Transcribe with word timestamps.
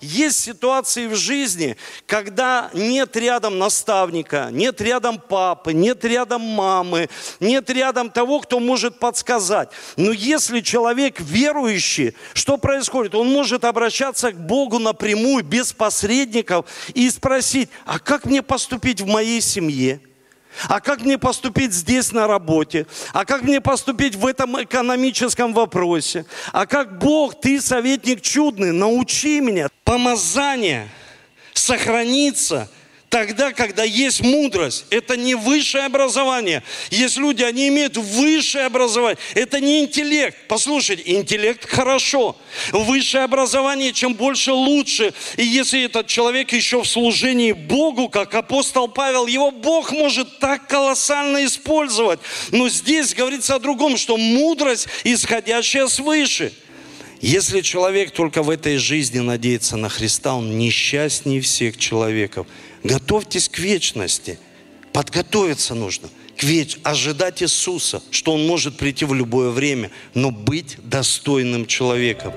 Есть 0.00 0.38
ситуации 0.40 1.08
в 1.08 1.14
жизни, 1.14 1.76
когда 2.06 2.70
нет 2.72 3.16
рядом 3.16 3.58
наставника, 3.58 4.48
нет 4.50 4.80
рядом 4.80 5.18
папы, 5.18 5.74
нет 5.74 6.02
рядом 6.06 6.40
мамы, 6.40 7.10
нет 7.38 7.68
рядом 7.68 8.08
того, 8.08 8.40
кто 8.40 8.60
может 8.60 8.98
подсказать. 8.98 9.68
Но 9.96 10.12
если 10.12 10.60
человек 10.60 11.20
верующий, 11.20 12.14
что 12.32 12.56
происходит? 12.56 13.14
Он 13.14 13.28
может 13.28 13.64
обращаться 13.64 14.32
к 14.32 14.36
Богу 14.36 14.78
напрямую, 14.78 15.44
без 15.44 15.74
посредников, 15.74 16.64
и 16.94 17.10
спросить, 17.10 17.68
а 17.84 17.98
как 17.98 18.24
мне 18.24 18.42
поступить 18.42 19.02
в 19.02 19.06
моей 19.06 19.42
семье? 19.42 20.00
А 20.68 20.80
как 20.80 21.02
мне 21.02 21.18
поступить 21.18 21.72
здесь 21.72 22.12
на 22.12 22.26
работе? 22.26 22.86
А 23.12 23.24
как 23.24 23.42
мне 23.42 23.60
поступить 23.60 24.16
в 24.16 24.26
этом 24.26 24.62
экономическом 24.62 25.54
вопросе? 25.54 26.26
А 26.52 26.66
как 26.66 26.98
Бог, 26.98 27.40
ты 27.40 27.60
советник 27.60 28.20
чудный, 28.20 28.72
научи 28.72 29.40
меня. 29.40 29.68
Помазание 29.84 30.88
сохранится– 31.54 32.68
тогда, 33.10 33.52
когда 33.52 33.82
есть 33.82 34.20
мудрость. 34.20 34.86
Это 34.88 35.16
не 35.16 35.34
высшее 35.34 35.84
образование. 35.84 36.62
Есть 36.90 37.18
люди, 37.18 37.42
они 37.42 37.68
имеют 37.68 37.96
высшее 37.96 38.66
образование. 38.66 39.18
Это 39.34 39.60
не 39.60 39.80
интеллект. 39.80 40.36
Послушайте, 40.48 41.02
интеллект 41.06 41.68
хорошо. 41.68 42.36
Высшее 42.70 43.24
образование, 43.24 43.92
чем 43.92 44.14
больше, 44.14 44.52
лучше. 44.52 45.12
И 45.36 45.44
если 45.44 45.84
этот 45.84 46.06
человек 46.06 46.52
еще 46.52 46.82
в 46.82 46.86
служении 46.86 47.52
Богу, 47.52 48.08
как 48.08 48.34
апостол 48.34 48.86
Павел, 48.86 49.26
его 49.26 49.50
Бог 49.50 49.90
может 49.90 50.38
так 50.38 50.68
колоссально 50.68 51.44
использовать. 51.44 52.20
Но 52.52 52.68
здесь 52.68 53.12
говорится 53.12 53.56
о 53.56 53.58
другом, 53.58 53.96
что 53.96 54.16
мудрость, 54.16 54.86
исходящая 55.02 55.88
свыше. 55.88 56.52
Если 57.20 57.60
человек 57.60 58.12
только 58.12 58.42
в 58.42 58.48
этой 58.48 58.78
жизни 58.78 59.18
надеется 59.18 59.76
на 59.76 59.90
Христа, 59.90 60.36
он 60.36 60.56
несчастнее 60.56 61.40
всех 61.40 61.76
человеков– 61.76 62.46
Готовьтесь 62.82 63.48
к 63.48 63.58
вечности. 63.58 64.38
Подготовиться 64.92 65.74
нужно 65.74 66.08
к 66.40 66.42
веч... 66.42 66.78
ожидать 66.82 67.42
Иисуса, 67.42 68.02
что 68.10 68.32
Он 68.32 68.46
может 68.46 68.78
прийти 68.78 69.04
в 69.04 69.12
любое 69.12 69.50
время, 69.50 69.90
но 70.14 70.30
быть 70.30 70.78
достойным 70.82 71.66
человеком. 71.66 72.32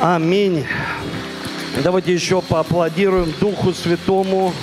Аминь. 0.00 0.64
Давайте 1.82 2.14
еще 2.14 2.40
поаплодируем 2.40 3.34
Духу 3.38 3.74
Святому, 3.74 4.54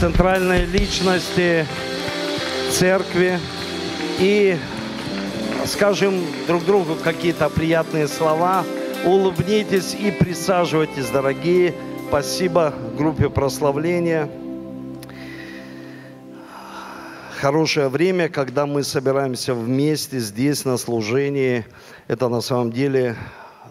центральной 0.00 0.64
личности 0.64 1.66
церкви 2.72 3.38
и 4.18 4.56
скажем 5.66 6.14
друг 6.46 6.64
другу 6.64 6.96
какие-то 7.02 7.48
приятные 7.48 8.08
слова, 8.08 8.64
улыбнитесь 9.04 9.94
и 9.94 10.10
присаживайтесь, 10.10 11.08
дорогие. 11.10 11.74
Спасибо 12.08 12.74
группе 12.96 13.28
прославления. 13.28 14.28
Хорошее 17.36 17.88
время, 17.88 18.28
когда 18.28 18.66
мы 18.66 18.82
собираемся 18.82 19.54
вместе 19.54 20.18
здесь 20.18 20.64
на 20.64 20.76
служении, 20.76 21.64
это 22.08 22.28
на 22.28 22.40
самом 22.40 22.70
деле 22.70 23.16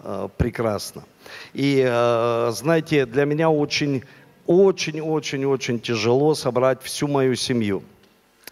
э, 0.02 0.28
прекрасно. 0.36 1.04
И 1.52 1.84
э, 1.86 2.50
знаете, 2.52 3.06
для 3.06 3.24
меня 3.26 3.50
очень, 3.50 4.02
очень, 4.46 5.00
очень, 5.00 5.44
очень 5.44 5.78
тяжело 5.78 6.34
собрать 6.34 6.82
всю 6.82 7.06
мою 7.06 7.36
семью. 7.36 7.84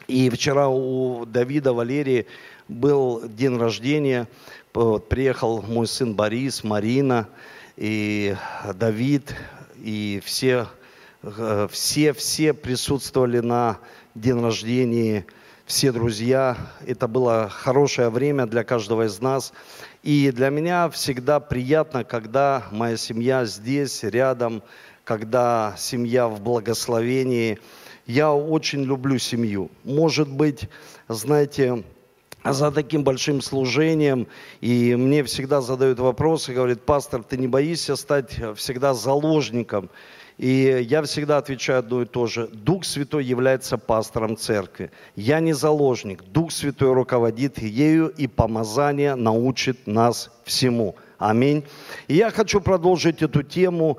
И 0.07 0.31
вчера 0.31 0.69
у 0.69 1.27
Давида 1.27 1.73
Валерии 1.73 2.27
был 2.69 3.23
день 3.27 3.59
рождения, 3.59 4.29
вот, 4.75 5.09
приехал 5.09 5.61
мой 5.63 5.89
сын 5.89 6.15
Борис, 6.15 6.63
Марина 6.63 7.29
и 7.77 8.37
Давид, 8.75 9.35
и 9.83 10.23
все, 10.25 10.69
э, 11.23 11.67
все, 11.71 12.13
все 12.13 12.53
присутствовали 12.53 13.41
на 13.41 13.79
день 14.15 14.41
рождения, 14.41 15.27
все 15.67 15.91
друзья. 15.91 16.57
Это 16.87 17.09
было 17.09 17.49
хорошее 17.49 18.11
время 18.11 18.47
для 18.47 18.63
каждого 18.63 19.07
из 19.07 19.21
нас. 19.21 19.53
И 20.05 20.31
для 20.31 20.51
меня 20.51 20.89
всегда 20.91 21.41
приятно, 21.41 22.05
когда 22.05 22.69
моя 22.71 22.97
семья 22.97 23.45
здесь, 23.47 24.05
рядом, 24.05 24.63
когда 25.03 25.75
семья 25.77 26.29
в 26.29 26.41
благословении. 26.41 27.59
Я 28.07 28.33
очень 28.33 28.85
люблю 28.85 29.19
семью. 29.19 29.71
Может 29.83 30.29
быть, 30.29 30.69
знаете, 31.09 31.83
за 32.45 32.71
таким 32.71 33.05
большим 33.05 33.41
служением. 33.41 34.27
И 34.61 34.95
мне 34.95 35.25
всегда 35.25 35.61
задают 35.61 35.99
вопросы, 35.99 36.53
говорят, 36.53 36.83
пастор, 36.83 37.23
ты 37.23 37.37
не 37.37 37.49
боишься 37.49 37.97
стать 37.97 38.39
всегда 38.57 38.95
заложником? 38.95 39.91
И 40.39 40.87
я 40.89 41.03
всегда 41.03 41.39
отвечаю 41.39 41.81
одно 41.81 42.03
и 42.03 42.07
то 42.07 42.27
же. 42.27 42.47
Дух 42.47 42.85
Святой 42.85 43.25
является 43.25 43.77
пастором 43.77 44.37
церкви. 44.37 44.93
Я 45.17 45.41
не 45.41 45.53
заложник. 45.53 46.23
Дух 46.23 46.53
Святой 46.53 46.93
руководит 46.93 47.59
ею, 47.59 48.09
и 48.09 48.29
помазание 48.29 49.17
научит 49.17 49.89
нас 49.89 50.31
всему. 50.45 50.95
Аминь. 51.19 51.65
И 52.07 52.15
я 52.15 52.31
хочу 52.31 52.61
продолжить 52.61 53.23
эту 53.23 53.43
тему. 53.43 53.99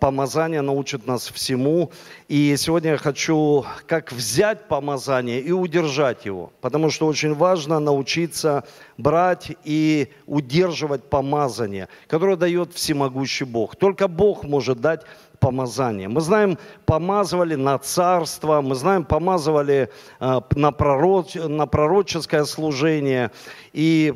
Помазание 0.00 0.62
научит 0.62 1.06
нас 1.06 1.28
всему. 1.28 1.92
И 2.26 2.56
сегодня 2.58 2.90
я 2.92 2.96
хочу 2.96 3.64
как 3.86 4.10
взять 4.10 4.66
помазание 4.66 5.40
и 5.40 5.52
удержать 5.52 6.26
его. 6.26 6.52
Потому 6.60 6.90
что 6.90 7.06
очень 7.06 7.34
важно 7.34 7.78
научиться 7.78 8.64
брать 8.98 9.52
и 9.62 10.08
удерживать 10.26 11.04
помазание, 11.04 11.88
которое 12.08 12.34
дает 12.34 12.72
всемогущий 12.72 13.44
Бог. 13.44 13.76
Только 13.76 14.08
Бог 14.08 14.42
может 14.42 14.80
дать 14.80 15.02
помазание. 15.38 16.08
Мы 16.08 16.20
знаем, 16.20 16.58
помазывали 16.84 17.54
на 17.54 17.78
царство, 17.78 18.60
мы 18.60 18.74
знаем, 18.74 19.04
помазывали 19.04 19.88
э, 20.18 20.40
на, 20.56 20.72
пророч, 20.72 21.34
на 21.34 21.66
пророческое 21.66 22.44
служение. 22.44 23.30
И 23.72 24.14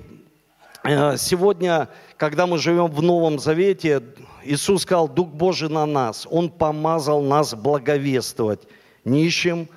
э, 0.83 1.17
сегодня 1.17 1.89
когда 2.21 2.47
мы 2.47 2.59
живем 2.59 2.89
в 2.89 3.01
Новом 3.01 3.39
Завете, 3.39 4.03
Иисус 4.45 4.83
сказал, 4.83 5.09
Дух 5.09 5.29
Божий 5.29 5.71
на 5.71 5.87
нас. 5.87 6.29
Он 6.31 6.51
помазал 6.51 7.23
нас 7.23 7.55
благовествовать 7.55 8.61
нищим. 9.07 9.71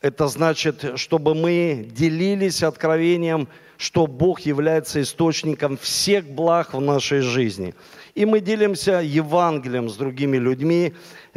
Это 0.00 0.26
значит, 0.26 0.94
чтобы 0.96 1.36
мы 1.36 1.88
делились 1.88 2.64
откровением, 2.64 3.46
что 3.76 4.08
Бог 4.08 4.40
является 4.40 5.00
источником 5.00 5.76
всех 5.76 6.24
благ 6.28 6.74
в 6.74 6.80
нашей 6.80 7.20
жизни. 7.20 7.72
И 8.16 8.24
мы 8.24 8.40
делимся 8.40 9.02
Евангелием 9.02 9.90
с 9.90 9.96
другими 9.96 10.38
людьми, 10.38 10.94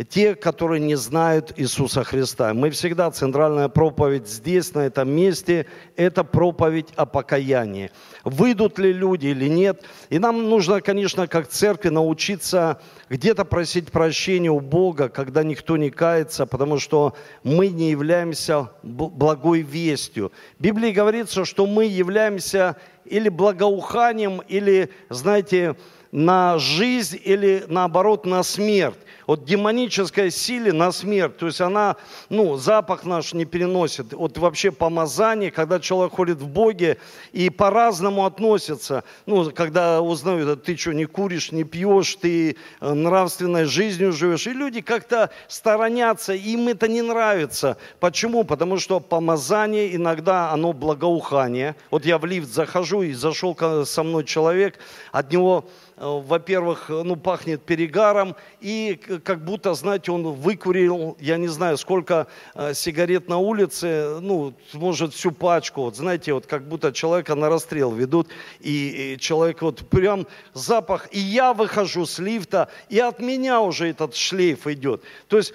те, 0.07 0.34
которые 0.34 0.79
не 0.79 0.95
знают 0.95 1.51
Иисуса 1.57 2.06
Христа. 2.06 2.53
Мы 2.53 2.69
всегда, 2.69 3.12
центральная 3.12 3.67
проповедь 3.67 4.29
здесь, 4.29 4.73
на 4.73 4.85
этом 4.85 5.09
месте, 5.12 5.66
это 5.97 6.23
проповедь 6.23 6.88
о 6.95 7.06
покаянии. 7.06 7.91
Выйдут 8.23 8.79
ли 8.79 8.94
люди 8.94 9.28
или 9.28 9.50
нет. 9.50 9.84
И 10.09 10.19
нам 10.19 10.50
нужно, 10.50 10.79
конечно, 10.79 11.28
как 11.28 11.50
церкви 11.50 11.89
научиться 11.89 12.79
где-то 13.09 13.44
просить 13.44 13.91
прощения 13.91 14.50
у 14.50 14.62
Бога, 14.62 15.09
когда 15.09 15.44
никто 15.44 15.75
не 15.75 15.89
кается, 15.89 16.45
потому 16.45 16.79
что 16.79 17.13
мы 17.44 17.68
не 17.68 17.91
являемся 17.91 18.69
благой 18.84 19.63
вестью. 19.63 20.31
В 20.57 20.63
Библии 20.63 20.91
говорится, 20.91 21.44
что 21.44 21.66
мы 21.66 21.84
являемся 21.88 22.78
или 23.03 23.28
благоуханием, 23.28 24.41
или, 24.47 24.91
знаете, 25.09 25.75
на 26.11 26.57
жизнь 26.57 27.19
или 27.23 27.65
наоборот 27.67 28.25
на 28.25 28.43
смерть 28.43 28.97
от 29.29 29.45
демонической 29.45 30.31
силы 30.31 30.73
на 30.73 30.91
смерть. 30.91 31.37
То 31.37 31.45
есть 31.45 31.61
она, 31.61 31.97
ну, 32.29 32.57
запах 32.57 33.05
наш 33.05 33.33
не 33.35 33.45
переносит. 33.45 34.11
Вот 34.13 34.39
вообще 34.39 34.71
помазание, 34.71 35.51
когда 35.51 35.79
человек 35.79 36.15
ходит 36.15 36.39
в 36.39 36.47
Боге 36.47 36.97
и 37.31 37.51
по-разному 37.51 38.25
относится. 38.25 39.03
Ну, 39.27 39.51
когда 39.51 40.01
узнают, 40.01 40.63
ты 40.63 40.75
что, 40.75 40.94
не 40.94 41.06
куришь, 41.06 41.51
не 41.51 41.63
пьешь, 41.63 42.15
ты 42.15 42.57
э, 42.81 42.94
нравственной 42.94 43.65
жизнью 43.65 44.13
живешь. 44.13 44.47
И 44.47 44.51
люди 44.51 44.81
как-то 44.81 45.29
сторонятся, 45.47 46.33
им 46.33 46.67
это 46.67 46.88
не 46.88 47.03
нравится. 47.03 47.77
Почему? 48.00 48.44
Потому 48.44 48.79
что 48.79 49.00
помазание 49.00 49.95
иногда, 49.95 50.50
оно 50.51 50.73
благоухание. 50.73 51.75
Вот 51.91 52.03
я 52.03 52.17
в 52.17 52.25
лифт 52.25 52.51
захожу, 52.51 53.03
и 53.03 53.13
зашел 53.13 53.55
со 53.85 54.01
мной 54.01 54.23
человек, 54.23 54.79
от 55.12 55.31
него 55.31 55.65
во-первых, 56.00 56.86
ну, 56.90 57.16
пахнет 57.18 57.62
перегаром, 57.62 58.36
и 58.62 59.00
как 59.24 59.44
будто, 59.44 59.74
знаете, 59.74 60.12
он 60.12 60.24
выкурил, 60.24 61.18
я 61.19 61.38
не 61.38 61.48
знаю, 61.48 61.78
сколько 61.78 62.28
э, 62.56 62.74
сигарет 62.74 63.28
на 63.28 63.38
улице, 63.38 64.19
ну, 64.22 64.54
может, 64.74 65.13
всю 65.13 65.31
пачку, 65.31 65.81
вот, 65.81 65.98
знаете, 65.98 66.34
вот 66.34 66.46
как 66.46 66.68
будто 66.68 66.94
человека 66.94 67.36
на 67.36 67.50
расстрел 67.50 67.92
ведут, 67.92 68.30
и, 68.62 69.16
и 69.16 69.19
человек 69.19 69.62
вот 69.62 69.90
прям 69.90 70.25
запах, 70.54 71.10
и 71.12 71.19
я 71.19 71.54
выхожу 71.54 72.06
с 72.06 72.18
лифта, 72.19 72.69
и 72.88 73.00
от 73.00 73.19
меня 73.19 73.60
уже 73.60 73.90
этот 73.90 74.16
шлейф 74.16 74.68
идет. 74.68 75.04
То 75.28 75.38
есть 75.38 75.54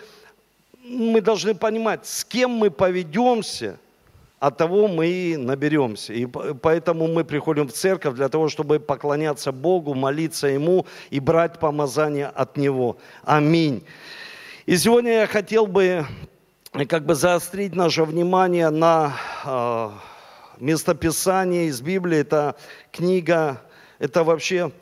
мы 0.84 1.22
должны 1.22 1.54
понимать, 1.54 2.06
с 2.06 2.22
кем 2.24 2.50
мы 2.50 2.70
поведемся– 2.70 3.78
от 4.46 4.58
того 4.58 4.88
мы 4.88 5.06
и 5.06 5.36
наберемся. 5.38 6.12
И 6.12 6.26
поэтому 6.26 7.06
мы 7.06 7.24
приходим 7.24 7.66
в 7.66 7.72
церковь 7.72 8.14
для 8.14 8.28
того, 8.28 8.50
чтобы 8.50 8.78
поклоняться 8.78 9.52
Богу, 9.52 9.94
молиться 9.94 10.48
Ему 10.48 10.84
и 11.08 11.18
брать 11.18 11.58
помазание 11.58 12.26
от 12.26 12.58
Него. 12.58 12.98
Аминь. 13.24 13.84
И 14.66 14.76
сегодня 14.76 15.12
я 15.20 15.26
хотел 15.26 15.66
бы 15.66 16.06
как 16.88 17.06
бы 17.06 17.14
заострить 17.14 17.74
наше 17.74 18.04
внимание 18.04 18.68
на 18.68 19.16
э, 19.46 19.90
местописание 20.60 21.68
из 21.68 21.80
Библии. 21.80 22.18
Это 22.18 22.56
книга, 22.92 23.62
это 23.98 24.24
вообще 24.24 24.72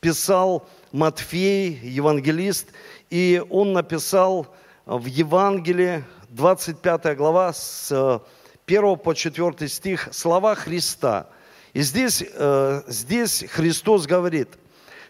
писал 0.00 0.66
Матфей, 0.90 1.78
евангелист, 1.82 2.68
и 3.10 3.42
он 3.50 3.74
написал 3.74 4.46
в 4.86 5.04
Евангелии, 5.04 6.02
25 6.28 7.16
глава, 7.16 7.52
с 7.52 8.20
1 8.66 8.96
по 8.96 9.14
4 9.14 9.68
стих, 9.68 10.08
слова 10.12 10.54
Христа. 10.54 11.28
И 11.72 11.82
здесь, 11.82 12.22
э, 12.22 12.82
здесь 12.86 13.44
Христос 13.50 14.06
говорит, 14.06 14.48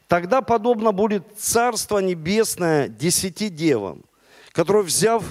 «Тогда 0.06 0.42
подобно 0.42 0.92
будет 0.92 1.24
Царство 1.36 1.98
Небесное 1.98 2.88
десяти 2.88 3.48
девам, 3.48 4.04
которые, 4.52 4.84
взяв 4.84 5.24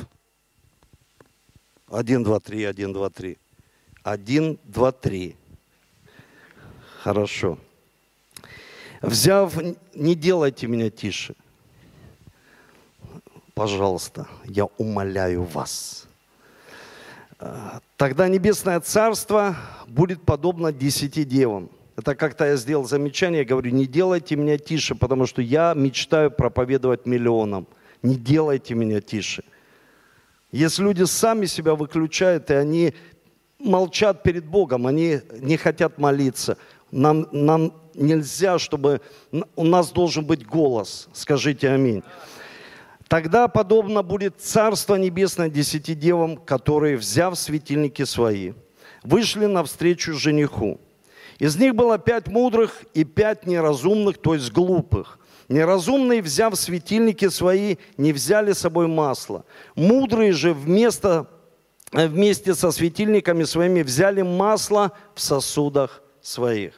один, 1.90 2.24
два, 2.24 2.40
три, 2.40 2.66
один, 2.66 2.92
два, 2.92 3.10
три. 3.10 3.38
Один, 4.04 4.60
два, 4.66 4.92
три. 4.92 5.36
Хорошо. 7.02 7.58
Взяв, 9.02 9.54
не 9.94 10.16
делайте 10.16 10.68
меня 10.68 10.90
тише. 10.90 11.36
Пожалуйста, 13.58 14.28
я 14.46 14.66
умоляю 14.78 15.42
вас. 15.42 16.06
Тогда 17.96 18.28
Небесное 18.28 18.80
Царство 18.80 19.56
будет 19.88 20.22
подобно 20.22 20.72
десяти 20.72 21.24
девам. 21.24 21.72
Это 21.96 22.14
как-то 22.14 22.46
я 22.46 22.56
сделал 22.56 22.88
замечание, 22.88 23.40
я 23.40 23.48
говорю, 23.48 23.72
не 23.72 23.88
делайте 23.88 24.36
меня 24.36 24.60
тише, 24.60 24.94
потому 24.94 25.26
что 25.26 25.42
я 25.42 25.74
мечтаю 25.76 26.30
проповедовать 26.30 27.08
миллионам. 27.08 27.66
Не 28.04 28.16
делайте 28.16 28.76
меня 28.76 29.02
тише. 29.02 29.44
Если 30.52 30.84
люди 30.84 31.06
сами 31.06 31.48
себя 31.48 31.74
выключают, 31.74 32.52
и 32.52 32.54
они 32.54 32.94
молчат 33.58 34.22
перед 34.22 34.46
Богом, 34.46 34.86
они 34.86 35.22
не 35.32 35.58
хотят 35.58 35.98
молиться, 35.98 36.60
нам, 36.92 37.28
нам 37.32 37.74
нельзя, 37.96 38.60
чтобы... 38.60 39.02
У 39.56 39.64
нас 39.64 39.90
должен 39.90 40.26
быть 40.26 40.46
голос. 40.46 41.10
Скажите 41.12 41.70
аминь. 41.72 42.04
Тогда 43.08 43.48
подобно 43.48 44.04
будет 44.04 44.42
Царство 44.42 44.96
Небесное 44.96 45.50
десяти 45.50 45.96
девам, 45.96 46.38
которые, 46.38 46.98
взяв 46.98 47.38
светильники 47.38 48.04
свои, 48.04 48.54
вышли 49.04 49.46
навстречу 49.46 50.14
жениху. 50.14 50.80
Из 51.40 51.56
них 51.56 51.76
было 51.76 51.98
пять 51.98 52.28
мудрых 52.28 52.84
и 52.94 53.04
пять 53.04 53.46
неразумных, 53.46 54.18
то 54.18 54.34
есть 54.34 54.52
глупых. 54.52 55.20
Неразумные, 55.48 56.22
взяв 56.22 56.58
светильники 56.58 57.30
свои, 57.30 57.78
не 57.96 58.12
взяли 58.12 58.52
с 58.52 58.60
собой 58.60 58.88
масло. 58.88 59.46
Мудрые 59.76 60.34
же 60.34 60.54
вместо, 60.54 61.30
вместе 61.94 62.54
со 62.54 62.72
светильниками 62.72 63.46
своими 63.46 63.84
взяли 63.84 64.24
масло 64.24 64.92
в 65.16 65.22
сосудах 65.22 66.02
своих. 66.22 66.74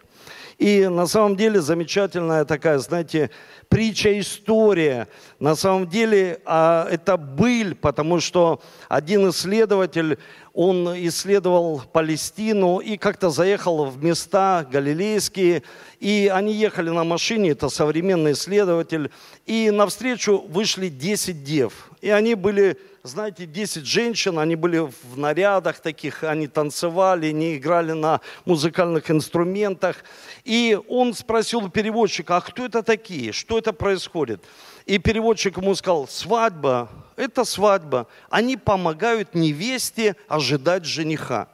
И 0.59 0.87
на 0.87 1.07
самом 1.07 1.37
деле 1.37 1.61
замечательная 1.61 2.43
такая, 2.43 2.79
знаете, 2.79 3.31
притча, 3.69 4.19
история. 4.19 5.07
На 5.39 5.55
самом 5.55 5.87
деле 5.87 6.41
а, 6.43 6.85
это 6.91 7.15
быль, 7.15 7.75
потому 7.75 8.19
что 8.19 8.61
один 8.89 9.29
исследователь, 9.29 10.19
он 10.53 10.89
исследовал 11.07 11.81
Палестину 11.93 12.79
и 12.79 12.97
как-то 12.97 13.29
заехал 13.29 13.85
в 13.85 14.03
места 14.03 14.67
галилейские, 14.69 15.63
и 16.01 16.29
они 16.33 16.53
ехали 16.53 16.89
на 16.89 17.05
машине, 17.05 17.51
это 17.51 17.69
современный 17.69 18.33
исследователь, 18.33 19.11
и 19.45 19.71
навстречу 19.71 20.43
вышли 20.49 20.89
10 20.89 21.41
дев, 21.41 21.89
и 22.01 22.09
они 22.09 22.35
были 22.35 22.77
знаете, 23.09 23.45
10 23.45 23.85
женщин, 23.85 24.39
они 24.39 24.55
были 24.55 24.77
в 24.77 25.17
нарядах 25.17 25.79
таких, 25.79 26.23
они 26.23 26.47
танцевали, 26.47 27.27
они 27.27 27.57
играли 27.57 27.91
на 27.91 28.21
музыкальных 28.45 29.11
инструментах. 29.11 29.97
И 30.45 30.79
он 30.87 31.13
спросил 31.13 31.69
переводчика, 31.69 32.37
а 32.37 32.41
кто 32.41 32.65
это 32.65 32.83
такие, 32.83 33.33
что 33.33 33.57
это 33.57 33.73
происходит? 33.73 34.43
И 34.85 34.97
переводчик 34.99 35.57
ему 35.57 35.75
сказал, 35.75 36.07
свадьба, 36.07 36.89
это 37.15 37.43
свадьба. 37.43 38.07
Они 38.29 38.55
помогают 38.57 39.35
невесте 39.35 40.15
ожидать 40.27 40.85
жениха. 40.85 41.49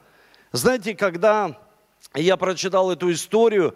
Знаете, 0.51 0.93
когда 0.93 1.57
я 2.13 2.37
прочитал 2.37 2.91
эту 2.91 3.11
историю, 3.11 3.75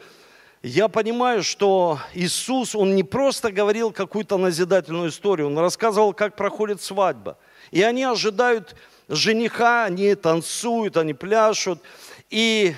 я 0.61 0.89
понимаю, 0.89 1.43
что 1.43 1.99
Иисус, 2.13 2.75
Он 2.75 2.95
не 2.95 3.03
просто 3.03 3.51
говорил 3.51 3.91
какую-то 3.91 4.37
назидательную 4.37 5.09
историю, 5.09 5.47
Он 5.47 5.57
рассказывал, 5.57 6.13
как 6.13 6.35
проходит 6.35 6.81
свадьба– 6.81 7.37
и 7.71 7.81
они 7.81 8.03
ожидают 8.03 8.75
жениха, 9.07 9.85
они 9.85 10.15
танцуют, 10.15 10.97
они 10.97 11.13
пляшут. 11.13 11.81
И 12.29 12.75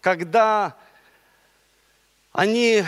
когда 0.00 0.76
они, 2.32 2.84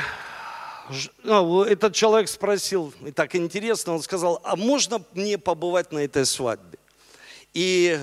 ну, 1.22 1.62
этот 1.62 1.94
человек 1.94 2.28
спросил, 2.28 2.92
и 3.04 3.10
так 3.10 3.34
интересно, 3.34 3.94
он 3.94 4.02
сказал, 4.02 4.40
а 4.44 4.56
можно 4.56 5.02
мне 5.12 5.38
побывать 5.38 5.92
на 5.92 6.00
этой 6.00 6.26
свадьбе? 6.26 6.78
И 7.52 7.98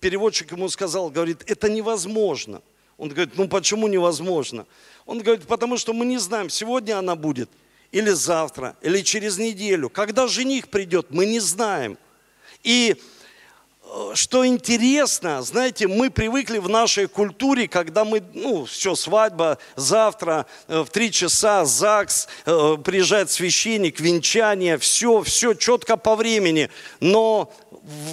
переводчик 0.00 0.52
ему 0.52 0.68
сказал, 0.68 1.10
говорит, 1.10 1.42
это 1.46 1.68
невозможно. 1.68 2.62
Он 2.98 3.08
говорит, 3.08 3.36
ну 3.36 3.48
почему 3.48 3.88
невозможно? 3.88 4.66
Он 5.04 5.20
говорит, 5.20 5.46
потому 5.46 5.76
что 5.76 5.92
мы 5.92 6.06
не 6.06 6.18
знаем, 6.18 6.48
сегодня 6.48 6.98
она 6.98 7.14
будет, 7.14 7.50
или 7.92 8.10
завтра, 8.10 8.76
или 8.80 9.02
через 9.02 9.38
неделю. 9.38 9.90
Когда 9.90 10.26
жених 10.26 10.68
придет, 10.68 11.08
мы 11.10 11.26
не 11.26 11.40
знаем. 11.40 11.98
И 12.66 12.96
э, 13.84 14.10
что 14.14 14.44
интересно, 14.44 15.40
знаете, 15.42 15.86
мы 15.86 16.10
привыкли 16.10 16.58
в 16.58 16.68
нашей 16.68 17.06
культуре, 17.06 17.68
когда 17.68 18.04
мы, 18.04 18.24
ну, 18.34 18.64
все, 18.64 18.96
свадьба, 18.96 19.58
завтра 19.76 20.46
э, 20.66 20.80
в 20.80 20.90
три 20.90 21.12
часа 21.12 21.64
ЗАГС, 21.64 22.26
э, 22.44 22.76
приезжает 22.84 23.30
священник, 23.30 24.00
венчание, 24.00 24.78
все, 24.78 25.22
все 25.22 25.54
четко 25.54 25.96
по 25.96 26.16
времени. 26.16 26.70
Но 26.98 27.52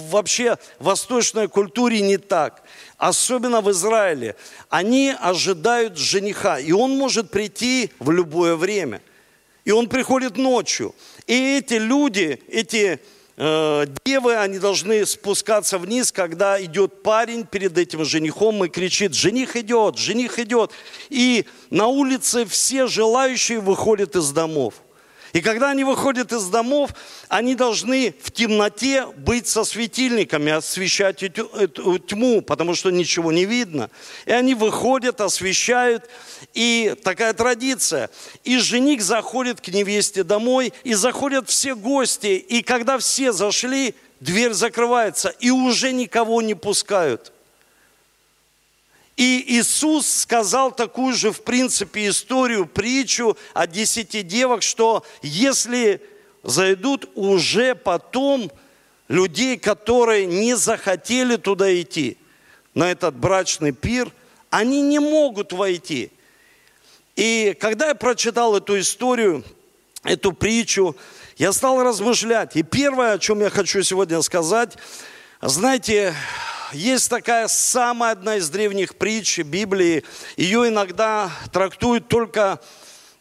вообще 0.08 0.56
в 0.78 0.84
восточной 0.84 1.48
культуре 1.48 2.00
не 2.00 2.16
так. 2.16 2.62
Особенно 2.96 3.60
в 3.60 3.68
Израиле. 3.72 4.36
Они 4.68 5.12
ожидают 5.18 5.98
жениха, 5.98 6.60
и 6.60 6.70
он 6.70 6.96
может 6.96 7.32
прийти 7.32 7.90
в 7.98 8.12
любое 8.12 8.54
время. 8.54 9.02
И 9.64 9.72
он 9.72 9.88
приходит 9.88 10.36
ночью. 10.36 10.94
И 11.26 11.56
эти 11.56 11.74
люди, 11.74 12.40
эти 12.46 13.00
девы, 13.36 14.36
они 14.36 14.58
должны 14.58 15.04
спускаться 15.06 15.78
вниз, 15.78 16.12
когда 16.12 16.62
идет 16.62 17.02
парень 17.02 17.44
перед 17.44 17.76
этим 17.76 18.04
женихом 18.04 18.64
и 18.64 18.68
кричит, 18.68 19.14
жених 19.14 19.56
идет, 19.56 19.98
жених 19.98 20.38
идет. 20.38 20.70
И 21.10 21.44
на 21.70 21.88
улице 21.88 22.44
все 22.44 22.86
желающие 22.86 23.58
выходят 23.58 24.14
из 24.14 24.30
домов. 24.30 24.74
И 25.34 25.40
когда 25.40 25.70
они 25.70 25.82
выходят 25.82 26.32
из 26.32 26.46
домов, 26.46 26.90
они 27.28 27.56
должны 27.56 28.14
в 28.22 28.30
темноте 28.30 29.04
быть 29.16 29.48
со 29.48 29.64
светильниками, 29.64 30.52
освещать 30.52 31.24
эту, 31.24 31.98
тьму, 31.98 32.40
потому 32.40 32.76
что 32.76 32.90
ничего 32.90 33.32
не 33.32 33.44
видно. 33.44 33.90
И 34.26 34.30
они 34.30 34.54
выходят, 34.54 35.20
освещают, 35.20 36.08
и 36.54 36.94
такая 37.02 37.32
традиция. 37.32 38.10
И 38.44 38.58
жених 38.58 39.02
заходит 39.02 39.60
к 39.60 39.66
невесте 39.68 40.22
домой, 40.22 40.72
и 40.84 40.94
заходят 40.94 41.50
все 41.50 41.74
гости, 41.74 42.36
и 42.36 42.62
когда 42.62 42.96
все 42.98 43.32
зашли, 43.32 43.96
дверь 44.20 44.52
закрывается, 44.52 45.30
и 45.40 45.50
уже 45.50 45.90
никого 45.90 46.42
не 46.42 46.54
пускают. 46.54 47.33
И 49.16 49.44
Иисус 49.58 50.08
сказал 50.08 50.72
такую 50.72 51.14
же, 51.14 51.30
в 51.30 51.42
принципе, 51.42 52.08
историю, 52.08 52.66
притчу 52.66 53.36
о 53.52 53.66
десяти 53.66 54.22
девах, 54.22 54.62
что 54.62 55.04
если 55.22 56.02
зайдут 56.42 57.08
уже 57.14 57.74
потом 57.74 58.50
людей, 59.08 59.56
которые 59.56 60.26
не 60.26 60.56
захотели 60.56 61.36
туда 61.36 61.80
идти, 61.80 62.18
на 62.74 62.90
этот 62.90 63.14
брачный 63.14 63.72
пир, 63.72 64.10
они 64.50 64.82
не 64.82 64.98
могут 64.98 65.52
войти. 65.52 66.10
И 67.16 67.56
когда 67.60 67.88
я 67.88 67.94
прочитал 67.94 68.56
эту 68.56 68.78
историю, 68.78 69.44
эту 70.02 70.32
притчу, 70.32 70.96
я 71.36 71.52
стал 71.52 71.82
размышлять. 71.82 72.56
И 72.56 72.62
первое, 72.62 73.12
о 73.12 73.18
чем 73.18 73.40
я 73.40 73.50
хочу 73.50 73.82
сегодня 73.82 74.20
сказать, 74.22 74.76
знаете, 75.40 76.14
есть 76.74 77.08
такая 77.08 77.48
самая 77.48 78.12
одна 78.12 78.36
из 78.36 78.50
древних 78.50 78.96
притч 78.96 79.38
Библии. 79.38 80.04
Ее 80.36 80.68
иногда 80.68 81.30
трактуют 81.52 82.08
только 82.08 82.60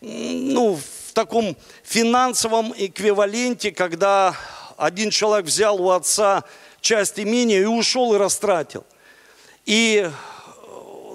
ну, 0.02 0.76
в 0.76 1.14
таком 1.14 1.56
финансовом 1.84 2.74
эквиваленте, 2.76 3.72
когда 3.72 4.36
один 4.78 5.10
человек 5.10 5.46
взял 5.46 5.80
у 5.82 5.92
отца 5.92 6.44
часть 6.82 7.20
имения 7.20 7.62
и 7.62 7.66
ушел 7.66 8.14
и 8.14 8.18
растратил. 8.18 8.86
И 9.66 10.10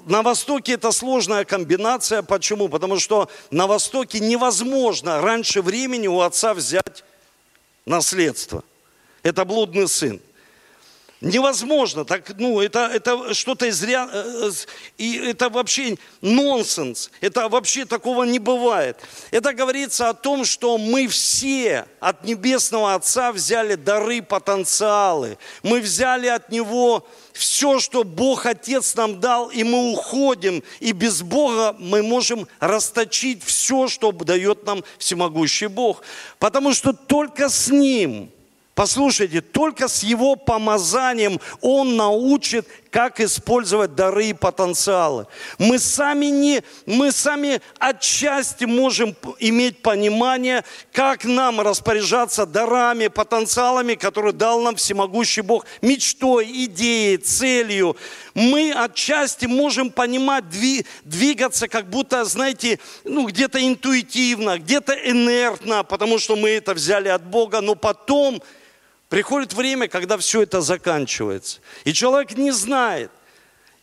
на 0.05 0.23
Востоке 0.23 0.73
это 0.73 0.91
сложная 0.91 1.45
комбинация. 1.45 2.23
Почему? 2.23 2.69
Потому 2.69 2.97
что 2.97 3.29
на 3.51 3.67
Востоке 3.67 4.19
невозможно 4.19 5.21
раньше 5.21 5.61
времени 5.61 6.07
у 6.07 6.21
отца 6.21 6.53
взять 6.53 7.03
наследство. 7.85 8.63
Это 9.21 9.45
блудный 9.45 9.87
сын. 9.87 10.19
Невозможно, 11.21 12.05
так, 12.05 12.31
ну, 12.37 12.61
это, 12.61 12.89
это 12.93 13.33
что-то 13.33 13.65
из 13.65 13.83
ря... 13.83 14.09
Э, 14.09 14.51
и 14.97 15.17
это 15.17 15.49
вообще 15.49 15.97
нонсенс, 16.21 17.11
это 17.19 17.49
вообще 17.49 17.83
такого 17.83 18.23
не 18.23 18.39
бывает. 18.39 18.97
Это 19.29 19.53
говорится 19.53 20.07
о 20.07 20.13
том, 20.13 20.45
что 20.45 20.77
мы 20.77 21.07
все 21.07 21.85
от 21.99 22.23
Небесного 22.23 22.93
Отца 22.93 23.33
взяли 23.33 23.75
дары, 23.75 24.21
потенциалы. 24.21 25.37
Мы 25.61 25.81
взяли 25.81 26.27
от 26.27 26.51
Него 26.51 27.05
все, 27.33 27.79
что 27.79 28.05
Бог 28.05 28.45
Отец 28.45 28.95
нам 28.95 29.19
дал, 29.19 29.49
и 29.49 29.65
мы 29.65 29.91
уходим. 29.91 30.63
И 30.79 30.93
без 30.93 31.21
Бога 31.21 31.75
мы 31.79 32.01
можем 32.01 32.47
расточить 32.61 33.43
все, 33.43 33.89
что 33.89 34.13
дает 34.13 34.65
нам 34.65 34.85
всемогущий 34.97 35.67
Бог. 35.67 36.01
Потому 36.39 36.73
что 36.73 36.93
только 36.93 37.49
с 37.49 37.67
Ним– 37.67 38.31
Послушайте, 38.79 39.41
только 39.41 39.89
с 39.89 40.03
его 40.03 40.37
помазанием 40.37 41.41
он 41.59 41.97
научит, 41.97 42.65
как 42.89 43.19
использовать 43.19 43.93
дары 43.93 44.27
и 44.27 44.33
потенциалы. 44.33 45.27
Мы 45.57 45.79
сами, 45.79 46.27
не, 46.27 46.63
мы 46.85 47.11
сами 47.11 47.59
отчасти 47.77 48.63
можем 48.63 49.17
иметь 49.39 49.81
понимание, 49.81 50.63
как 50.93 51.25
нам 51.25 51.59
распоряжаться 51.59 52.45
дарами, 52.45 53.09
потенциалами, 53.09 53.95
которые 53.95 54.31
дал 54.31 54.61
нам 54.61 54.77
всемогущий 54.77 55.41
Бог, 55.41 55.65
мечтой, 55.81 56.49
идеей, 56.49 57.17
целью. 57.17 57.97
Мы 58.33 58.71
отчасти 58.71 59.45
можем 59.45 59.89
понимать, 59.89 60.45
двигаться 61.03 61.67
как 61.67 61.89
будто, 61.89 62.23
знаете, 62.23 62.79
ну, 63.03 63.27
где-то 63.27 63.61
интуитивно, 63.61 64.57
где-то 64.57 64.93
инертно, 64.93 65.83
потому 65.83 66.17
что 66.17 66.37
мы 66.37 66.51
это 66.51 66.73
взяли 66.73 67.09
от 67.09 67.25
Бога, 67.25 67.59
но 67.59 67.75
потом 67.75 68.41
Приходит 69.09 69.53
время, 69.53 69.87
когда 69.87 70.17
все 70.17 70.43
это 70.43 70.61
заканчивается. 70.61 71.59
И 71.83 71.93
человек 71.93 72.37
не 72.37 72.51
знает, 72.51 73.11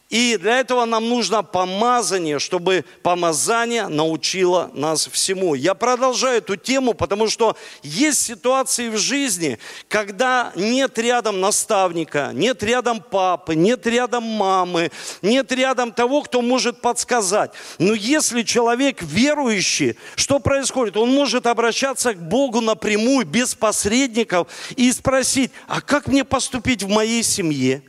и 0.09 0.37
для 0.37 0.61
этого 0.61 0.85
нам 0.85 1.09
нужно 1.09 1.43
помазание, 1.43 2.39
чтобы 2.39 2.85
помазание 3.03 3.89
научило 3.89 4.71
нас 4.73 5.09
всему. 5.09 5.55
Я 5.55 5.75
продолжаю 5.75 6.39
эту 6.39 6.57
тему, 6.57 6.95
потому 6.95 7.29
что 7.29 7.57
есть 7.83 8.23
ситуации 8.23 8.89
в 8.89 8.99
жизни, 8.99 9.59
когда 9.89 10.53
нет 10.55 10.97
рядом 10.99 11.41
наставника, 11.41 12.31
нет 12.33 12.63
рядом 12.63 13.01
папы, 13.03 13.57
нет 13.57 13.85
рядом 13.87 14.23
мамы, 14.23 14.93
нет 15.23 15.51
рядом 15.51 15.91
того, 15.91 16.23
кто 16.23 16.41
может 16.41 16.81
подсказать. 16.81 17.51
Но 17.79 17.93
если 17.93 18.43
человек 18.43 19.03
верующий, 19.03 19.97
что 20.15 20.39
происходит? 20.39 20.97
Он 20.97 21.13
может 21.13 21.47
обращаться 21.47 22.15
к 22.15 22.19
Богу 22.19 22.61
напрямую, 22.61 23.27
без 23.27 23.57
посредников, 23.57 24.47
и 24.77 24.93
спросить, 24.93 25.51
а 25.67 25.81
как 25.81 26.07
мне 26.07 26.25
поступить 26.25 26.85
в 26.85 26.89
моей 26.89 27.25
семье? 27.25 27.83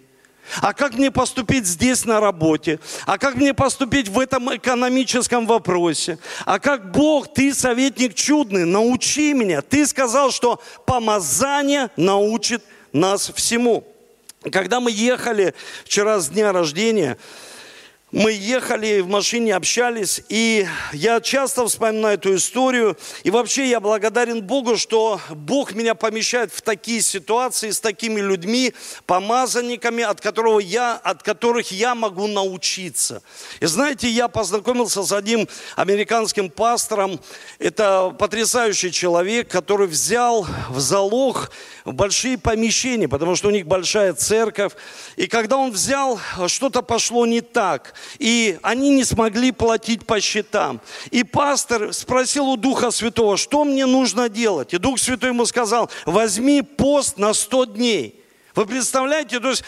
А 0.62 0.74
как 0.74 0.94
мне 0.94 1.12
поступить 1.12 1.66
здесь 1.66 2.06
на 2.06 2.20
работе? 2.20 2.80
А 3.06 3.18
как 3.18 3.36
мне 3.36 3.54
поступить 3.54 4.08
в 4.08 4.20
этом 4.20 4.56
экономическом 4.56 5.46
вопросе? 5.46 6.20
А 6.46 6.60
как 6.60 6.92
Бог, 6.92 7.34
ты 7.34 7.54
советник 7.54 8.14
чудный, 8.14 8.66
научи 8.66 9.34
меня. 9.34 9.62
Ты 9.62 9.86
сказал, 9.86 10.32
что 10.32 10.62
помазание 10.86 11.90
научит 11.98 12.64
нас 12.94 13.32
всему. 13.36 13.84
Когда 14.52 14.80
мы 14.80 14.92
ехали 14.92 15.54
вчера 15.86 16.20
с 16.20 16.30
дня 16.30 16.52
рождения, 16.52 17.18
мы 18.14 18.32
ехали 18.32 19.02
в 19.02 19.10
машине, 19.10 19.54
общались, 19.54 20.22
и 20.30 20.66
я 20.94 21.20
часто 21.20 21.68
вспоминаю 21.68 22.14
эту 22.14 22.36
историю. 22.36 22.98
И 23.24 23.32
вообще 23.32 23.70
я 23.70 23.82
благодарен 23.82 24.42
Богу, 24.42 24.78
что 24.78 25.20
Бог 25.30 25.74
меня 25.74 25.94
помещает 25.94 26.54
в 26.54 26.62
такие 26.62 27.02
ситуации 27.02 27.70
с 27.70 27.82
такими 27.82 28.22
людьми, 28.22 28.74
помазанниками, 29.06 30.06
от, 30.06 30.22
которого 30.22 30.60
я, 30.60 30.96
от 30.96 31.22
которых 31.22 31.74
я 31.74 31.96
могу 31.96 32.28
научиться. 32.28 33.22
И 33.60 33.66
знаете, 33.66 34.08
я 34.08 34.30
познакомился 34.30 35.04
с 35.04 35.12
одним 35.12 35.46
американским 35.76 36.50
пастором. 36.50 37.20
Это 37.60 38.16
потрясающий 38.18 38.94
человек, 38.94 39.50
который 39.50 39.88
взял 39.88 40.48
в 40.70 40.80
залог 40.80 41.52
большие 41.84 42.38
помещения, 42.38 43.10
потому 43.10 43.36
что 43.36 43.50
у 43.50 43.52
них 43.52 43.68
большая 43.68 44.14
церковь. 44.14 44.72
И 45.18 45.28
когда 45.28 45.58
он 45.58 45.72
взял, 45.72 46.18
что-то 46.48 46.82
пошло 46.82 47.26
не 47.26 47.42
так 47.42 47.96
и 48.20 48.60
они 48.62 48.90
не 48.90 49.04
смогли 49.04 49.52
платить 49.52 50.06
по 50.06 50.20
счетам. 50.20 50.82
И 51.12 51.24
пастор 51.24 51.94
спросил 51.94 52.48
у 52.48 52.58
Духа 52.58 52.92
Святого, 52.92 53.38
что 53.38 53.64
мне 53.64 53.86
нужно 53.86 54.30
делать? 54.30 54.74
И 54.74 54.78
Дух 54.78 55.00
Святой 55.00 55.30
ему 55.30 55.46
сказал, 55.46 55.90
возьми 56.06 56.62
пост 56.62 57.18
на 57.18 57.34
100 57.34 57.66
дней. 57.66 58.24
Вы 58.56 58.66
представляете, 58.66 59.40
то 59.40 59.50
есть 59.50 59.64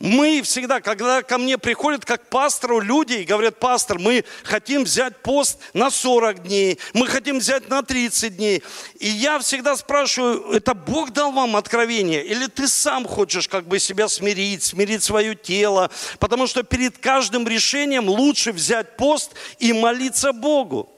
мы 0.00 0.42
всегда, 0.42 0.80
когда 0.80 1.22
ко 1.22 1.38
мне 1.38 1.56
приходят 1.56 2.04
как 2.04 2.28
пастору 2.28 2.80
люди 2.80 3.14
и 3.14 3.24
говорят, 3.24 3.58
пастор, 3.58 3.98
мы 3.98 4.24
хотим 4.42 4.84
взять 4.84 5.22
пост 5.22 5.58
на 5.72 5.90
40 5.90 6.42
дней, 6.42 6.78
мы 6.92 7.06
хотим 7.06 7.38
взять 7.38 7.68
на 7.68 7.82
30 7.82 8.36
дней. 8.36 8.62
И 8.98 9.08
я 9.08 9.38
всегда 9.38 9.76
спрашиваю, 9.76 10.50
это 10.50 10.74
Бог 10.74 11.12
дал 11.12 11.32
вам 11.32 11.56
откровение? 11.56 12.24
Или 12.24 12.46
ты 12.46 12.68
сам 12.68 13.06
хочешь 13.06 13.48
как 13.48 13.66
бы 13.66 13.78
себя 13.78 14.08
смирить, 14.08 14.62
смирить 14.62 15.02
свое 15.02 15.34
тело? 15.34 15.90
Потому 16.18 16.46
что 16.46 16.64
перед 16.64 16.98
каждым 16.98 17.46
решением 17.46 18.08
лучше 18.08 18.52
взять 18.52 18.96
пост 18.96 19.32
и 19.58 19.72
молиться 19.72 20.32
Богу 20.32 20.93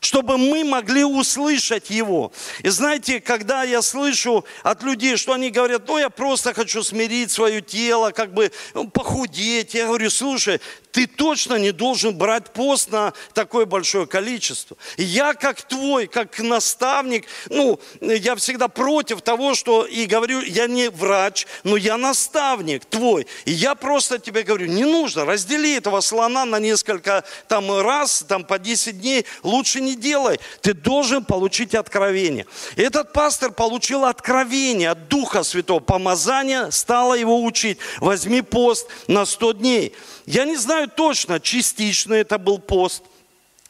чтобы 0.00 0.38
мы 0.38 0.64
могли 0.64 1.04
услышать 1.04 1.90
Его. 1.90 2.32
И 2.62 2.68
знаете, 2.68 3.20
когда 3.20 3.62
я 3.62 3.82
слышу 3.82 4.44
от 4.62 4.82
людей, 4.82 5.16
что 5.16 5.32
они 5.32 5.50
говорят, 5.50 5.86
ну 5.88 5.98
я 5.98 6.10
просто 6.10 6.54
хочу 6.54 6.82
смирить 6.82 7.30
свое 7.30 7.60
тело, 7.60 8.10
как 8.10 8.32
бы 8.32 8.52
ну, 8.74 8.88
похудеть, 8.88 9.74
я 9.74 9.86
говорю, 9.86 10.10
слушай, 10.10 10.60
ты 10.98 11.06
точно 11.06 11.54
не 11.54 11.70
должен 11.70 12.18
брать 12.18 12.52
пост 12.52 12.90
на 12.90 13.12
такое 13.32 13.66
большое 13.66 14.08
количество. 14.08 14.76
Я 14.96 15.32
как 15.34 15.62
твой, 15.62 16.08
как 16.08 16.40
наставник, 16.40 17.24
ну, 17.50 17.78
я 18.00 18.34
всегда 18.34 18.66
против 18.66 19.22
того, 19.22 19.54
что, 19.54 19.86
и 19.86 20.06
говорю, 20.06 20.40
я 20.40 20.66
не 20.66 20.90
врач, 20.90 21.46
но 21.62 21.76
я 21.76 21.96
наставник 21.98 22.84
твой. 22.84 23.28
И 23.44 23.52
я 23.52 23.76
просто 23.76 24.18
тебе 24.18 24.42
говорю, 24.42 24.66
не 24.66 24.82
нужно, 24.82 25.24
раздели 25.24 25.76
этого 25.76 26.00
слона 26.00 26.44
на 26.44 26.58
несколько 26.58 27.22
там 27.46 27.70
раз, 27.80 28.24
там 28.26 28.42
по 28.42 28.58
10 28.58 29.00
дней, 29.00 29.24
лучше 29.44 29.80
не 29.80 29.94
делай. 29.94 30.40
Ты 30.62 30.74
должен 30.74 31.24
получить 31.24 31.76
откровение. 31.76 32.44
Этот 32.74 33.12
пастор 33.12 33.52
получил 33.52 34.04
откровение 34.04 34.90
от 34.90 35.06
Духа 35.06 35.44
Святого, 35.44 35.78
помазание 35.78 36.72
стало 36.72 37.14
его 37.14 37.44
учить. 37.44 37.78
Возьми 38.00 38.42
пост 38.42 38.88
на 39.06 39.24
100 39.24 39.52
дней. 39.52 39.94
Я 40.26 40.44
не 40.44 40.56
знаю 40.56 40.87
точно, 40.88 41.40
частично 41.40 42.14
это 42.14 42.38
был 42.38 42.58
пост– 42.58 43.04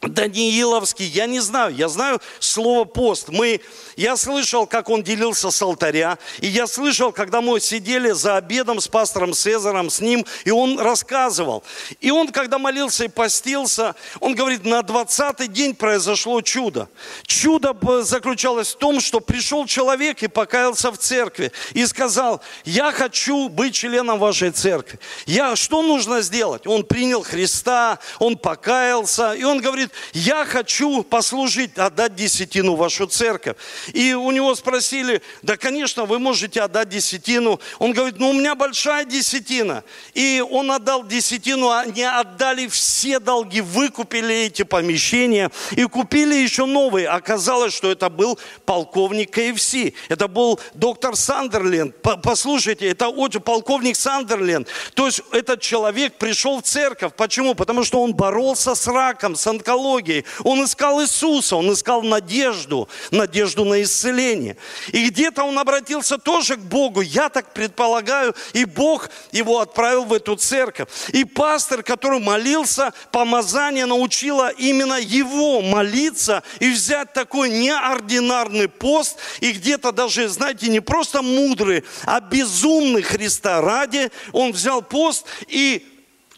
Данииловский, 0.01 1.07
я 1.07 1.27
не 1.27 1.41
знаю, 1.41 1.75
я 1.75 1.89
знаю 1.89 2.21
слово 2.39 2.85
пост. 2.85 3.29
Мы, 3.29 3.61
я 3.97 4.17
слышал, 4.17 4.65
как 4.65 4.91
он 4.91 5.03
делился 5.03 5.51
с 5.51 5.61
алтаря, 5.61 6.19
и 6.39 6.47
я 6.47 6.69
слышал, 6.69 7.13
когда 7.13 7.41
мы 7.41 7.59
сидели 7.59 8.13
за 8.13 8.37
обедом 8.37 8.81
с 8.81 8.87
пастором 8.87 9.33
Цезаром, 9.33 9.91
с 9.91 10.01
ним, 10.01 10.25
и 10.45 10.53
он 10.53 10.79
рассказывал. 10.79 11.65
И 12.01 12.13
он, 12.13 12.29
когда 12.29 12.59
молился 12.59 13.05
и 13.05 13.09
постился, 13.09 13.97
он 14.21 14.37
говорит, 14.37 14.65
на 14.65 14.81
20-й 14.81 15.49
день 15.49 15.75
произошло 15.75 16.43
чудо. 16.43 16.89
Чудо 17.27 17.75
заключалось 18.03 18.75
в 18.75 18.79
том, 18.79 19.01
что 19.01 19.19
пришел 19.19 19.67
человек 19.67 20.23
и 20.23 20.29
покаялся 20.29 20.93
в 20.93 20.99
церкви, 20.99 21.51
и 21.73 21.85
сказал, 21.87 22.41
я 22.65 22.93
хочу 22.93 23.49
быть 23.49 23.75
членом 23.75 24.21
вашей 24.21 24.53
церкви. 24.53 25.01
Я, 25.27 25.57
что 25.57 25.83
нужно 25.83 26.21
сделать? 26.21 26.69
Он 26.69 26.85
принял 26.85 27.25
Христа, 27.25 27.99
он 28.21 28.37
покаялся, 28.37 29.33
и 29.33 29.43
он 29.43 29.61
говорит, 29.61 29.88
говорит, 29.89 29.93
я 30.13 30.45
хочу 30.45 31.03
послужить, 31.03 31.77
отдать 31.79 32.15
десятину 32.15 32.75
в 32.75 32.79
вашу 32.79 33.07
церковь. 33.07 33.57
И 33.93 34.15
у 34.15 34.31
него 34.31 34.55
спросили, 34.55 35.23
да, 35.43 35.57
конечно, 35.57 36.05
вы 36.05 36.19
можете 36.19 36.63
отдать 36.63 36.89
десятину. 36.89 37.61
Он 37.79 37.93
говорит, 37.93 38.19
ну, 38.19 38.31
у 38.31 38.33
меня 38.33 38.55
большая 38.55 39.05
десятина. 39.05 39.85
И 40.15 40.45
он 40.51 40.71
отдал 40.71 41.05
десятину, 41.05 41.71
они 41.71 42.03
отдали 42.03 42.67
все 42.69 43.19
долги, 43.19 43.61
выкупили 43.61 44.35
эти 44.47 44.63
помещения 44.63 45.51
и 45.73 45.85
купили 45.85 46.35
еще 46.35 46.67
новые. 46.67 47.09
Оказалось, 47.09 47.75
что 47.75 47.91
это 47.91 48.09
был 48.09 48.39
полковник 48.65 49.31
КФС. 49.31 49.69
Это 50.09 50.29
был 50.29 50.59
доктор 50.75 51.17
Сандерленд. 51.17 51.95
Послушайте, 52.23 52.89
это 52.89 53.11
полковник 53.41 53.97
Сандерленд. 53.97 54.69
То 54.95 55.07
есть 55.07 55.23
этот 55.33 55.61
человек 55.61 56.15
пришел 56.15 56.61
в 56.61 56.63
церковь. 56.63 57.13
Почему? 57.17 57.55
Потому 57.55 57.85
что 57.85 58.03
он 58.03 58.15
боролся 58.15 58.75
с 58.75 58.87
раком, 58.87 59.37
с 59.37 59.47
онкологией 59.47 59.78
психологией. 59.79 60.25
Он 60.45 60.65
искал 60.65 61.03
Иисуса, 61.03 61.57
он 61.57 61.73
искал 61.73 62.03
надежду, 62.03 62.89
надежду 63.11 63.65
на 63.65 63.83
исцеление. 63.83 64.57
И 64.93 65.09
где-то 65.09 65.45
он 65.45 65.59
обратился 65.59 66.19
тоже 66.19 66.57
к 66.57 66.61
Богу, 66.61 67.01
я 67.01 67.29
так 67.29 67.53
предполагаю, 67.55 68.35
и 68.53 68.65
Бог 68.65 69.11
его 69.33 69.61
отправил 69.61 70.05
в 70.05 70.13
эту 70.13 70.37
церковь. 70.37 70.89
И 71.13 71.25
пастор, 71.25 71.83
который 71.83 72.19
молился, 72.21 72.93
помазание 73.13 73.87
научило 73.87 74.51
именно 74.51 74.99
его 75.01 75.61
молиться 75.63 76.43
и 76.61 76.71
взять 76.71 77.13
такой 77.13 77.51
неординарный 77.51 78.69
пост, 78.69 79.17
и 79.41 79.53
где-то 79.53 79.93
даже, 79.93 80.29
знаете, 80.29 80.69
не 80.69 80.81
просто 80.81 81.23
мудрый, 81.23 81.85
а 82.05 82.21
безумный 82.21 83.03
Христа 83.03 83.61
ради, 83.61 84.11
он 84.33 84.53
взял 84.53 84.83
пост 84.83 85.27
и 85.47 85.87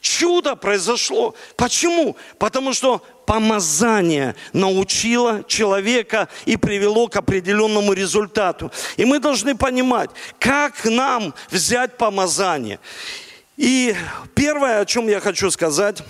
чудо 0.01 0.57
произошло. 0.57 1.35
Почему? 1.57 2.17
Потому 2.39 2.73
что 2.73 3.03
помазание 3.27 4.35
научило 4.53 5.45
человека 5.45 6.29
и 6.47 6.57
привело 6.57 7.09
к 7.09 7.17
определенному 7.17 7.93
результату. 7.93 8.73
И 8.97 9.05
мы 9.05 9.19
должны 9.19 9.57
понимать, 9.57 10.11
как 10.39 10.85
нам 10.85 11.35
взять 11.51 11.97
помазание. 11.97 12.81
И 13.57 13.95
первое, 14.35 14.81
о 14.81 14.87
чем 14.87 15.09
я 15.09 15.21
хочу 15.21 15.51
сказать, 15.51 16.03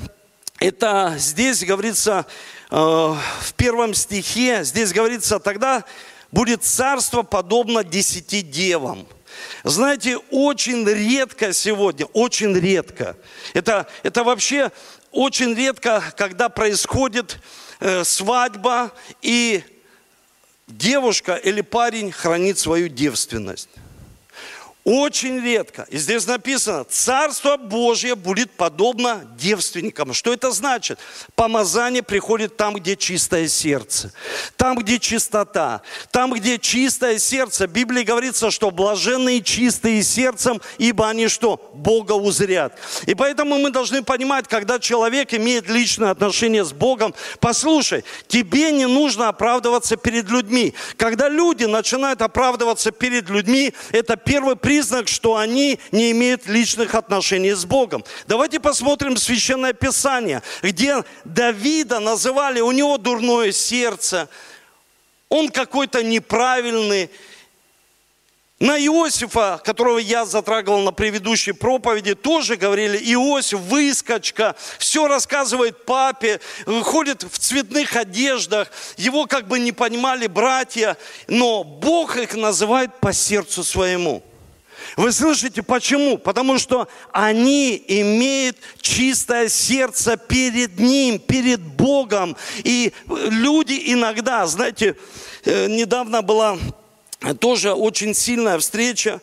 это 0.60 1.14
здесь 1.18 1.64
говорится 1.64 2.26
э, 2.70 2.76
в 2.76 3.54
первом 3.56 3.94
стихе, 3.94 4.62
здесь 4.62 4.92
говорится, 4.92 5.40
тогда 5.40 5.84
будет 6.30 6.62
царство 6.64 7.22
подобно 7.22 7.82
десяти 7.82 8.42
девам. 8.42 9.06
Знаете, 9.64 10.18
очень 10.30 10.86
редко 10.86 11.52
сегодня, 11.52 12.06
очень 12.06 12.54
редко, 12.58 13.16
это, 13.54 13.86
это 14.02 14.22
вообще 14.22 14.70
очень 15.10 15.54
редко, 15.54 16.02
когда 16.16 16.48
происходит 16.48 17.38
э, 17.80 18.04
свадьба 18.04 18.92
и 19.22 19.62
девушка 20.66 21.34
или 21.34 21.60
парень 21.60 22.12
хранит 22.12 22.58
свою 22.58 22.88
девственность. 22.88 23.68
Очень 24.84 25.40
редко. 25.40 25.86
И 25.90 25.98
здесь 25.98 26.26
написано, 26.26 26.84
Царство 26.84 27.58
Божье 27.58 28.14
будет 28.14 28.50
подобно 28.52 29.26
девственникам. 29.38 30.14
Что 30.14 30.32
это 30.32 30.50
значит? 30.52 30.98
Помазание 31.34 32.02
приходит 32.02 32.56
там, 32.56 32.74
где 32.74 32.96
чистое 32.96 33.46
сердце. 33.46 34.10
Там, 34.56 34.78
где 34.78 34.98
чистота. 34.98 35.82
Там, 36.10 36.32
где 36.32 36.58
чистое 36.58 37.18
сердце. 37.18 37.66
В 37.66 37.72
Библии 37.72 38.04
говорится, 38.04 38.50
что 38.50 38.70
блаженные 38.70 39.42
чистые 39.42 40.02
сердцем, 40.02 40.62
ибо 40.78 41.08
они 41.08 41.28
что? 41.28 41.70
Бога 41.74 42.12
узрят. 42.12 42.78
И 43.04 43.14
поэтому 43.14 43.58
мы 43.58 43.70
должны 43.70 44.02
понимать, 44.02 44.48
когда 44.48 44.78
человек 44.78 45.34
имеет 45.34 45.68
личное 45.68 46.10
отношение 46.10 46.64
с 46.64 46.72
Богом, 46.72 47.14
послушай, 47.38 48.02
тебе 48.28 48.72
не 48.72 48.86
нужно 48.86 49.28
оправдываться 49.28 49.96
перед 49.96 50.30
людьми. 50.30 50.74
Когда 50.96 51.28
люди 51.28 51.64
начинают 51.64 52.22
оправдываться 52.22 52.92
перед 52.92 53.28
людьми, 53.28 53.74
это 53.92 54.16
первый 54.16 54.56
признак, 54.70 55.08
что 55.08 55.36
они 55.36 55.80
не 55.90 56.12
имеют 56.12 56.46
личных 56.46 56.94
отношений 56.94 57.50
с 57.50 57.64
Богом. 57.64 58.04
Давайте 58.28 58.60
посмотрим 58.60 59.16
Священное 59.16 59.72
Писание, 59.72 60.44
где 60.62 61.02
Давида 61.24 61.98
называли, 61.98 62.60
у 62.60 62.70
него 62.70 62.96
дурное 62.96 63.50
сердце, 63.50 64.28
он 65.28 65.48
какой-то 65.48 66.04
неправильный, 66.04 67.10
на 68.60 68.78
Иосифа, 68.78 69.60
которого 69.64 69.98
я 69.98 70.24
затрагивал 70.24 70.82
на 70.82 70.92
предыдущей 70.92 71.50
проповеди, 71.50 72.14
тоже 72.14 72.54
говорили, 72.54 72.96
Иосиф, 73.12 73.58
выскочка, 73.58 74.54
все 74.78 75.08
рассказывает 75.08 75.84
папе, 75.84 76.40
ходит 76.82 77.24
в 77.24 77.40
цветных 77.40 77.96
одеждах, 77.96 78.70
его 78.96 79.26
как 79.26 79.48
бы 79.48 79.58
не 79.58 79.72
понимали 79.72 80.28
братья, 80.28 80.96
но 81.26 81.64
Бог 81.64 82.16
их 82.16 82.34
называет 82.34 83.00
по 83.00 83.12
сердцу 83.12 83.64
своему. 83.64 84.22
Вы 84.96 85.12
слышите, 85.12 85.62
почему? 85.62 86.18
Потому 86.18 86.58
что 86.58 86.88
они 87.12 87.82
имеют 87.86 88.56
чистое 88.80 89.48
сердце 89.48 90.16
перед 90.16 90.78
Ним, 90.78 91.18
перед 91.18 91.60
Богом. 91.60 92.36
И 92.64 92.92
люди 93.06 93.80
иногда, 93.86 94.46
знаете, 94.46 94.96
э, 95.44 95.66
недавно 95.68 96.22
была 96.22 96.58
тоже 97.38 97.72
очень 97.72 98.14
сильная 98.14 98.58
встреча. 98.58 99.20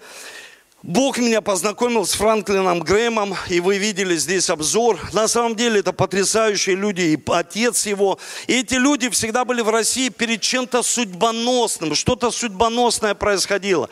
Бог 0.83 1.17
меня 1.17 1.41
познакомил 1.41 2.05
с 2.05 2.13
Франклином 2.13 2.81
Грэмом, 2.81 3.35
и 3.49 3.59
вы 3.59 3.79
видели 3.79 4.15
здесь 4.15 4.47
обзор. 4.51 4.99
На 5.11 5.27
самом 5.27 5.55
деле 5.55 5.79
это 5.79 5.91
потрясающие 5.91 6.75
люди, 6.75 7.01
и 7.01 7.19
отец 7.31 7.87
его. 7.87 8.19
И 8.45 8.59
эти 8.59 8.75
люди 8.75 9.09
всегда 9.09 9.43
были 9.43 9.61
в 9.61 9.69
России 9.69 10.09
перед 10.09 10.41
чем-то 10.41 10.83
судьбоносным, 10.83 11.95
что-то 11.95 12.29
судьбоносное 12.29 13.15
происходило. 13.15 13.89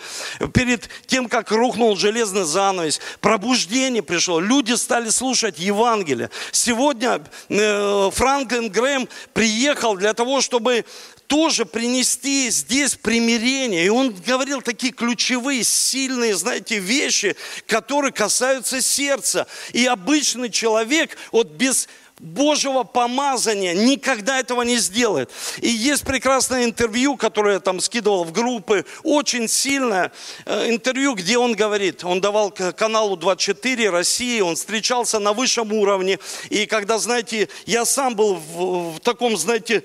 Перед 0.53 0.87
тем, 1.07 1.27
как 1.27 1.51
рухнул 1.51 1.95
железный 1.95 2.43
занавес, 2.43 3.01
пробуждение 3.19 4.03
пришло, 4.03 4.39
люди 4.39 4.73
стали 4.73 5.09
слушать 5.09 5.57
Евангелие. 5.57 6.29
Сегодня 6.51 7.19
э, 7.49 8.09
Франклин 8.13 8.69
Грэм 8.69 9.09
приехал 9.33 9.95
для 9.95 10.13
того, 10.13 10.39
чтобы 10.39 10.85
тоже 11.27 11.65
принести 11.65 12.49
здесь 12.49 12.95
примирение. 12.95 13.85
И 13.85 13.89
он 13.89 14.13
говорил 14.13 14.61
такие 14.61 14.93
ключевые, 14.93 15.63
сильные, 15.63 16.35
знаете, 16.35 16.79
вещи, 16.79 17.35
которые 17.67 18.11
касаются 18.11 18.81
сердца. 18.81 19.47
И 19.73 19.85
обычный 19.85 20.49
человек, 20.49 21.17
вот 21.31 21.47
без 21.47 21.87
Божьего 22.19 22.83
помазания 22.83 23.73
никогда 23.73 24.39
этого 24.39 24.61
не 24.61 24.77
сделает. 24.77 25.29
И 25.59 25.67
есть 25.67 26.05
прекрасное 26.05 26.63
интервью, 26.63 27.17
которое 27.17 27.55
я 27.55 27.59
там 27.59 27.81
скидывал 27.81 28.23
в 28.23 28.31
группы, 28.31 28.85
очень 29.03 29.49
сильное 29.49 30.13
э, 30.45 30.69
интервью, 30.69 31.15
где 31.15 31.37
он 31.37 31.53
говорит, 31.53 32.05
он 32.05 32.21
давал 32.21 32.51
каналу 32.51 33.17
24 33.17 33.89
России, 33.89 34.39
он 34.39 34.55
встречался 34.55 35.19
на 35.19 35.33
высшем 35.33 35.73
уровне. 35.73 36.19
И 36.49 36.65
когда, 36.65 36.99
знаете, 36.99 37.49
я 37.65 37.83
сам 37.83 38.15
был 38.15 38.35
в, 38.35 38.95
в 38.95 38.99
таком, 39.01 39.35
знаете, 39.35 39.83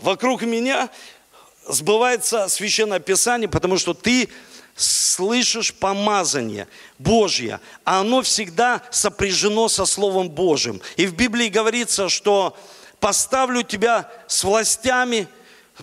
вокруг 0.00 0.42
меня 0.42 0.90
сбывается 1.68 2.48
Священное 2.48 3.00
Писание, 3.00 3.48
потому 3.48 3.78
что 3.78 3.94
ты 3.94 4.28
слышишь 4.76 5.74
помазание 5.74 6.68
Божье, 6.98 7.60
а 7.84 8.00
оно 8.00 8.22
всегда 8.22 8.82
сопряжено 8.90 9.68
со 9.68 9.86
Словом 9.86 10.28
Божьим. 10.28 10.80
И 10.96 11.06
в 11.06 11.14
Библии 11.14 11.48
говорится, 11.48 12.08
что 12.08 12.56
поставлю 13.00 13.62
тебя 13.62 14.10
с 14.26 14.44
властями, 14.44 15.28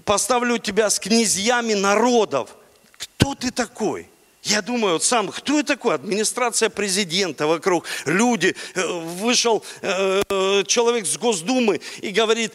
поставлю 0.06 0.58
тебя 0.60 0.90
с 0.90 1.00
князьями 1.00 1.74
народов. 1.74 2.56
Кто 2.98 3.36
ты 3.36 3.52
такой? 3.52 4.10
Я 4.44 4.62
думаю, 4.62 4.94
вот 4.94 5.04
сам, 5.04 5.30
кто 5.30 5.60
это 5.60 5.70
такой? 5.76 5.96
Администрация 5.96 6.70
президента 6.70 7.48
вокруг, 7.48 7.86
люди. 8.06 8.56
Э, 8.76 8.86
вышел 8.86 9.64
э, 9.82 10.64
человек 10.68 11.06
с 11.06 11.18
Госдумы 11.18 11.80
и 12.02 12.10
говорит, 12.10 12.52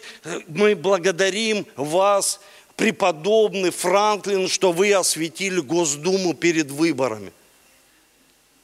мы 0.47 0.75
благодарим 0.75 1.65
вас, 1.75 2.39
преподобный 2.75 3.71
Франклин, 3.71 4.47
что 4.47 4.71
вы 4.71 4.93
осветили 4.93 5.59
Госдуму 5.59 6.33
перед 6.33 6.71
выборами. 6.71 7.33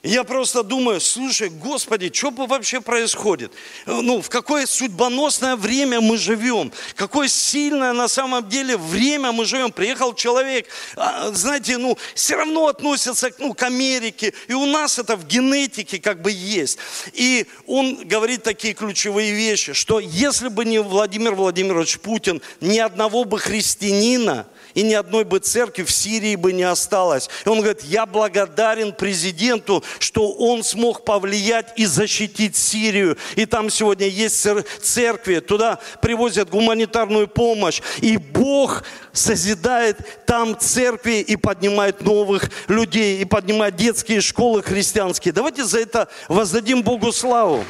Я 0.05 0.23
просто 0.23 0.61
думаю, 0.61 1.01
слушай, 1.01 1.49
Господи, 1.49 2.11
что 2.13 2.29
вообще 2.29 2.79
происходит? 2.79 3.51
Ну, 3.87 4.21
в 4.21 4.29
какое 4.29 4.67
судьбоносное 4.67 5.55
время 5.55 5.99
мы 5.99 6.17
живем? 6.17 6.71
Какое 6.95 7.27
сильное 7.27 7.91
на 7.91 8.07
самом 8.07 8.47
деле 8.47 8.77
время 8.77 9.31
мы 9.31 9.45
живем? 9.45 9.71
Приехал 9.71 10.13
человек, 10.13 10.67
а, 10.95 11.31
знаете, 11.31 11.79
ну, 11.79 11.97
все 12.13 12.35
равно 12.35 12.67
относится 12.67 13.31
ну, 13.39 13.55
к 13.55 13.63
Америке. 13.63 14.31
И 14.47 14.53
у 14.53 14.67
нас 14.67 14.99
это 14.99 15.15
в 15.15 15.25
генетике 15.25 15.97
как 15.97 16.21
бы 16.21 16.31
есть. 16.31 16.77
И 17.13 17.47
он 17.65 18.07
говорит 18.07 18.43
такие 18.43 18.75
ключевые 18.75 19.31
вещи, 19.31 19.73
что 19.73 19.99
если 19.99 20.49
бы 20.49 20.65
не 20.65 20.79
Владимир 20.83 21.33
Владимирович 21.33 21.97
Путин, 21.97 22.43
ни 22.61 22.77
одного 22.77 23.23
бы 23.23 23.39
христианина, 23.39 24.45
и 24.75 24.83
ни 24.83 24.93
одной 24.93 25.23
бы 25.23 25.39
церкви 25.39 25.83
в 25.83 25.91
Сирии 25.91 26.35
бы 26.35 26.53
не 26.53 26.63
осталось. 26.63 27.29
И 27.45 27.49
он 27.49 27.61
говорит, 27.61 27.83
я 27.83 28.05
благодарен 28.05 28.93
президенту, 28.93 29.83
что 29.99 30.31
он 30.33 30.63
смог 30.63 31.03
повлиять 31.03 31.73
и 31.77 31.85
защитить 31.85 32.55
Сирию. 32.55 33.17
И 33.35 33.45
там 33.45 33.69
сегодня 33.69 34.07
есть 34.07 34.45
церкви, 34.81 35.39
туда 35.39 35.79
привозят 36.01 36.49
гуманитарную 36.49 37.27
помощь. 37.27 37.81
И 38.01 38.17
Бог 38.17 38.83
созидает 39.13 40.25
там 40.25 40.57
церкви 40.59 41.21
и 41.21 41.37
поднимает 41.37 42.01
новых 42.01 42.49
людей, 42.67 43.21
и 43.21 43.25
поднимает 43.25 43.77
детские 43.77 44.19
школы 44.19 44.61
христианские. 44.61 45.33
Давайте 45.33 45.63
за 45.63 45.79
это 45.79 46.09
воздадим 46.27 46.83
Богу 46.83 47.11
славу. 47.13 47.63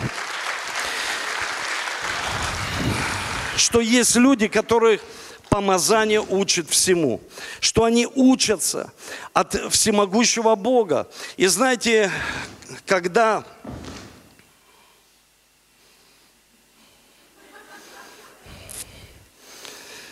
Что 3.55 3.79
есть 3.79 4.15
люди, 4.15 4.47
которые 4.47 4.99
помазание 5.55 6.19
учит 6.19 6.69
всему, 6.69 7.21
что 7.61 7.85
они 7.85 8.05
учатся 8.05 8.91
от 9.31 9.53
всемогущего 9.71 10.55
Бога. 10.55 11.09
И 11.37 11.47
знаете, 11.47 12.11
когда 12.85 13.45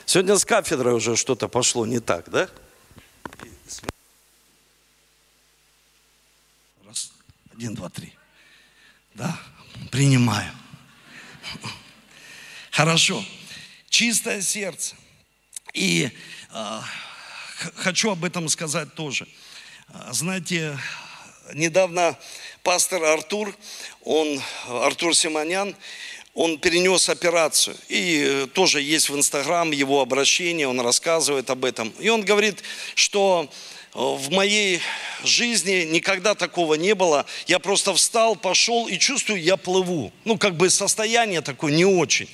Сегодня 0.06 0.38
с 0.38 0.46
кафедрой 0.46 0.94
уже 0.94 1.18
что-то 1.18 1.50
пошло 1.50 1.86
не 1.86 2.00
так, 2.00 2.30
да? 2.30 2.48
Раз, 6.86 7.12
один, 7.54 7.74
два, 7.74 7.90
три. 7.90 8.14
Да, 9.16 9.38
принимаю. 9.92 10.54
Хорошо. 12.72 13.26
Чистое 13.90 14.42
сердце. 14.42 14.96
И 15.74 16.10
э, 16.52 16.80
хочу 17.76 18.12
об 18.12 18.24
этом 18.24 18.48
сказать 18.50 18.94
тоже. 18.94 19.28
Знаете, 20.12 20.78
недавно 21.54 22.18
пастор 22.64 23.04
Артур, 23.04 23.56
он, 24.04 24.42
Артур 24.68 25.16
Симонян, 25.16 25.76
он 26.34 26.58
перенес 26.58 27.10
операцию. 27.10 27.76
И 27.90 28.24
э, 28.26 28.48
тоже 28.48 28.82
есть 28.82 29.10
в 29.10 29.16
Инстаграм 29.16 29.70
его 29.72 30.02
обращение, 30.02 30.68
он 30.68 30.80
рассказывает 30.80 31.50
об 31.50 31.66
этом. 31.66 31.90
И 32.00 32.10
он 32.10 32.24
говорит, 32.24 32.64
что 32.96 33.52
в 33.94 34.32
моей 34.32 34.82
жизни 35.24 35.88
никогда 35.92 36.34
такого 36.34 36.74
не 36.74 36.96
было. 36.96 37.26
Я 37.46 37.60
просто 37.60 37.94
встал, 37.94 38.36
пошел 38.36 38.88
и 38.88 38.98
чувствую, 38.98 39.42
я 39.42 39.56
плыву. 39.56 40.12
Ну, 40.26 40.38
как 40.38 40.56
бы 40.56 40.70
состояние 40.70 41.42
такое 41.42 41.72
не 41.72 41.86
очень. 41.86 42.28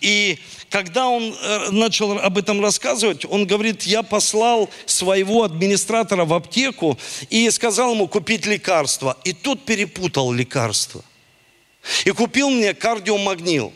И 0.00 0.38
когда 0.68 1.08
он 1.08 1.34
э, 1.34 1.70
начал 1.70 2.18
об 2.18 2.36
этом 2.36 2.60
рассказывать, 2.60 3.24
он 3.24 3.46
говорит, 3.46 3.84
я 3.84 4.02
послал 4.02 4.68
своего 4.84 5.44
администратора 5.44 6.24
в 6.26 6.34
аптеку 6.34 6.98
и 7.30 7.48
сказал 7.50 7.94
ему 7.94 8.06
купить 8.06 8.44
лекарство. 8.44 9.16
И 9.24 9.32
тот 9.32 9.64
перепутал 9.64 10.30
лекарство. 10.32 11.02
И 12.04 12.10
купил 12.10 12.50
мне 12.50 12.74
кардиомагнил. 12.74 13.72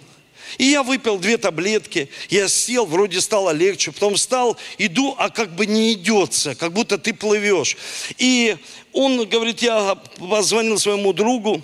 И 0.58 0.64
я 0.64 0.82
выпил 0.82 1.18
две 1.18 1.38
таблетки, 1.38 2.08
я 2.30 2.48
сел, 2.48 2.86
вроде 2.86 3.20
стало 3.20 3.50
легче, 3.50 3.92
потом 3.92 4.16
встал, 4.16 4.56
иду, 4.78 5.14
а 5.18 5.30
как 5.30 5.54
бы 5.54 5.66
не 5.66 5.92
идется, 5.92 6.54
как 6.54 6.72
будто 6.72 6.98
ты 6.98 7.14
плывешь. 7.14 7.76
И 8.18 8.56
он 8.92 9.28
говорит, 9.28 9.62
я 9.62 9.94
позвонил 10.18 10.78
своему 10.78 11.12
другу, 11.12 11.62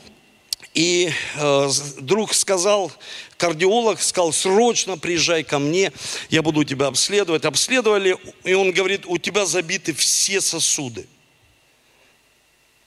и 0.75 1.11
э, 1.37 1.71
друг 1.99 2.35
сказал, 2.35 2.93
кардиолог 3.37 4.01
сказал, 4.01 4.33
срочно 4.33 4.97
приезжай 4.97 5.43
ко 5.43 5.59
мне, 5.59 5.93
я 6.31 6.43
буду 6.43 6.65
тебя 6.65 6.87
обследовать. 6.87 7.45
Обследовали, 7.45 8.17
и 8.45 8.55
он 8.55 8.73
говорит, 8.73 9.03
у 9.07 9.19
тебя 9.19 9.45
забиты 9.45 9.93
все 9.93 10.41
сосуды. 10.41 11.07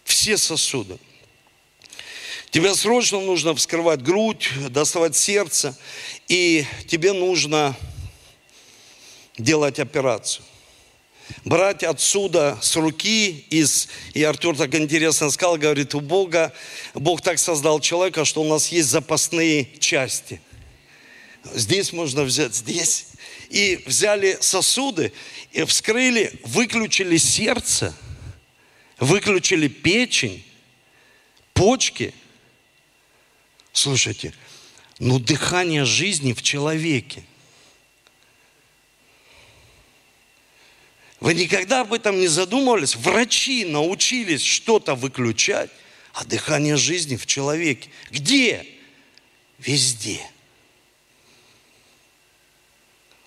Все 0.04 0.38
сосуды. 0.38 0.98
Тебе 2.52 2.76
срочно 2.76 3.22
нужно 3.22 3.56
вскрывать 3.56 4.02
грудь, 4.02 4.50
доставать 4.72 5.16
сердце, 5.16 5.78
и 6.28 6.66
тебе 6.86 7.14
нужно 7.14 7.78
делать 9.38 9.80
операцию. 9.80 10.44
Брать 11.46 11.82
отсюда 11.82 12.60
с 12.62 12.76
руки, 12.76 13.46
из, 13.50 13.88
и 14.14 14.22
Артур 14.22 14.58
так 14.58 14.76
интересно 14.76 15.32
сказал, 15.32 15.56
говорит, 15.56 15.96
у 15.96 16.02
Бога, 16.02 16.52
Бог 16.94 17.22
так 17.22 17.40
создал 17.40 17.80
человека, 17.80 18.26
что 18.26 18.42
у 18.42 18.50
нас 18.50 18.68
есть 18.68 18.90
запасные 18.90 19.70
части. 19.80 20.42
Здесь 21.54 21.94
можно 21.94 22.24
взять, 22.24 22.54
здесь. 22.54 23.08
И 23.50 23.82
взяли 23.86 24.38
сосуды, 24.42 25.14
и 25.54 25.64
вскрыли, 25.64 26.38
выключили 26.44 27.16
сердце, 27.16 27.96
выключили 29.00 29.70
печень, 29.70 30.44
почки– 31.54 32.14
Слушайте, 33.74 34.34
ну 35.00 35.20
дыхание 35.20 35.86
жизни 35.86 36.34
в 36.34 36.42
человеке. 36.42 37.24
Вы 41.20 41.36
никогда 41.36 41.82
об 41.82 41.94
этом 41.94 42.20
не 42.20 42.28
задумывались? 42.28 42.96
Врачи 42.96 43.64
научились 43.64 44.44
что-то 44.44 44.96
выключать, 44.96 45.70
а 46.14 46.26
дыхание 46.26 46.78
жизни 46.78 47.16
в 47.16 47.28
человеке. 47.28 47.90
Где? 48.10 48.66
Везде. 49.60 50.20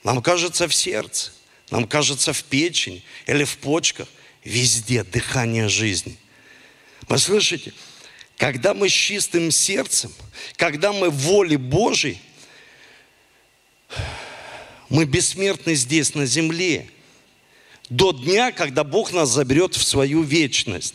Нам 0.02 0.22
кажется 0.22 0.68
в 0.68 0.74
сердце, 0.74 1.32
нам 1.70 1.86
кажется 1.86 2.32
в 2.32 2.42
печени 2.44 3.02
или 3.26 3.44
в 3.44 3.56
почках. 3.58 4.08
Везде 4.42 5.04
дыхание 5.04 5.68
жизни. 5.68 6.18
Вы 7.08 7.18
слышите? 7.18 7.72
Когда 8.36 8.74
мы 8.74 8.88
с 8.88 8.92
чистым 8.92 9.50
сердцем, 9.50 10.12
когда 10.56 10.92
мы 10.92 11.10
в 11.10 11.16
воле 11.18 11.56
Божьей, 11.56 12.20
мы 14.88 15.04
бессмертны 15.04 15.74
здесь, 15.74 16.14
на 16.14 16.26
земле, 16.26 16.88
до 17.88 18.12
дня, 18.12 18.50
когда 18.50 18.82
Бог 18.82 19.12
нас 19.12 19.30
заберет 19.30 19.74
в 19.74 19.84
свою 19.84 20.22
вечность. 20.22 20.94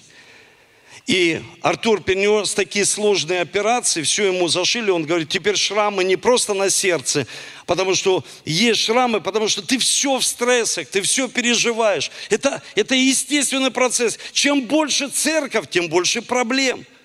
И 1.07 1.41
Артур 1.61 2.03
перенес 2.03 2.53
такие 2.53 2.85
сложные 2.85 3.41
операции, 3.41 4.03
все 4.03 4.27
ему 4.27 4.47
зашили, 4.47 4.91
он 4.91 5.05
говорит, 5.05 5.29
теперь 5.29 5.55
шрамы 5.55 6.03
не 6.03 6.17
просто 6.17 6.53
на 6.53 6.69
сердце, 6.69 7.25
потому 7.65 7.95
что 7.95 8.23
есть 8.45 8.81
шрамы, 8.81 9.19
потому 9.19 9.47
что 9.47 9.63
ты 9.63 9.79
все 9.79 10.19
в 10.19 10.25
стрессах, 10.25 10.87
ты 10.87 11.01
все 11.01 11.27
переживаешь. 11.27 12.11
Это, 12.29 12.61
это 12.75 12.93
естественный 12.93 13.71
процесс. 13.71 14.19
Чем 14.33 14.65
больше 14.65 15.07
церковь, 15.07 15.69
тем 15.69 15.87
больше 15.87 16.21
проблем– 16.21 16.85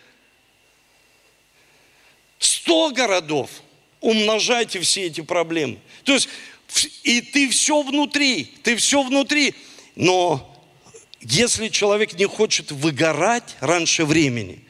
сто 2.65 2.91
городов, 2.91 3.51
умножайте 4.01 4.81
все 4.81 5.03
эти 5.05 5.21
проблемы. 5.21 5.79
То 6.03 6.15
есть, 6.15 6.31
и 7.03 7.21
ты 7.21 7.51
все 7.51 7.83
внутри, 7.83 8.51
ты 8.63 8.77
все 8.77 9.03
внутри. 9.03 9.55
Но 9.95 10.51
если 11.21 11.69
человек 11.69 12.15
не 12.15 12.25
хочет 12.25 12.73
выгорать 12.73 13.57
раньше 13.61 14.07
времени, 14.07 14.65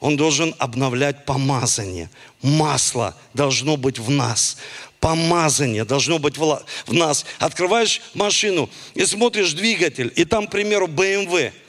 он 0.00 0.18
должен 0.18 0.54
обновлять 0.58 1.24
помазание. 1.24 2.10
Масло 2.42 3.16
должно 3.32 3.78
быть 3.78 3.98
в 3.98 4.10
нас. 4.10 4.58
Помазание 4.98 5.86
должно 5.86 6.18
быть 6.18 6.36
в 6.36 6.92
нас. 6.92 7.24
Открываешь 7.38 8.02
машину 8.12 8.68
и 8.94 9.06
смотришь 9.06 9.54
двигатель, 9.54 10.12
и 10.14 10.26
там, 10.26 10.46
к 10.46 10.50
примеру, 10.50 10.88
BMW– 10.88 11.52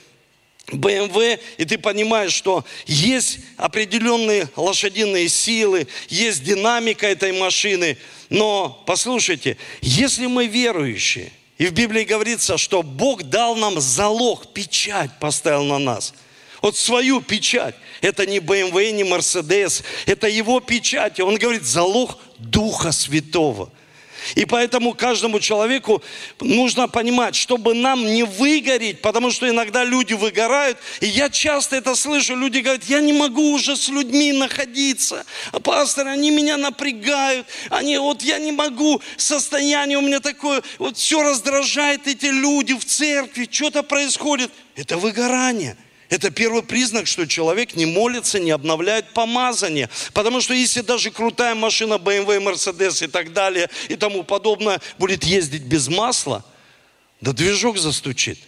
BMW, 0.68 1.40
и 1.58 1.64
ты 1.64 1.76
понимаешь, 1.76 2.32
что 2.32 2.64
есть 2.86 3.40
определенные 3.56 4.48
лошадиные 4.56 5.28
силы, 5.28 5.86
есть 6.08 6.44
динамика 6.44 7.06
этой 7.06 7.32
машины. 7.32 7.98
Но 8.30 8.82
послушайте, 8.86 9.56
если 9.80 10.26
мы 10.26 10.46
верующие, 10.46 11.32
и 11.58 11.66
в 11.66 11.72
Библии 11.72 12.04
говорится, 12.04 12.56
что 12.58 12.82
Бог 12.82 13.24
дал 13.24 13.56
нам 13.56 13.80
залог, 13.80 14.52
печать 14.52 15.10
поставил 15.20 15.64
на 15.64 15.78
нас. 15.78 16.14
Вот 16.60 16.76
свою 16.76 17.20
печать. 17.20 17.74
Это 18.00 18.24
не 18.24 18.38
BMW, 18.38 18.92
не 18.92 19.02
Mercedes, 19.02 19.82
это 20.06 20.28
его 20.28 20.60
печать. 20.60 21.20
Он 21.20 21.36
говорит, 21.36 21.64
залог 21.64 22.18
Духа 22.38 22.92
Святого– 22.92 23.70
и 24.34 24.44
поэтому 24.44 24.94
каждому 24.94 25.40
человеку 25.40 26.02
нужно 26.40 26.88
понимать, 26.88 27.34
чтобы 27.34 27.74
нам 27.74 28.04
не 28.04 28.24
выгореть, 28.24 29.00
потому 29.00 29.30
что 29.30 29.48
иногда 29.48 29.84
люди 29.84 30.14
выгорают. 30.14 30.78
И 31.00 31.06
я 31.06 31.28
часто 31.28 31.76
это 31.76 31.94
слышу, 31.94 32.36
люди 32.36 32.58
говорят, 32.58 32.84
я 32.84 33.00
не 33.00 33.12
могу 33.12 33.52
уже 33.52 33.76
с 33.76 33.88
людьми 33.88 34.32
находиться. 34.32 35.24
Пастор, 35.62 36.08
они 36.08 36.30
меня 36.30 36.56
напрягают. 36.56 37.46
Они, 37.70 37.98
вот 37.98 38.22
я 38.22 38.38
не 38.38 38.52
могу, 38.52 39.00
состояние 39.16 39.98
у 39.98 40.02
меня 40.02 40.20
такое, 40.20 40.62
вот 40.78 40.96
все 40.96 41.22
раздражает 41.22 42.06
эти 42.06 42.26
люди 42.26 42.74
в 42.74 42.84
церкви, 42.84 43.48
что-то 43.50 43.82
происходит. 43.82 44.50
Это 44.76 44.96
выгорание. 44.96 45.76
Это 46.12 46.30
первый 46.30 46.62
признак, 46.62 47.06
что 47.06 47.26
человек 47.26 47.74
не 47.74 47.86
молится, 47.86 48.38
не 48.38 48.50
обновляет 48.50 49.14
помазание. 49.14 49.88
Потому 50.12 50.42
что 50.42 50.52
если 50.52 50.82
даже 50.82 51.10
крутая 51.10 51.54
машина 51.54 51.94
BMW, 51.94 52.38
Mercedes 52.38 53.02
и 53.02 53.08
так 53.08 53.32
далее 53.32 53.70
и 53.88 53.96
тому 53.96 54.22
подобное 54.22 54.82
будет 54.98 55.24
ездить 55.24 55.62
без 55.62 55.88
масла, 55.88 56.44
да 57.22 57.32
движок 57.32 57.78
застучит. 57.78 58.38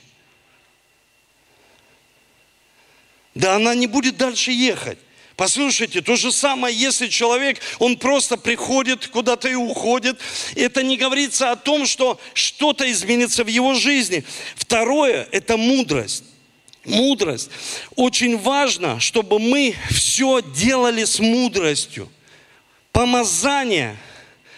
Да 3.34 3.56
она 3.56 3.74
не 3.74 3.86
будет 3.86 4.18
дальше 4.18 4.52
ехать. 4.52 4.98
Послушайте, 5.34 6.02
то 6.02 6.16
же 6.16 6.32
самое, 6.32 6.76
если 6.76 7.08
человек, 7.08 7.60
он 7.78 7.96
просто 7.96 8.36
приходит 8.36 9.06
куда-то 9.06 9.48
и 9.48 9.54
уходит, 9.54 10.20
это 10.54 10.82
не 10.82 10.98
говорится 10.98 11.50
о 11.50 11.56
том, 11.56 11.86
что 11.86 12.20
что-то 12.34 12.92
изменится 12.92 13.42
в 13.42 13.48
его 13.48 13.72
жизни. 13.72 14.22
Второе– 14.54 15.26
это 15.32 15.56
мудрость 15.56 16.24
мудрость. 16.84 17.50
Очень 17.96 18.38
важно, 18.38 19.00
чтобы 19.00 19.38
мы 19.38 19.74
все 19.90 20.40
делали 20.42 21.04
с 21.04 21.18
мудростью. 21.18 22.08
Помазание 22.92 23.96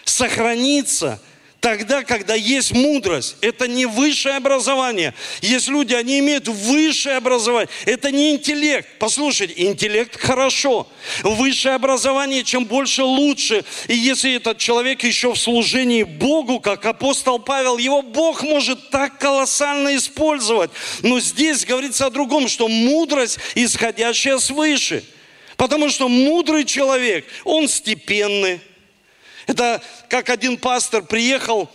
сохранится 0.03 1.21
тогда, 1.67 2.05
когда 2.05 2.33
есть 2.33 2.71
мудрость. 2.71 3.35
Это 3.41 3.67
не 3.67 3.85
высшее 3.85 4.35
образование. 4.35 5.13
Есть 5.41 5.67
люди, 5.67 5.93
они 5.93 6.19
имеют 6.19 6.47
высшее 6.47 7.17
образование. 7.17 7.67
Это 7.85 8.09
не 8.09 8.31
интеллект. 8.31 8.87
Послушайте, 8.99 9.53
интеллект 9.57 10.17
хорошо. 10.17 10.87
Высшее 11.23 11.75
образование, 11.75 12.45
чем 12.45 12.63
больше, 12.63 13.03
лучше. 13.03 13.65
И 13.89 13.95
если 13.95 14.35
этот 14.35 14.59
человек 14.59 15.03
еще 15.03 15.33
в 15.33 15.37
служении 15.37 16.03
Богу, 16.03 16.61
как 16.61 16.85
апостол 16.85 17.37
Павел, 17.37 17.77
его 17.77 18.01
Бог 18.01 18.43
может 18.43 18.89
так 18.89 19.19
колоссально 19.19 19.97
использовать. 19.97 20.71
Но 21.01 21.19
здесь 21.19 21.65
говорится 21.65 22.05
о 22.05 22.11
другом, 22.11 22.47
что 22.47 22.69
мудрость, 22.69 23.39
исходящая 23.55 24.37
свыше. 24.37 25.03
Потому 25.57 25.89
что 25.89 26.07
мудрый 26.07 26.63
человек, 26.63 27.25
он 27.43 27.67
степенный, 27.67 28.61
это 29.47 29.81
как 30.09 30.29
один 30.29 30.57
пастор 30.57 31.01
приехал 31.01 31.69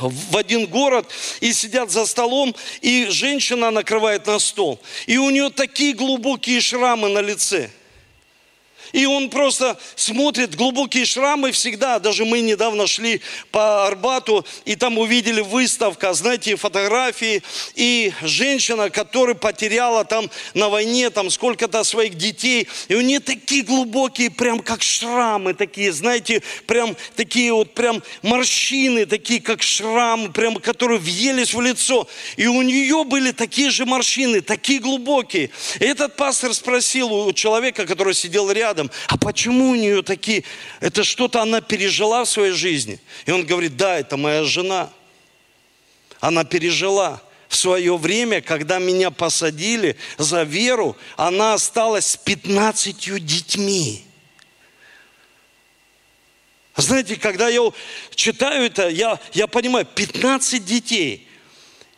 в 0.00 0.36
один 0.36 0.66
город 0.66 1.10
и 1.40 1.52
сидят 1.52 1.90
за 1.90 2.06
столом, 2.06 2.54
и 2.80 3.06
женщина 3.06 3.72
накрывает 3.72 4.26
на 4.26 4.38
стол. 4.38 4.80
И 5.06 5.18
у 5.18 5.30
нее 5.30 5.50
такие 5.50 5.94
глубокие 5.94 6.60
шрамы 6.60 7.08
на 7.08 7.18
лице– 7.18 7.70
и 8.92 9.06
он 9.06 9.30
просто 9.30 9.78
смотрит 9.96 10.54
глубокие 10.54 11.04
шрамы 11.04 11.52
всегда. 11.52 11.98
Даже 11.98 12.24
мы 12.24 12.40
недавно 12.40 12.86
шли 12.86 13.20
по 13.50 13.86
Арбату, 13.86 14.46
и 14.64 14.76
там 14.76 14.98
увидели 14.98 15.40
выставка, 15.40 16.12
знаете, 16.14 16.56
фотографии. 16.56 17.42
И 17.74 18.12
женщина, 18.22 18.90
которая 18.90 19.34
потеряла 19.34 20.04
там 20.04 20.30
на 20.54 20.68
войне 20.68 21.10
там 21.10 21.30
сколько-то 21.30 21.84
своих 21.84 22.14
детей. 22.14 22.68
И 22.88 22.94
у 22.94 23.00
нее 23.00 23.20
такие 23.20 23.62
глубокие, 23.62 24.30
прям 24.30 24.60
как 24.60 24.82
шрамы 24.82 25.54
такие, 25.54 25.92
знаете, 25.92 26.42
прям 26.66 26.96
такие 27.16 27.52
вот 27.52 27.74
прям 27.74 28.02
морщины, 28.22 29.06
такие 29.06 29.40
как 29.40 29.62
шрамы, 29.62 30.32
прям 30.32 30.56
которые 30.56 30.98
въелись 30.98 31.52
в 31.54 31.60
лицо. 31.60 32.08
И 32.36 32.46
у 32.46 32.62
нее 32.62 33.04
были 33.04 33.32
такие 33.32 33.70
же 33.70 33.84
морщины, 33.84 34.40
такие 34.40 34.78
глубокие. 34.80 35.50
И 35.80 35.84
этот 35.84 36.16
пастор 36.16 36.54
спросил 36.54 37.12
у 37.12 37.32
человека, 37.32 37.86
который 37.86 38.14
сидел 38.14 38.50
рядом, 38.50 38.77
рядом, 38.78 38.90
а 39.08 39.16
почему 39.16 39.70
у 39.70 39.74
нее 39.74 40.02
такие, 40.02 40.44
это 40.80 41.04
что-то 41.04 41.42
она 41.42 41.60
пережила 41.60 42.24
в 42.24 42.28
своей 42.28 42.52
жизни? 42.52 43.00
И 43.26 43.30
он 43.30 43.44
говорит, 43.44 43.76
да, 43.76 43.98
это 43.98 44.16
моя 44.16 44.44
жена. 44.44 44.90
Она 46.20 46.44
пережила 46.44 47.22
в 47.48 47.56
свое 47.56 47.96
время, 47.96 48.40
когда 48.40 48.78
меня 48.78 49.10
посадили 49.10 49.96
за 50.18 50.42
веру, 50.42 50.96
она 51.16 51.54
осталась 51.54 52.06
с 52.06 52.16
15 52.16 53.24
детьми. 53.24 54.04
Знаете, 56.76 57.16
когда 57.16 57.48
я 57.48 57.72
читаю 58.14 58.66
это, 58.66 58.88
я, 58.88 59.18
я 59.32 59.48
понимаю, 59.48 59.84
15 59.84 60.64
детей. 60.64 61.26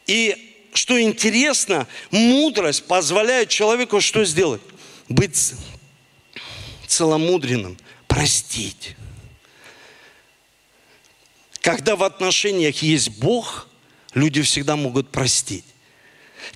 И 0.06 0.68
что 0.72 1.00
интересно, 1.00 1.86
мудрость 2.10 2.84
позволяет 2.84 3.50
человеку 3.50 4.00
что 4.00 4.24
сделать? 4.24 4.62
Быть 5.08 5.54
целомудренным, 6.90 7.78
простить. 8.08 8.96
Когда 11.60 11.94
в 11.94 12.02
отношениях 12.02 12.82
есть 12.82 13.18
Бог, 13.18 13.68
люди 14.14 14.42
всегда 14.42 14.76
могут 14.76 15.10
простить. 15.10 15.64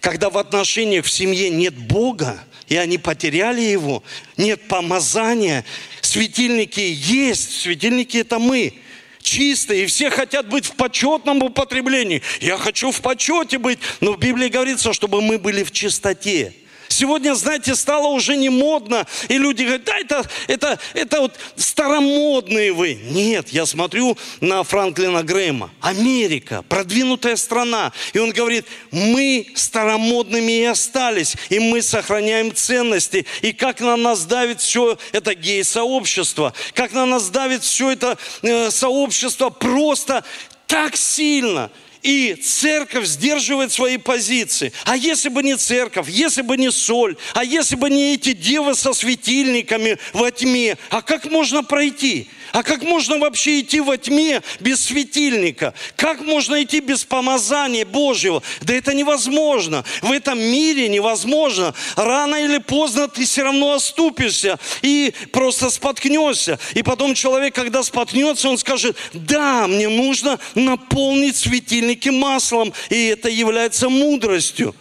Когда 0.01 0.31
в 0.31 0.39
отношениях 0.39 1.05
в 1.05 1.11
семье 1.11 1.51
нет 1.51 1.77
Бога, 1.77 2.43
и 2.69 2.77
они 2.77 2.99
потеряли 2.99 3.61
Его, 3.61 4.03
нет 4.37 4.67
помазания, 4.67 5.65
светильники 6.01 6.81
есть, 6.81 7.61
светильники 7.61 8.17
это 8.17 8.39
мы, 8.39 8.75
чистые, 9.21 9.85
и 9.85 9.87
все 9.87 10.11
хотят 10.11 10.49
быть 10.49 10.67
в 10.67 10.73
почетном 10.73 11.43
употреблении. 11.43 12.23
Я 12.41 12.57
хочу 12.57 12.91
в 12.91 13.01
почете 13.01 13.59
быть, 13.59 13.79
но 14.01 14.15
в 14.15 14.19
Библии 14.19 14.49
говорится, 14.49 14.93
чтобы 14.93 15.21
мы 15.21 15.39
были 15.39 15.63
в 15.63 15.71
чистоте. 15.71 16.55
Сегодня, 16.95 17.35
знаете, 17.35 17.75
стало 17.75 18.07
уже 18.07 18.37
не 18.37 18.51
модно, 18.51 19.05
и 19.29 19.37
люди 19.37 19.65
говорят, 19.65 19.83
да, 19.83 19.99
это, 19.99 20.31
это, 20.47 20.79
это 20.95 21.21
вот 21.23 21.35
старомодные 21.57 22.73
вы. 22.73 22.95
Нет, 22.95 23.49
я 23.49 23.67
смотрю 23.67 24.17
на 24.41 24.63
Франклина 24.63 25.25
Грэма. 25.25 25.71
Америка, 25.81 26.63
продвинутая 26.69 27.35
страна. 27.35 27.93
И 28.13 28.21
он 28.21 28.31
говорит, 28.31 28.67
мы 28.93 29.45
старомодными 29.57 30.53
и 30.53 30.65
остались, 30.67 31.35
и 31.49 31.59
мы 31.59 31.83
сохраняем 31.83 32.55
ценности. 32.55 33.27
И 33.43 33.53
как 33.53 33.81
на 33.81 33.97
нас 33.97 34.25
давит 34.25 34.61
все 34.61 34.97
это 35.11 35.35
гей-сообщество, 35.35 36.55
как 36.75 36.93
на 36.93 37.07
нас 37.07 37.29
давит 37.29 37.65
все 37.65 37.91
это 37.91 38.17
э, 38.43 38.71
сообщество 38.71 39.51
просто 39.51 40.23
так 40.69 40.95
сильно– 40.95 41.73
и 42.05 42.35
церковь 42.35 43.07
сдерживает 43.07 43.73
свои 43.73 43.97
позиции. 43.97 44.73
А 44.85 44.95
если 44.95 45.31
бы 45.31 45.43
не 45.43 45.57
церковь, 45.57 46.09
если 46.09 46.43
бы 46.43 46.57
не 46.57 46.71
соль, 46.71 47.17
а 47.33 47.43
если 47.43 47.77
бы 47.77 47.91
не 47.91 48.15
эти 48.15 48.35
девы 48.35 48.75
со 48.75 48.93
светильниками 48.93 49.99
во 50.13 50.31
тьме, 50.31 50.77
а 50.91 51.03
как 51.03 51.25
можно 51.25 51.65
пройти? 51.65 52.29
А 52.55 52.63
как 52.63 52.85
можно 52.85 53.19
вообще 53.19 53.63
идти 53.63 53.81
во 53.81 53.97
тьме 53.97 54.41
без 54.61 54.85
светильника? 54.85 55.75
Как 55.97 56.21
можно 56.21 56.63
идти 56.63 56.79
без 56.79 57.03
помазания 57.03 57.85
Божьего? 57.85 58.45
Да 58.63 58.73
это 58.75 58.95
невозможно. 58.95 59.85
В 60.03 60.13
этом 60.13 60.39
мире 60.39 60.87
невозможно. 60.89 61.75
Рано 61.97 62.37
или 62.37 62.59
поздно 62.59 63.09
ты 63.09 63.25
все 63.25 63.43
равно 63.43 63.73
оступишься 63.73 64.61
и 64.83 65.13
просто 65.33 65.69
споткнешься. 65.69 66.61
И 66.75 66.85
потом 66.85 67.15
человек, 67.15 67.57
когда 67.57 67.83
споткнется, 67.83 68.49
он 68.49 68.57
скажет, 68.57 68.97
да, 69.13 69.67
мне 69.67 69.89
нужно 69.89 70.39
наполнить 70.55 71.37
светильники 71.37 72.11
маслом. 72.11 72.73
И 72.89 73.07
это 73.07 73.29
является 73.29 73.89
мудростью. 73.89 74.77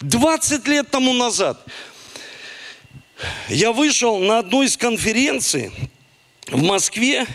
20 0.00 0.66
лет 0.66 0.90
тому 0.90 1.12
назад 1.12 1.62
я 3.50 3.70
вышел 3.70 4.18
на 4.18 4.38
одну 4.38 4.62
из 4.62 4.78
конференций, 4.78 5.72
в 6.52 6.62
Москве. 6.62 7.26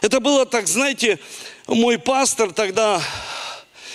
Это 0.00 0.20
было 0.20 0.46
так, 0.46 0.66
знаете, 0.66 1.18
мой 1.66 1.98
пастор 1.98 2.52
тогда, 2.52 3.02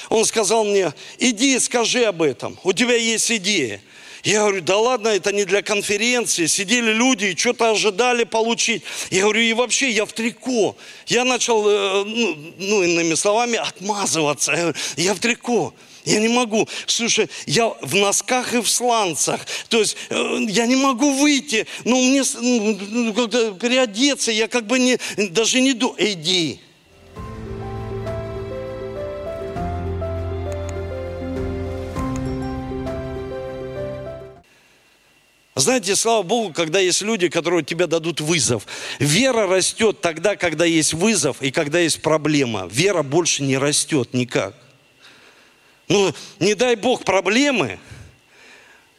он 0.09 0.25
сказал 0.25 0.65
мне, 0.65 0.93
иди 1.19 1.59
скажи 1.59 2.03
об 2.03 2.21
этом, 2.21 2.57
у 2.63 2.73
тебя 2.73 2.95
есть 2.95 3.31
идея. 3.31 3.81
Я 4.23 4.41
говорю, 4.41 4.61
да 4.61 4.77
ладно, 4.77 5.07
это 5.09 5.31
не 5.31 5.45
для 5.45 5.61
конференции. 5.61 6.47
Сидели 6.47 6.91
люди 6.91 7.25
и 7.25 7.37
что-то 7.37 7.69
ожидали 7.69 8.25
получить. 8.25 8.83
Я 9.09 9.21
говорю, 9.21 9.41
и 9.41 9.53
вообще 9.53 9.89
я 9.91 10.05
в 10.05 10.11
трико. 10.11 10.75
Я 11.05 11.23
начал, 11.23 11.65
э, 11.69 12.03
ну, 12.03 12.53
ну 12.57 12.83
иными 12.83 13.13
словами, 13.13 13.57
отмазываться. 13.57 14.51
Я, 14.51 14.57
говорю, 14.57 14.77
я 14.97 15.13
в 15.13 15.19
трико. 15.19 15.73
Я 16.07 16.21
не 16.21 16.29
могу. 16.29 16.69
Слушай, 16.85 17.29
я 17.45 17.67
в 17.81 17.93
носках 17.93 18.53
и 18.53 18.61
в 18.61 18.69
сланцах. 18.69 19.41
То 19.67 19.79
есть 19.79 19.97
э, 20.09 20.37
я 20.47 20.65
не 20.65 20.77
могу 20.77 21.11
выйти. 21.11 21.67
Ну, 21.83 22.01
мне 22.01 22.23
ну, 22.39 22.79
ну 22.89 23.55
переодеться. 23.55 24.31
Я 24.31 24.47
как 24.47 24.67
бы 24.67 24.79
не, 24.79 24.97
даже 25.17 25.59
не 25.59 25.73
думаю. 25.73 25.97
Иди. 25.99 26.61
Знаете, 35.55 35.97
слава 35.97 36.23
Богу, 36.23 36.53
когда 36.53 36.79
есть 36.79 37.01
люди, 37.01 37.27
которые 37.27 37.65
тебе 37.65 37.87
дадут 37.87 38.21
вызов. 38.21 38.65
Вера 38.99 39.45
растет 39.45 39.99
тогда, 39.99 40.37
когда 40.37 40.63
есть 40.63 40.93
вызов 40.93 41.41
и 41.41 41.51
когда 41.51 41.79
есть 41.79 42.01
проблема. 42.01 42.65
Вера 42.71 43.03
больше 43.03 43.43
не 43.43 43.57
растет 43.57 44.13
никак. 44.13 44.66
Ну, 45.87 46.13
не 46.39 46.53
дай 46.53 46.75
Бог 46.75 47.05
проблемы, 47.05 47.79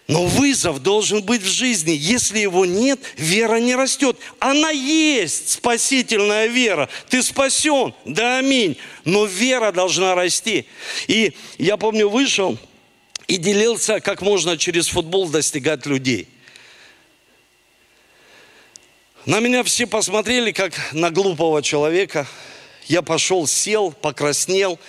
но 0.07 0.25
вызов 0.25 0.83
должен 0.83 1.23
быть 1.23 1.43
в 1.43 1.47
жизни. 1.47 1.91
Если 1.91 2.39
его 2.39 2.65
нет, 2.65 2.99
вера 3.17 3.57
не 3.57 3.75
растет. 3.75 4.17
Она 4.39 4.71
есть, 4.71 5.51
спасительная 5.51 6.47
вера. 6.47 6.89
Ты 7.11 7.23
спасен, 7.23 7.95
да 8.07 8.39
аминь. 8.39 8.79
Но 9.05 9.27
вера 9.27 9.71
должна 9.71 10.15
расти. 10.15 10.67
И 11.09 11.35
я 11.59 11.77
помню, 11.77 12.09
вышел 12.09 12.59
и 13.27 13.37
делился, 13.37 14.01
как 14.01 14.23
можно 14.23 14.57
через 14.57 14.89
футбол 14.89 15.29
достигать 15.29 15.85
людей. 15.85 16.27
На 19.27 19.41
меня 19.41 19.63
все 19.63 19.87
посмотрели, 19.87 20.53
как 20.53 20.73
на 20.93 21.11
глупого 21.11 21.63
человека. 21.63 22.27
Я 22.87 23.03
пошел, 23.03 23.47
сел, 23.47 23.93
покраснел– 23.93 24.79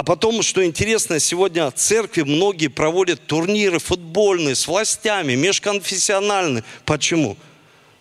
а 0.00 0.02
потом, 0.02 0.40
что 0.40 0.64
интересно, 0.64 1.20
сегодня 1.20 1.70
церкви 1.72 2.22
многие 2.22 2.68
проводят 2.68 3.26
турниры 3.26 3.78
футбольные 3.78 4.54
с 4.54 4.66
властями, 4.66 5.34
межконфессиональные. 5.34 6.64
Почему? 6.86 7.36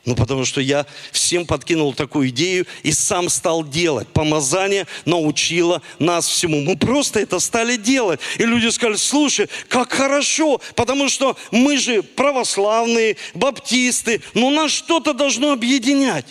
Ну, 0.06 0.16
потому 0.16 0.46
что 0.46 0.62
я 0.62 0.86
всем 1.12 1.46
подкинул 1.46 1.94
такую 1.94 2.30
идею 2.30 2.66
и 2.84 2.94
сам 2.94 3.28
стал 3.28 3.66
делать. 3.66 4.08
Помазание 4.08 4.88
научило 5.04 5.82
нас 6.00 6.26
всему. 6.26 6.62
Мы 6.62 6.78
просто 6.78 7.20
это 7.20 7.38
стали 7.40 7.76
делать. 7.76 8.22
И 8.38 8.46
люди 8.46 8.70
сказали, 8.70 8.96
слушай, 8.96 9.50
как 9.68 9.92
хорошо, 9.92 10.62
потому 10.76 11.10
что 11.10 11.36
мы 11.52 11.78
же 11.78 12.02
православные, 12.02 13.18
баптисты, 13.34 14.22
но 14.34 14.50
нас 14.50 14.72
что-то 14.72 15.12
должно 15.12 15.52
объединять. 15.52 16.28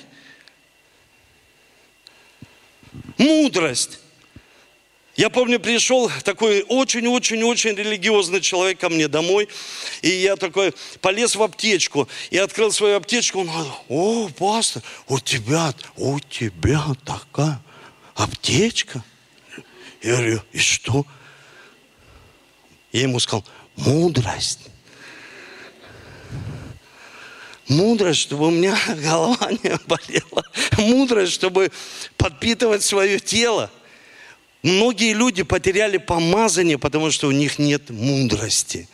Мудрость. 3.19 3.99
Я 5.19 5.31
помню, 5.31 5.59
пришел 5.59 6.09
такой 6.23 6.65
очень-очень-очень 6.69 7.75
религиозный 7.75 8.41
человек 8.41 8.79
ко 8.79 8.89
мне 8.89 9.09
домой, 9.09 9.49
и 10.01 10.11
я 10.11 10.37
такой 10.37 10.73
полез 11.01 11.35
в 11.35 11.43
аптечку 11.43 12.09
и 12.31 12.39
открыл 12.39 12.71
свою 12.71 12.99
аптечку. 12.99 13.41
Он 13.41 13.49
говорит, 13.49 13.73
о, 13.89 14.29
пастор, 14.29 14.81
у 15.09 15.19
тебя, 15.19 15.75
у 15.97 16.21
тебя 16.21 16.85
такая 17.05 17.61
аптечка? 18.15 19.03
Я 20.03 20.13
говорю, 20.13 20.43
и 20.53 20.59
что? 20.59 21.05
Я 22.93 23.03
ему 23.03 23.19
сказал, 23.19 23.45
мудрость. 23.75 24.61
Мудрость, 27.67 28.21
чтобы 28.21 28.47
у 28.47 28.51
меня 28.51 28.79
голова 29.03 29.51
не 29.51 29.77
болела. 29.89 30.45
Мудрость, 30.79 31.33
чтобы 31.33 31.73
подпитывать 32.17 32.85
свое 32.85 33.19
тело. 33.19 33.69
Многие 34.63 35.13
люди 35.13 35.43
потеряли 35.43 35.99
помазание, 35.99 36.79
потому 36.79 37.11
что 37.11 37.29
у 37.29 37.31
них 37.31 37.59
нет 37.59 37.91
мудрости. 37.91 38.89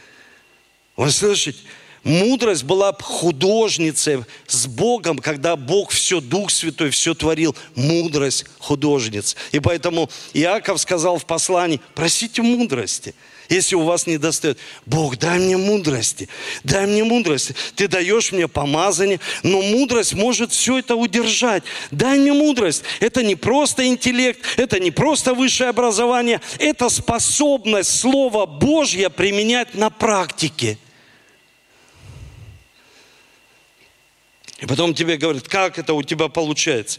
Вы 0.97 1.11
слышите? 1.11 1.59
Мудрость 2.03 2.65
была 2.65 2.93
художницей 2.93 4.25
с 4.47 4.67
Богом, 4.67 5.19
когда 5.19 5.57
Бог 5.57 5.91
все, 5.91 6.21
Дух 6.21 6.51
Святой 6.51 6.91
все 6.91 7.15
творил. 7.15 7.57
Мудрость 7.75 8.45
художниц. 8.59 9.37
И 9.53 9.61
поэтому 9.61 10.11
Иаков 10.35 10.81
сказал 10.81 11.19
в 11.19 11.25
послании, 11.25 11.81
просите 11.95 12.43
мудрости– 12.43 13.15
если 13.49 13.77
у 13.77 13.83
вас 13.83 14.07
не 14.07 14.19
достает. 14.19 14.59
Бог, 14.87 15.19
дай 15.19 15.39
мне 15.39 15.57
мудрости, 15.57 16.29
дай 16.63 16.87
мне 16.87 17.05
мудрости. 17.05 17.55
Ты 17.75 17.89
даешь 17.89 18.33
мне 18.33 18.49
помазание, 18.49 19.21
но 19.43 19.61
мудрость 19.61 20.15
может 20.15 20.53
все 20.53 20.79
это 20.79 20.97
удержать. 20.97 21.63
Дай 21.91 22.19
мне 22.19 22.33
мудрость. 22.33 22.83
Это 23.01 23.23
не 23.23 23.35
просто 23.35 23.87
интеллект, 23.87 24.41
это 24.57 24.81
не 24.81 24.91
просто 24.91 25.35
высшее 25.35 25.71
образование, 25.71 26.41
это 26.59 26.89
способность 26.89 27.99
Слова 27.99 28.47
Божье 28.47 29.11
применять 29.11 29.75
на 29.75 29.91
практике. 29.91 30.79
И 34.61 34.67
потом 34.67 34.95
тебе 34.95 35.17
говорят, 35.17 35.47
как 35.49 35.79
это 35.79 35.93
у 35.95 36.03
тебя 36.03 36.29
получается? 36.29 36.99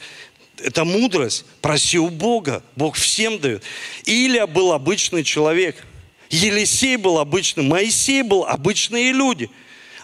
Это 0.57 0.85
мудрость. 0.85 1.45
Проси 1.61 1.97
у 1.97 2.09
Бога. 2.09 2.63
Бог 2.75 2.95
всем 2.95 3.39
дает. 3.39 3.63
Илья 4.05 4.45
был 4.45 4.71
обычный 4.71 5.23
человек– 5.23 5.83
Елисей 6.35 6.97
был 6.97 7.17
обычным, 7.17 7.69
Моисей 7.69 8.21
был 8.21 8.45
обычные 8.45 9.13
люди. 9.13 9.49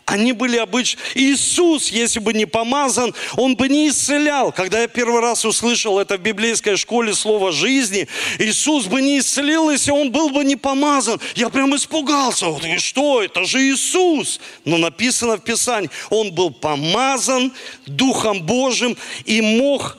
Они 0.06 0.34
были 0.34 0.58
обычные. 0.58 1.04
Иисус, 1.15 1.89
если 1.89 2.20
бы 2.20 2.34
не 2.34 2.46
помазан, 2.46 3.13
Он 3.38 3.56
бы 3.56 3.70
не 3.70 3.89
исцелял. 3.89 4.52
Когда 4.52 4.82
я 4.82 4.88
первый 4.88 5.22
раз 5.22 5.46
услышал 5.46 6.00
это 6.00 6.17
в 6.17 6.22
библейской 6.22 6.76
школе 6.76 7.13
слово 7.13 7.52
жизни, 7.52 8.08
Иисус 8.39 8.88
бы 8.88 9.02
не 9.02 9.20
исцелил, 9.20 9.70
если 9.70 9.91
Он 9.91 10.12
был 10.12 10.30
бы 10.30 10.44
не 10.44 10.56
помазан. 10.56 11.20
Я 11.36 11.50
прям 11.50 11.76
испугался. 11.76 12.48
Вот, 12.48 12.65
и 12.65 12.78
что, 12.78 13.22
это 13.22 13.46
же 13.46 13.60
Иисус. 13.62 14.39
Но 14.65 14.78
написано 14.78 15.38
в 15.38 15.44
Писании, 15.44 15.89
Он 16.10 16.32
был 16.32 16.50
помазан 16.50 17.54
Духом 17.86 18.41
Божьим 18.41 18.98
и 19.26 19.41
мог 19.41 19.98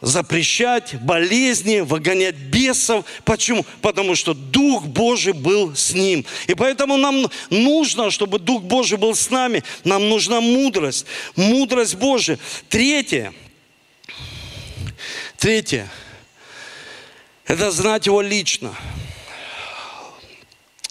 запрещать 0.00 0.94
болезни, 1.02 1.80
выгонять 1.80 2.36
бесов. 2.36 3.04
Почему? 3.24 3.64
Потому 3.82 4.14
что 4.14 4.34
Дух 4.34 4.84
Божий 4.86 5.32
был 5.32 5.74
с 5.74 5.92
ним. 5.92 6.24
И 6.46 6.54
поэтому 6.54 6.96
нам 6.96 7.26
нужно, 7.50 8.10
чтобы 8.10 8.38
Дух 8.38 8.62
Божий 8.62 8.96
был 8.96 9.14
с 9.14 9.30
нами, 9.30 9.64
нам 9.84 10.08
нужна 10.08 10.40
мудрость. 10.40 11.06
Мудрость 11.36 11.96
Божия. 11.96 12.38
Третье. 12.68 13.32
Третье. 15.36 15.90
Это 17.46 17.70
знать 17.70 18.06
Его 18.06 18.20
лично. 18.20 18.74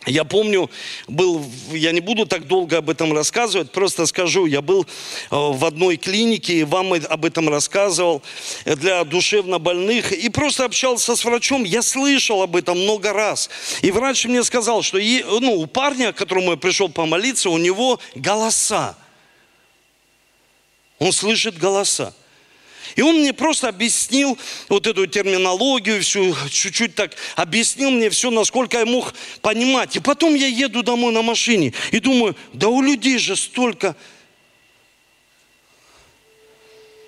Я 0.08 0.24
помню, 0.24 0.70
был, 1.08 1.46
я 1.72 1.92
не 1.92 2.00
буду 2.00 2.26
так 2.26 2.48
долго 2.48 2.78
об 2.78 2.90
этом 2.90 3.14
рассказывать, 3.14 3.72
просто 3.72 4.06
скажу, 4.06 4.46
я 4.46 4.62
был 4.62 4.84
э, 4.84 4.86
в 5.30 5.66
одной 5.66 5.98
клинике, 5.98 6.54
и 6.54 6.64
вам 6.64 6.94
об 6.94 7.26
этом 7.26 7.50
рассказывал, 7.50 8.24
для 8.66 9.04
душевно 9.04 9.60
больных, 9.60 10.14
и 10.14 10.30
просто 10.30 10.64
общался 10.64 11.16
с 11.16 11.26
врачом, 11.26 11.66
я 11.66 11.82
слышал 11.82 12.42
об 12.42 12.56
этом 12.56 12.80
много 12.80 13.12
раз. 13.12 13.50
И 13.82 13.92
врач 13.92 14.26
мне 14.26 14.44
сказал, 14.44 14.82
что 14.82 14.98
ну, 14.98 15.56
у 15.56 15.68
парня, 15.68 16.14
к 16.14 16.16
которому 16.16 16.52
я 16.52 16.58
пришел 16.58 16.88
помолиться, 16.88 17.50
у 17.50 17.58
него 17.58 18.00
голоса. 18.16 18.98
Он 21.00 21.12
слышит 21.12 21.58
голоса. 21.58 22.14
И 22.96 23.02
он 23.02 23.20
мне 23.20 23.34
просто 23.34 23.70
объяснил 23.70 24.38
вот 24.70 24.88
эту 24.88 25.08
терминологию, 25.08 26.02
всю, 26.02 26.36
чуть-чуть 26.50 26.96
так 26.96 27.16
объяснил 27.36 27.92
мне 27.92 28.10
все, 28.10 28.32
насколько 28.32 28.80
я 28.80 28.86
мог 28.86 29.14
понимать. 29.42 29.96
И 29.96 30.00
потом 30.00 30.36
я 30.36 30.48
еду 30.48 30.84
домой 30.84 31.12
на 31.12 31.22
машине 31.22 31.74
и 31.92 32.00
думаю, 32.00 32.36
да 32.54 32.68
у 32.68 32.82
людей 32.82 33.18
же 33.18 33.36
столько... 33.36 33.96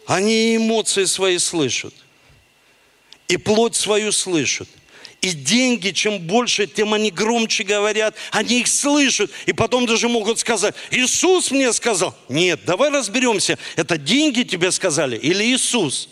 Они 0.06 0.56
эмоции 0.56 1.06
свои 1.06 1.38
слышат. 1.38 1.94
И 3.28 3.38
плоть 3.38 3.76
свою 3.76 4.12
слышат. 4.12 4.68
И 5.22 5.32
деньги, 5.32 5.90
чем 5.90 6.20
больше, 6.20 6.66
тем 6.66 6.94
они 6.94 7.12
громче 7.12 7.64
говорят, 7.64 8.16
они 8.32 8.62
их 8.62 8.68
слышат. 8.68 9.30
И 9.46 9.54
потом 9.54 9.86
даже 9.86 10.08
могут 10.08 10.40
сказать, 10.40 10.76
Иисус 10.92 11.52
мне 11.52 11.74
сказал. 11.74 12.16
Нет, 12.30 12.62
давай 12.66 12.90
разберемся, 12.90 13.58
это 13.76 13.98
деньги 13.98 14.44
тебе 14.44 14.72
сказали 14.72 15.18
или 15.18 15.44
Иисус? 15.44 16.10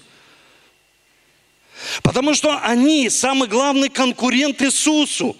Потому 2.03 2.33
что 2.33 2.59
они 2.59 3.09
самый 3.09 3.47
главный 3.47 3.89
конкурент 3.89 4.61
Иисусу. 4.61 5.37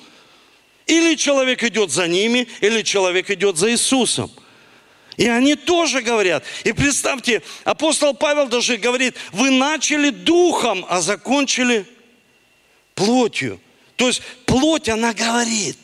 Или 0.86 1.16
человек 1.16 1.62
идет 1.64 1.92
за 1.92 2.08
ними, 2.08 2.48
или 2.62 2.82
человек 2.82 3.30
идет 3.30 3.58
за 3.58 3.72
Иисусом. 3.72 4.32
И 5.18 5.28
они 5.28 5.56
тоже 5.56 6.02
говорят. 6.02 6.46
И 6.64 6.72
представьте, 6.72 7.42
апостол 7.66 8.14
Павел 8.14 8.48
даже 8.48 8.78
говорит, 8.78 9.16
вы 9.34 9.50
начали 9.50 10.12
духом, 10.12 10.86
а 10.88 11.02
закончили 11.02 11.86
плотью. 12.98 13.62
То 13.96 14.08
есть 14.08 14.22
плоть, 14.46 14.90
она 14.90 15.14
говорит. 15.14 15.78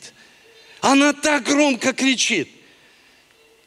Она 0.80 1.14
так 1.14 1.44
громко 1.44 1.94
кричит. 1.94 2.48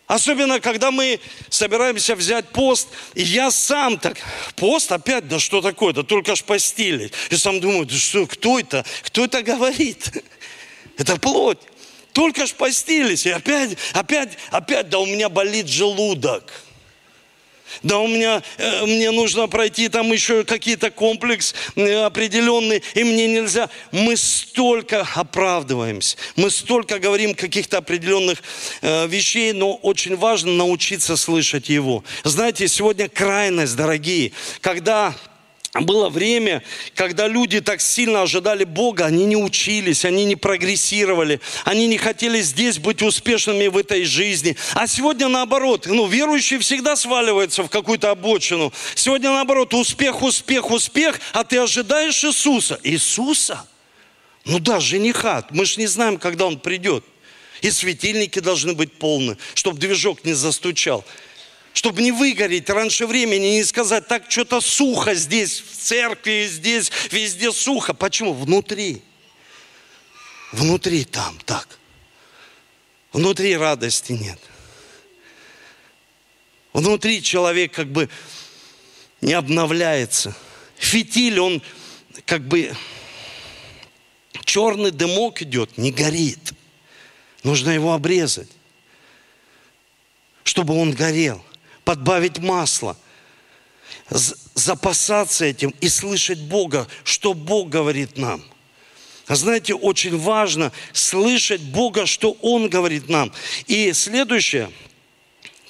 Особенно, 0.05 0.60
когда 0.60 0.91
мы 0.91 1.19
собираемся 1.49 2.15
взять 2.15 2.49
пост, 2.49 2.89
и 3.15 3.23
я 3.23 3.49
сам 3.51 3.97
так, 3.97 4.17
пост 4.55 4.91
опять, 4.91 5.27
да 5.27 5.39
что 5.39 5.62
такое, 5.62 5.93
да 5.93 6.03
только 6.03 6.36
ж 6.36 6.43
постили. 6.43 7.12
И 7.29 7.36
сам 7.36 7.60
думаю, 7.60 7.86
да 7.86 7.95
что, 7.95 8.27
кто 8.27 8.60
это, 8.60 8.86
кто 9.03 9.25
это 9.25 9.41
говорит? 9.41 10.12
Это 10.97 11.15
плоть. 11.17 11.60
Только 12.12 12.47
ж 12.47 12.53
постились, 12.53 13.27
и 13.27 13.29
опять, 13.29 13.77
опять, 13.93 14.31
опять, 14.49 14.89
да 14.89 14.97
у 14.97 15.05
меня 15.05 15.29
болит 15.29 15.67
желудок. 15.67 16.51
Да 17.84 17.99
у 17.99 18.08
меня, 18.08 18.41
э, 18.58 18.86
мне 18.86 19.12
нужно 19.12 19.47
пройти 19.47 19.89
там 19.89 20.12
еще 20.12 20.43
какие-то 20.43 20.91
комплекс 20.91 21.53
э, 21.75 22.03
определенный, 22.03 22.84
и 22.93 23.03
мне 23.03 23.27
нельзя. 23.27 23.69
Мы 23.91 24.17
столько 24.17 25.08
оправдываемся, 25.15 26.17
мы 26.36 26.49
столько 26.49 26.99
говорим 26.99 27.36
каких-то 27.36 27.77
определенных 27.77 28.41
э, 28.82 29.08
вещей, 29.08 29.53
но 29.53 29.75
очень 29.75 30.15
важно 30.15 30.51
научиться 30.53 31.17
слышать 31.17 31.69
Его. 31.69 32.03
Знаете, 32.23 32.67
сегодня 32.67 33.10
крайность, 33.10 33.75
дорогие, 33.75 34.32
когда 34.62 35.15
было 35.82 36.10
время, 36.10 36.63
когда 36.96 37.28
люди 37.28 37.62
так 37.62 37.82
сильно 37.82 38.22
ожидали 38.22 38.63
Бога, 38.63 39.06
они 39.06 39.26
не 39.26 39.36
учились, 39.36 40.06
они 40.06 40.26
не 40.26 40.36
прогрессировали, 40.36 41.40
они 41.66 41.88
не 41.88 41.98
хотели 41.98 42.42
здесь 42.42 42.80
быть 42.80 43.02
успешными 43.02 43.68
в 43.68 43.78
этой 43.78 44.04
жизни. 44.06 44.56
А 44.74 44.88
сегодня 44.88 45.28
наоборот, 45.28 45.86
ну, 45.88 46.08
верующие 46.08 46.60
всегда 46.60 46.96
сваливаются 46.96 47.63
в 47.63 47.70
какую-то 47.70 48.12
обочину. 48.12 48.74
Сегодня 48.96 49.30
наоборот, 49.30 49.74
успех, 49.74 50.22
успех, 50.22 50.72
успех, 50.72 51.20
а 51.34 51.44
ты 51.44 51.58
ожидаешь 51.58 52.24
Иисуса. 52.24 52.80
Иисуса? 52.84 53.68
Ну 54.46 54.60
да, 54.60 54.80
жениха. 54.80 55.46
Мы 55.52 55.66
же 55.66 55.80
не 55.80 55.88
знаем, 55.88 56.18
когда 56.18 56.46
Он 56.46 56.58
придет. 56.58 57.04
И 57.62 57.72
светильники 57.72 58.40
должны 58.40 58.74
быть 58.74 58.94
полны, 58.94 59.38
чтобы 59.56 59.80
движок 59.80 60.24
не 60.24 60.34
застучал 60.34 61.04
чтобы 61.78 62.02
не 62.02 62.12
выгореть 62.12 62.68
раньше 62.72 63.06
времени, 63.06 63.50
не 63.50 63.63
сказать, 63.63 64.08
так 64.08 64.32
что-то 64.32 64.62
сухо 64.62 65.13
здесь, 65.13 65.62
в 65.62 65.78
церкви, 65.78 66.48
здесь, 66.50 66.92
везде 67.12 67.52
сухо. 67.52 67.94
Почему? 67.94 68.34
Внутри. 68.34 69.04
Внутри 70.52 71.06
там 71.06 71.38
так. 71.46 71.78
Внутри 73.13 73.56
радости 73.56 74.13
нет. 74.13 74.40
Внутри 76.73 77.21
человек 77.21 77.73
как 77.73 77.92
бы 77.92 78.10
не 79.21 79.34
обновляется. 79.34 80.36
Фитиль, 80.78 81.40
он 81.40 81.62
как 82.25 82.42
бы 82.42 82.75
черный 84.46 84.90
дымок 84.90 85.44
идет, 85.44 85.78
не 85.78 85.92
горит. 85.92 86.54
Нужно 87.44 87.69
его 87.69 87.94
обрезать, 87.94 88.50
чтобы 90.44 90.73
он 90.73 90.92
горел 90.92 91.44
подбавить 91.88 92.40
масло. 92.40 92.98
запасаться 94.10 95.46
этим 95.46 95.73
и 95.79 95.88
слышать 95.88 96.40
Бога, 96.40 96.85
что 97.06 97.33
Бог 97.33 97.69
говорит 97.69 98.17
нам. 98.17 98.44
А 99.27 99.35
знаете, 99.35 99.73
очень 99.73 100.17
важно 100.17 100.73
слышать 100.92 101.62
Бога, 101.62 102.06
что 102.06 102.35
Он 102.42 102.67
говорит 102.67 103.08
нам. 103.08 103.31
И 103.67 103.94
следующее, 103.94 104.69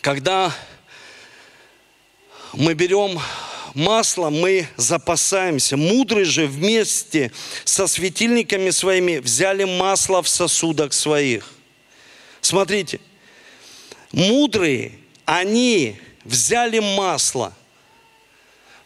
когда 0.02 0.52
мы 2.54 2.74
берем 2.74 3.20
масло, 3.76 4.32
мы 4.32 4.68
запасаемся. 4.76 5.78
Мудрые 5.78 6.26
же 6.26 6.48
вместе 6.48 7.32
со 7.64 7.86
светильниками 7.86 8.72
своими 8.72 9.20
взяли 9.20 9.66
масло 9.66 10.24
в 10.24 10.28
сосудах 10.28 10.94
своих. 10.94 11.54
Смотрите, 12.42 13.00
мудрые, 14.12 14.94
они 15.28 16.00
взяли 16.28 16.80
масло. 16.80 17.54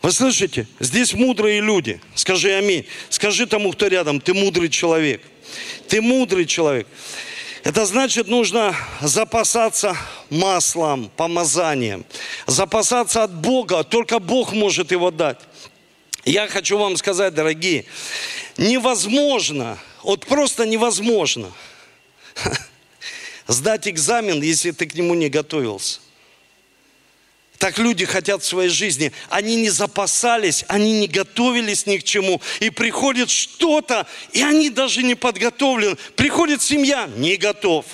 Вы 0.02 0.12
слышите? 0.12 0.68
Здесь 0.80 1.14
мудрые 1.14 1.62
люди. 1.62 2.02
Скажи 2.16 2.52
аминь. 2.54 2.88
Скажи 3.10 3.46
тому, 3.46 3.72
кто 3.72 3.88
рядом, 3.88 4.20
ты 4.20 4.34
мудрый 4.34 4.70
человек. 4.70 5.22
Ты 5.88 6.02
мудрый 6.02 6.46
человек. 6.46 6.88
Это 7.64 7.86
значит, 7.86 8.28
нужно 8.28 8.76
запасаться 9.02 9.96
маслом, 10.30 11.12
помазанием. 11.16 12.06
Запасаться 12.48 13.24
от 13.24 13.34
Бога. 13.34 13.84
Только 13.84 14.20
Бог 14.20 14.54
может 14.54 14.92
его 14.92 15.12
дать. 15.12 15.40
Я 16.26 16.48
хочу 16.48 16.78
вам 16.78 16.98
сказать, 16.98 17.34
дорогие, 17.34 17.86
невозможно, 18.58 19.78
вот 20.04 20.26
просто 20.26 20.68
невозможно 20.68 21.52
сдать 23.48 23.88
экзамен, 23.88 24.42
если 24.42 24.72
ты 24.72 24.86
к 24.86 24.94
нему 24.94 25.16
не 25.16 25.30
готовился. 25.30 26.00
Так 27.62 27.78
люди 27.78 28.06
хотят 28.06 28.42
в 28.42 28.46
своей 28.48 28.70
жизни. 28.70 29.12
Они 29.30 29.56
не 29.56 29.70
запасались, 29.70 30.66
они 30.68 30.94
не 30.94 31.08
готовились 31.08 31.86
ни 31.86 31.98
к 31.98 32.04
чему. 32.04 32.42
И 32.60 32.72
приходит 32.72 33.30
что-то, 33.30 34.08
и 34.34 34.42
они 34.42 34.72
даже 34.72 35.04
не 35.04 35.14
подготовлены. 35.14 35.96
Приходит 36.16 36.64
семья, 36.64 37.08
не 37.18 37.36
готов. 37.36 37.86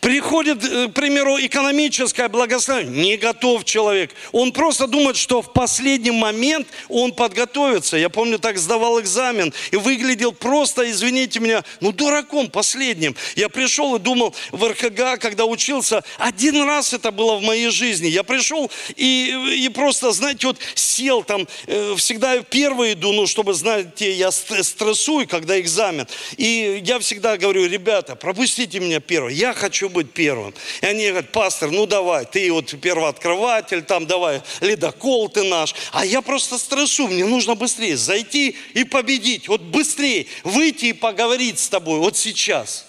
Приходит, 0.00 0.64
э, 0.64 0.88
к 0.88 0.92
примеру, 0.92 1.38
экономическое 1.38 2.28
благословение. 2.28 3.10
Не 3.10 3.16
готов 3.16 3.64
человек. 3.64 4.12
Он 4.32 4.52
просто 4.52 4.86
думает, 4.86 5.16
что 5.16 5.42
в 5.42 5.52
последний 5.52 6.10
момент 6.10 6.68
он 6.88 7.12
подготовится. 7.12 7.96
Я 7.96 8.08
помню, 8.08 8.38
так 8.38 8.58
сдавал 8.58 9.00
экзамен 9.00 9.52
и 9.70 9.76
выглядел 9.76 10.32
просто, 10.32 10.90
извините 10.90 11.40
меня, 11.40 11.64
ну 11.80 11.92
дураком 11.92 12.48
последним. 12.48 13.16
Я 13.36 13.48
пришел 13.48 13.96
и 13.96 13.98
думал 13.98 14.34
в 14.52 14.64
РХГ, 14.64 15.20
когда 15.20 15.44
учился, 15.44 16.02
один 16.18 16.62
раз 16.64 16.92
это 16.92 17.10
было 17.10 17.36
в 17.36 17.42
моей 17.42 17.70
жизни. 17.70 18.06
Я 18.06 18.22
пришел 18.22 18.70
и, 18.96 19.64
и 19.64 19.68
просто, 19.68 20.12
знаете, 20.12 20.46
вот 20.46 20.58
сел 20.74 21.22
там, 21.22 21.46
э, 21.66 21.94
всегда 21.96 22.40
первый 22.42 22.92
иду, 22.92 23.12
ну, 23.12 23.26
чтобы, 23.26 23.54
знаете, 23.54 24.12
я 24.12 24.30
стрессую, 24.30 25.28
когда 25.28 25.60
экзамен. 25.60 26.06
И 26.36 26.80
я 26.84 26.98
всегда 26.98 27.36
говорю, 27.36 27.66
ребята, 27.66 28.16
пропустите 28.16 28.80
меня 28.80 29.00
первый. 29.00 29.34
Я 29.34 29.54
хочу 29.58 29.90
быть 29.90 30.12
первым. 30.12 30.54
И 30.80 30.86
они 30.86 31.08
говорят, 31.08 31.32
пастор, 31.32 31.70
ну 31.70 31.84
давай, 31.84 32.24
ты 32.24 32.50
вот 32.50 32.80
первооткрыватель, 32.80 33.82
там 33.82 34.06
давай, 34.06 34.42
ледокол 34.60 35.28
ты 35.28 35.42
наш. 35.42 35.74
А 35.92 36.06
я 36.06 36.22
просто 36.22 36.56
стрессу, 36.56 37.08
мне 37.08 37.24
нужно 37.24 37.54
быстрее 37.54 37.96
зайти 37.96 38.56
и 38.72 38.84
победить. 38.84 39.48
Вот 39.48 39.60
быстрее 39.60 40.26
выйти 40.44 40.86
и 40.86 40.92
поговорить 40.94 41.58
с 41.58 41.68
тобой 41.68 41.98
вот 41.98 42.16
сейчас. 42.16 42.86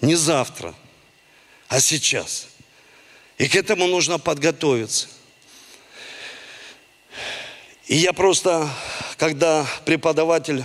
Не 0.00 0.14
завтра, 0.14 0.74
а 1.68 1.80
сейчас. 1.80 2.48
И 3.36 3.48
к 3.48 3.54
этому 3.54 3.86
нужно 3.86 4.18
подготовиться. 4.18 5.08
И 7.86 7.96
я 7.96 8.12
просто, 8.12 8.68
когда 9.16 9.66
преподаватель 9.84 10.64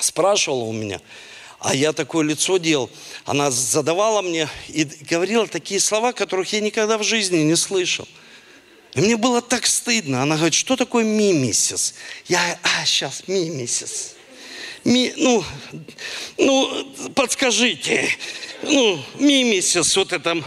спрашивал 0.00 0.68
у 0.68 0.72
меня, 0.72 1.00
а 1.60 1.74
я 1.74 1.92
такое 1.92 2.24
лицо 2.24 2.56
делал. 2.56 2.90
Она 3.26 3.50
задавала 3.50 4.22
мне 4.22 4.48
и 4.68 4.84
говорила 4.84 5.46
такие 5.46 5.78
слова, 5.78 6.12
которых 6.12 6.52
я 6.52 6.60
никогда 6.60 6.96
в 6.96 7.02
жизни 7.02 7.38
не 7.38 7.54
слышал. 7.54 8.08
И 8.94 9.00
мне 9.00 9.16
было 9.16 9.42
так 9.42 9.66
стыдно. 9.66 10.22
Она 10.22 10.36
говорит, 10.36 10.54
что 10.54 10.74
такое 10.74 11.04
мимисис? 11.04 11.94
Я, 12.26 12.58
а, 12.62 12.84
сейчас, 12.84 13.24
мимисис. 13.28 14.14
Ми, 14.84 15.12
ну, 15.16 15.44
ну, 16.38 17.10
подскажите. 17.14 18.08
Ну, 18.62 18.98
мимисис, 19.18 19.96
вот 19.96 20.12
это. 20.12 20.42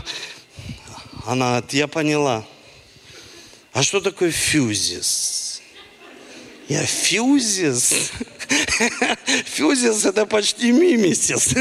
Она 1.25 1.49
говорит, 1.59 1.73
я 1.73 1.87
поняла. 1.87 2.45
А 3.71 3.83
что 3.83 4.01
такое 4.01 4.31
фьюзис? 4.31 5.61
Я 6.67 6.83
фьюзис? 6.85 8.11
Фьюзис 9.45 10.05
это 10.05 10.25
почти 10.25 10.71
мимисис. 10.71 11.53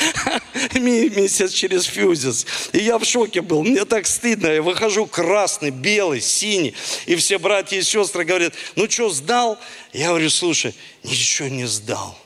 Мимисис 0.74 1.52
через 1.52 1.84
фьюзис. 1.84 2.46
И 2.72 2.78
я 2.78 2.98
в 2.98 3.04
шоке 3.04 3.42
был. 3.42 3.62
Мне 3.62 3.84
так 3.84 4.06
стыдно. 4.06 4.46
Я 4.46 4.62
выхожу 4.62 5.06
красный, 5.06 5.70
белый, 5.70 6.20
синий. 6.20 6.74
И 7.06 7.16
все 7.16 7.38
братья 7.38 7.76
и 7.76 7.82
сестры 7.82 8.24
говорят, 8.24 8.54
ну 8.76 8.88
что, 8.88 9.10
сдал? 9.10 9.58
Я 9.92 10.08
говорю, 10.08 10.30
слушай, 10.30 10.74
ничего 11.02 11.48
не 11.48 11.66
сдал. 11.66 12.18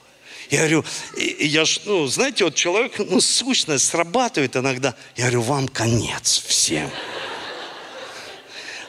Я 0.51 0.59
говорю, 0.59 0.85
я 1.17 1.65
ж, 1.65 1.81
ну, 1.85 2.07
знаете, 2.07 2.45
вот 2.45 2.55
человек, 2.55 2.99
ну, 2.99 3.21
сущность 3.21 3.87
срабатывает 3.87 4.57
иногда. 4.57 4.95
Я 5.17 5.25
говорю, 5.25 5.41
вам 5.43 5.69
конец 5.69 6.45
всем. 6.47 6.91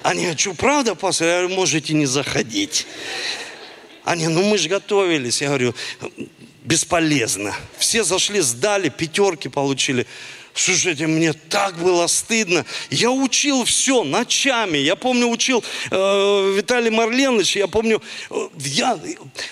Они 0.03 0.21
говорят, 0.21 0.39
что, 0.39 0.53
правда, 0.53 0.93
пастор? 0.93 1.27
Я 1.27 1.39
говорю, 1.39 1.55
можете 1.55 1.93
не 1.93 2.05
заходить. 2.05 2.85
Они, 4.05 4.27
ну 4.27 4.43
мы 4.43 4.57
же 4.57 4.69
готовились. 4.69 5.41
Я 5.41 5.47
говорю, 5.49 5.75
бесполезно. 6.63 7.53
Все 7.77 8.03
зашли, 8.03 8.39
сдали, 8.39 8.89
пятерки 8.89 9.49
получили. 9.49 10.05
Слушайте, 10.53 11.05
мне 11.07 11.33
так 11.33 11.77
было 11.79 12.07
стыдно. 12.07 12.65
Я 12.89 13.11
учил 13.11 13.65
все 13.65 14.05
ночами. 14.05 14.77
Я 14.77 14.95
помню, 14.95 15.27
учил 15.27 15.61
э, 15.91 16.53
Виталий 16.55 16.91
Марленович, 16.91 17.57
я 17.57 17.67
помню, 17.67 18.01
э, 18.29 18.47
я 18.59 18.97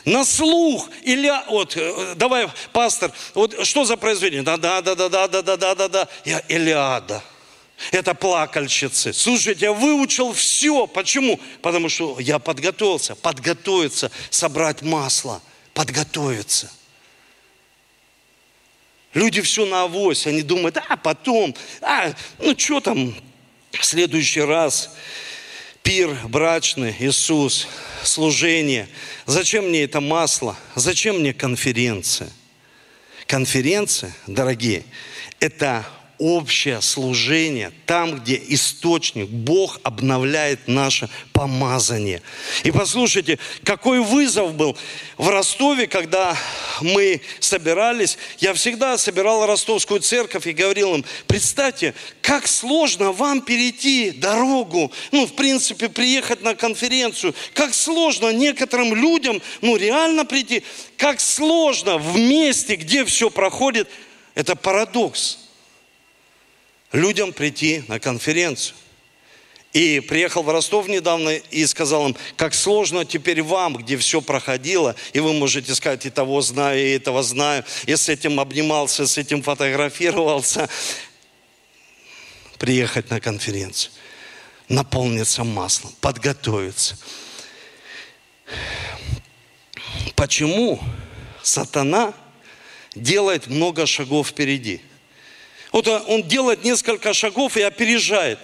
на 0.06 0.24
слух. 0.24 0.90
Илья, 1.04 1.44
вот, 1.50 1.76
э, 1.76 2.14
давай, 2.16 2.48
пастор, 2.72 3.12
вот 3.34 3.68
что 3.68 3.84
за 3.84 3.98
произведение? 3.98 4.44
Да-да-да-да-да-да-да-да-да. 4.44 6.08
Я 6.24 6.40
Илиада. 6.48 7.22
Это 7.92 8.14
плакальщицы. 8.14 9.14
Слушайте, 9.14 9.66
я 9.66 9.74
выучил 9.74 10.34
все. 10.34 10.88
Почему? 10.88 11.40
Потому 11.62 11.90
что 11.90 12.20
я 12.20 12.40
подготовился. 12.40 13.16
Подготовиться, 13.16 14.12
собрать 14.30 14.82
масло. 14.82 15.42
Подготовиться. 15.74 16.72
Люди 19.14 19.42
все 19.42 19.66
на 19.66 19.84
авось. 19.84 20.26
Они 20.28 20.42
думают, 20.42 20.78
а 20.78 20.98
потом, 20.98 21.56
а, 21.82 22.14
ну 22.40 22.58
что 22.58 22.80
там, 22.80 23.16
в 23.72 23.86
следующий 23.86 24.42
раз 24.42 24.96
пир 25.84 26.18
брачный, 26.28 26.96
Иисус, 27.00 27.68
служение. 28.04 28.88
Зачем 29.26 29.70
мне 29.70 29.84
это 29.84 30.02
масло? 30.02 30.58
Зачем 30.76 31.20
мне 31.20 31.34
конференция? 31.34 32.32
Конференция, 33.28 34.14
дорогие, 34.28 34.84
это 35.40 35.86
общее 36.20 36.82
служение, 36.82 37.72
там, 37.86 38.20
где 38.20 38.42
источник, 38.48 39.30
Бог 39.30 39.80
обновляет 39.84 40.68
наше 40.68 41.10
помазание. 41.34 42.22
И 42.64 42.72
послушайте, 42.72 43.40
какой 43.64 44.00
вызов 44.00 44.54
был 44.54 44.78
в 45.18 45.30
Ростове, 45.30 45.88
когда 45.88 46.38
мы 46.82 47.22
собирались. 47.40 48.18
Я 48.40 48.54
всегда 48.54 48.98
собирал 48.98 49.46
ростовскую 49.46 50.00
церковь 50.00 50.48
и 50.48 50.54
говорил 50.54 50.96
им, 50.96 51.06
представьте, 51.28 51.94
как 52.22 52.48
сложно 52.48 53.12
вам 53.12 53.42
перейти 53.42 54.12
дорогу, 54.12 54.92
ну, 55.12 55.26
в 55.26 55.34
принципе, 55.34 55.90
приехать 55.90 56.42
на 56.42 56.56
конференцию, 56.56 57.36
как 57.54 57.74
сложно 57.74 58.32
некоторым 58.32 58.96
людям, 58.96 59.42
ну, 59.62 59.76
реально 59.76 60.26
прийти, 60.26 60.64
как 60.98 61.20
сложно 61.20 61.98
в 61.98 62.18
месте, 62.18 62.76
где 62.76 63.06
все 63.06 63.30
проходит, 63.30 63.90
это 64.36 64.56
парадокс 64.56 65.43
людям 66.94 67.34
прийти 67.34 67.84
на 67.88 68.00
конференцию. 68.00 68.78
И 69.74 70.00
приехал 70.02 70.44
в 70.44 70.50
Ростов 70.50 70.88
недавно 70.88 71.30
и 71.32 71.66
сказал 71.66 72.08
им, 72.08 72.16
как 72.36 72.54
сложно 72.54 73.06
теперь 73.06 73.42
вам, 73.42 73.76
где 73.76 73.98
все 73.98 74.22
проходило, 74.22 74.96
и 75.14 75.20
вы 75.20 75.34
можете 75.34 75.74
сказать, 75.74 76.06
и 76.06 76.12
того 76.12 76.42
знаю, 76.42 76.80
и 76.80 76.92
этого 76.92 77.24
знаю, 77.24 77.66
и 77.88 77.96
с 77.96 78.08
этим 78.08 78.40
обнимался, 78.40 79.08
с 79.08 79.18
этим 79.18 79.42
фотографировался, 79.42 80.70
приехать 82.60 83.10
на 83.10 83.20
конференцию, 83.20 83.92
наполниться 84.70 85.44
маслом, 85.44 85.92
подготовиться. 86.00 86.96
Почему 90.16 90.80
сатана 91.42 92.14
делает 92.94 93.48
много 93.48 93.88
шагов 93.88 94.28
впереди– 94.28 94.82
вот 95.74 95.88
он 95.88 96.24
делает 96.24 96.64
несколько 96.64 97.14
шагов 97.14 97.58
и 97.58 97.62
опережает. 97.62 98.40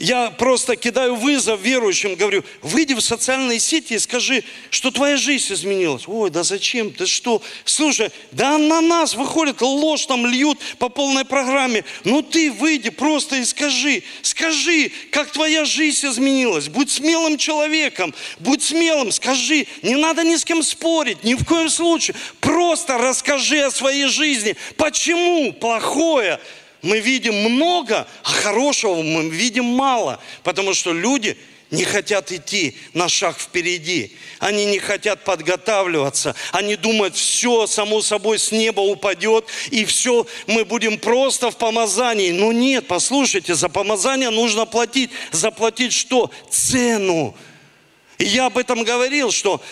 Я 0.00 0.30
просто 0.30 0.76
кидаю 0.76 1.14
вызов 1.14 1.60
верующим, 1.60 2.14
говорю, 2.14 2.42
выйди 2.62 2.94
в 2.94 3.02
социальные 3.02 3.60
сети 3.60 3.94
и 3.94 3.98
скажи, 3.98 4.42
что 4.70 4.90
твоя 4.90 5.18
жизнь 5.18 5.52
изменилась. 5.52 6.04
Ой, 6.06 6.30
да 6.30 6.42
зачем? 6.42 6.90
Ты 6.90 7.04
что? 7.04 7.42
Слушай, 7.66 8.10
да 8.32 8.56
на 8.56 8.80
нас 8.80 9.14
выходит 9.14 9.60
ложь, 9.60 10.06
там 10.06 10.24
льют 10.24 10.58
по 10.78 10.88
полной 10.88 11.26
программе. 11.26 11.84
Ну 12.04 12.22
ты 12.22 12.50
выйди 12.50 12.88
просто 12.88 13.36
и 13.36 13.44
скажи, 13.44 14.02
скажи, 14.22 14.90
как 15.12 15.30
твоя 15.32 15.66
жизнь 15.66 16.06
изменилась. 16.06 16.68
Будь 16.68 16.90
смелым 16.90 17.36
человеком, 17.36 18.14
будь 18.38 18.62
смелым, 18.62 19.12
скажи. 19.12 19.66
Не 19.82 19.96
надо 19.96 20.24
ни 20.24 20.36
с 20.36 20.46
кем 20.46 20.62
спорить, 20.62 21.24
ни 21.24 21.34
в 21.34 21.44
коем 21.44 21.68
случае. 21.68 22.16
Просто 22.40 22.96
расскажи 22.96 23.60
о 23.60 23.70
своей 23.70 24.06
жизни. 24.06 24.56
Почему 24.78 25.52
плохое 25.52 26.40
мы 26.82 27.00
видим 27.00 27.34
много, 27.34 28.06
а 28.22 28.30
хорошего 28.30 29.02
мы 29.02 29.28
видим 29.28 29.64
мало, 29.64 30.20
потому 30.42 30.74
что 30.74 30.92
люди 30.92 31.36
не 31.70 31.84
хотят 31.84 32.32
идти 32.32 32.76
на 32.94 33.08
шаг 33.08 33.38
впереди. 33.38 34.16
Они 34.40 34.64
не 34.64 34.78
хотят 34.78 35.24
подготавливаться. 35.24 36.34
Они 36.52 36.74
думают, 36.76 37.14
все 37.14 37.66
само 37.66 38.02
собой 38.02 38.38
с 38.38 38.50
неба 38.50 38.80
упадет, 38.80 39.46
и 39.70 39.84
все, 39.84 40.26
мы 40.46 40.64
будем 40.64 40.98
просто 40.98 41.50
в 41.50 41.56
помазании. 41.56 42.32
Но 42.32 42.52
нет, 42.52 42.86
послушайте, 42.88 43.54
за 43.54 43.68
помазание 43.68 44.30
нужно 44.30 44.66
платить. 44.66 45.10
Заплатить 45.30 45.92
что? 45.92 46.30
Цену. 46.50 47.36
И 48.18 48.24
я 48.24 48.46
об 48.46 48.58
этом 48.58 48.82
говорил, 48.82 49.30
что 49.30 49.62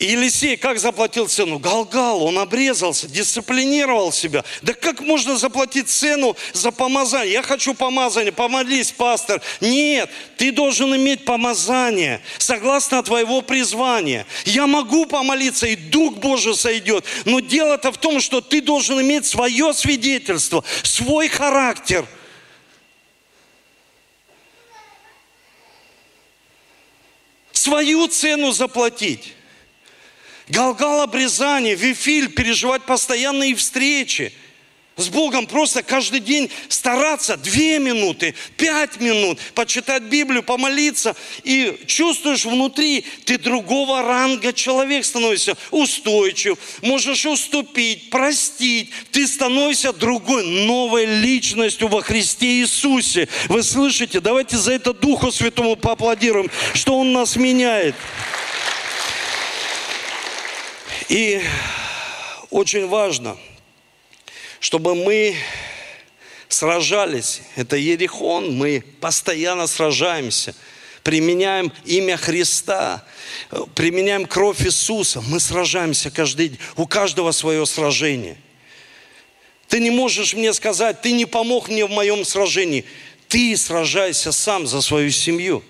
и 0.00 0.06
Елисей 0.06 0.56
как 0.56 0.78
заплатил 0.78 1.28
цену? 1.28 1.58
Галгал, 1.58 2.24
он 2.24 2.38
обрезался, 2.38 3.06
дисциплинировал 3.06 4.12
себя. 4.12 4.44
Да 4.62 4.72
как 4.72 5.00
можно 5.00 5.36
заплатить 5.36 5.90
цену 5.90 6.36
за 6.54 6.72
помазание? 6.72 7.34
Я 7.34 7.42
хочу 7.42 7.74
помазание, 7.74 8.32
помолись, 8.32 8.92
пастор. 8.92 9.42
Нет, 9.60 10.10
ты 10.38 10.52
должен 10.52 10.96
иметь 10.96 11.26
помазание, 11.26 12.22
согласно 12.38 13.02
твоего 13.02 13.42
призвания. 13.42 14.26
Я 14.46 14.66
могу 14.66 15.04
помолиться, 15.04 15.66
и 15.66 15.76
Дух 15.76 16.14
Божий 16.14 16.56
сойдет. 16.56 17.04
Но 17.26 17.40
дело-то 17.40 17.92
в 17.92 17.98
том, 17.98 18.20
что 18.20 18.40
ты 18.40 18.62
должен 18.62 19.02
иметь 19.02 19.26
свое 19.26 19.74
свидетельство, 19.74 20.64
свой 20.82 21.28
характер– 21.28 22.06
свою 27.52 28.08
цену 28.08 28.52
заплатить. 28.52 29.34
Галгал 30.50 31.02
обрезание, 31.02 31.74
Вифиль, 31.74 32.28
переживать 32.28 32.82
постоянные 32.82 33.54
встречи 33.54 34.32
с 34.96 35.08
Богом, 35.08 35.46
просто 35.46 35.82
каждый 35.82 36.20
день 36.20 36.50
стараться 36.68 37.36
две 37.36 37.78
минуты, 37.78 38.34
пять 38.56 39.00
минут, 39.00 39.38
почитать 39.54 40.02
Библию, 40.02 40.42
помолиться. 40.42 41.16
И 41.42 41.78
чувствуешь 41.86 42.44
внутри, 42.44 43.04
ты 43.24 43.38
другого 43.38 44.02
ранга 44.02 44.52
человек 44.52 45.04
становишься, 45.04 45.56
устойчив, 45.70 46.58
можешь 46.82 47.24
уступить, 47.26 48.10
простить. 48.10 48.90
Ты 49.10 49.26
становишься 49.26 49.92
другой, 49.92 50.44
новой 50.44 51.06
личностью 51.06 51.88
во 51.88 52.02
Христе 52.02 52.60
Иисусе. 52.60 53.28
Вы 53.48 53.62
слышите? 53.62 54.20
Давайте 54.20 54.58
за 54.58 54.72
это 54.72 54.92
Духу 54.92 55.32
Святому 55.32 55.76
поаплодируем, 55.76 56.50
что 56.74 56.98
Он 56.98 57.12
нас 57.12 57.36
меняет. 57.36 57.94
И 61.08 61.40
очень 62.50 62.86
важно, 62.86 63.36
чтобы 64.58 64.94
мы 64.94 65.36
сражались. 66.48 67.42
Это 67.56 67.76
Ерихон, 67.76 68.56
мы 68.56 68.84
постоянно 69.00 69.66
сражаемся. 69.66 70.54
Применяем 71.02 71.72
имя 71.86 72.16
Христа, 72.16 73.04
применяем 73.74 74.26
кровь 74.26 74.60
Иисуса. 74.62 75.22
Мы 75.22 75.40
сражаемся 75.40 76.10
каждый 76.10 76.50
день. 76.50 76.58
У 76.76 76.86
каждого 76.86 77.32
свое 77.32 77.64
сражение. 77.64 78.36
Ты 79.68 79.80
не 79.80 79.90
можешь 79.90 80.34
мне 80.34 80.52
сказать, 80.52 81.00
ты 81.00 81.12
не 81.12 81.24
помог 81.24 81.68
мне 81.68 81.86
в 81.86 81.90
моем 81.90 82.24
сражении. 82.24 82.84
Ты 83.28 83.56
сражайся 83.56 84.32
сам 84.32 84.66
за 84.66 84.82
свою 84.82 85.10
семью. 85.10 85.62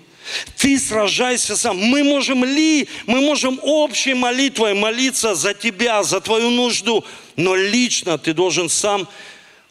Ты 0.57 0.79
сражайся 0.79 1.55
сам. 1.55 1.77
Мы 1.77 2.03
можем 2.03 2.43
ли, 2.45 2.87
мы 3.05 3.21
можем 3.21 3.59
общей 3.63 4.13
молитвой 4.13 4.73
молиться 4.73 5.35
за 5.35 5.53
тебя, 5.53 6.03
за 6.03 6.21
твою 6.21 6.49
нужду, 6.49 7.03
но 7.35 7.55
лично 7.55 8.17
ты 8.17 8.33
должен 8.33 8.69
сам 8.69 9.07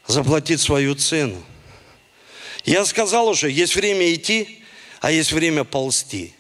заплатить 0.07 0.61
свою 0.61 0.94
цену. 0.94 1.42
Я 2.64 2.84
сказал 2.84 3.28
уже, 3.28 3.51
есть 3.51 3.74
время 3.74 4.12
идти, 4.12 4.62
а 5.01 5.11
есть 5.11 5.32
время 5.32 5.64
ползти. 5.64 6.34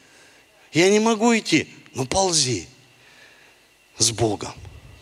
Я 0.72 0.90
не 0.90 1.00
могу 1.00 1.36
идти, 1.36 1.68
но 1.94 2.04
ползи 2.04 2.66
с 3.96 4.10
Богом. 4.10 4.52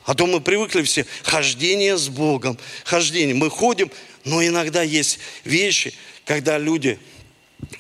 А 0.05 0.15
то 0.15 0.27
мы 0.27 0.41
привыкли 0.41 0.83
все, 0.83 1.07
хождение 1.23 1.99
с 1.99 2.09
Богом, 2.09 2.59
хождение. 2.85 3.35
Мы 3.35 3.51
ходим, 3.51 3.91
но 4.25 4.45
иногда 4.45 4.83
есть 4.83 5.19
вещи, 5.45 5.93
когда 6.25 6.57
люди 6.57 6.99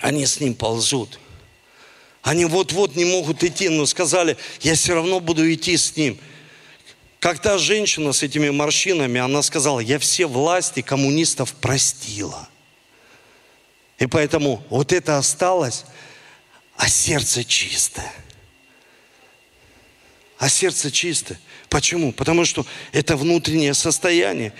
они 0.00 0.26
с 0.26 0.40
ним 0.40 0.54
ползут. 0.54 1.18
Они 2.22 2.44
вот-вот 2.44 2.96
не 2.96 3.04
могут 3.04 3.42
идти, 3.44 3.68
но 3.68 3.86
сказали, 3.86 4.36
я 4.60 4.74
все 4.74 4.94
равно 4.94 5.20
буду 5.20 5.50
идти 5.52 5.76
с 5.76 5.96
ним. 5.96 6.18
Как 7.20 7.40
та 7.40 7.58
женщина 7.58 8.12
с 8.12 8.22
этими 8.22 8.50
морщинами, 8.50 9.20
она 9.20 9.42
сказала, 9.42 9.80
я 9.80 9.98
все 9.98 10.26
власти 10.26 10.82
коммунистов 10.82 11.52
простила. 11.54 12.48
И 13.98 14.06
поэтому 14.06 14.62
вот 14.70 14.92
это 14.92 15.18
осталось, 15.18 15.84
а 16.76 16.88
сердце 16.88 17.44
чистое. 17.44 18.12
А 20.38 20.48
сердце 20.48 20.92
чистое. 20.92 21.40
Почему? 21.68 22.12
Потому 22.12 22.44
что 22.44 22.64
это 22.92 23.16
внутреннее 23.16 23.74
состояние. 23.74 24.52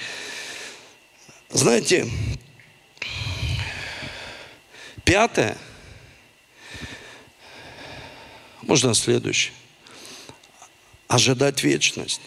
Знаете, 1.51 2.11
Пятое. 5.09 5.57
Можно 8.61 8.93
следующее. 8.93 9.55
Ожидать 11.07 11.63
вечность. 11.63 12.21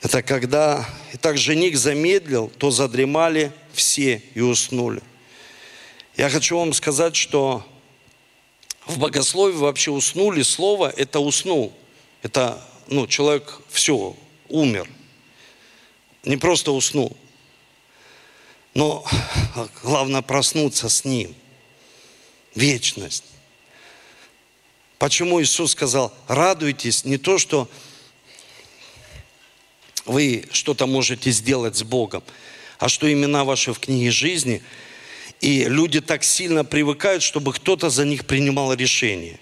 Это 0.00 0.22
когда, 0.22 0.88
и 1.12 1.18
так 1.18 1.36
жених 1.36 1.76
замедлил, 1.76 2.48
то 2.48 2.70
задремали 2.70 3.52
все 3.74 4.22
и 4.32 4.40
уснули. 4.40 5.02
Я 6.16 6.30
хочу 6.30 6.56
вам 6.56 6.72
сказать, 6.72 7.14
что 7.14 7.62
в 8.86 8.98
богословии 8.98 9.58
вообще 9.58 9.90
уснули, 9.90 10.40
слово 10.40 10.88
это 10.88 11.20
уснул. 11.20 11.76
Это, 12.22 12.66
ну, 12.86 13.06
человек 13.06 13.60
все, 13.68 14.16
умер. 14.48 14.88
Не 16.24 16.38
просто 16.38 16.72
уснул. 16.72 17.14
Но 18.80 19.04
главное 19.82 20.22
проснуться 20.22 20.88
с 20.88 21.04
Ним. 21.04 21.34
Вечность. 22.54 23.24
Почему 24.98 25.42
Иисус 25.42 25.72
сказал, 25.72 26.14
радуйтесь 26.28 27.04
не 27.04 27.18
то, 27.18 27.36
что 27.36 27.68
вы 30.06 30.48
что-то 30.50 30.86
можете 30.86 31.30
сделать 31.30 31.76
с 31.76 31.82
Богом, 31.82 32.22
а 32.78 32.88
что 32.88 33.12
имена 33.12 33.44
ваши 33.44 33.74
в 33.74 33.80
книге 33.80 34.10
жизни, 34.10 34.62
и 35.42 35.64
люди 35.64 36.00
так 36.00 36.24
сильно 36.24 36.64
привыкают, 36.64 37.22
чтобы 37.22 37.52
кто-то 37.52 37.90
за 37.90 38.06
них 38.06 38.24
принимал 38.24 38.72
решение. 38.72 39.38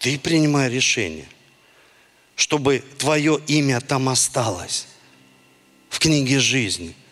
Ты 0.00 0.18
принимай 0.18 0.68
решение, 0.68 1.28
чтобы 2.34 2.82
твое 2.98 3.40
имя 3.46 3.80
там 3.80 4.08
осталось 4.08 4.88
в 5.88 6.00
книге 6.00 6.40
жизни– 6.40 6.96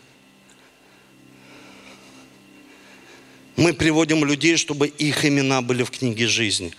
Мы 3.55 3.73
приводим 3.73 4.25
людей, 4.25 4.57
чтобы 4.57 4.87
их 4.87 5.25
имена 5.25 5.61
были 5.61 5.83
в 5.83 5.91
книге 5.91 6.27
жизни. 6.27 6.73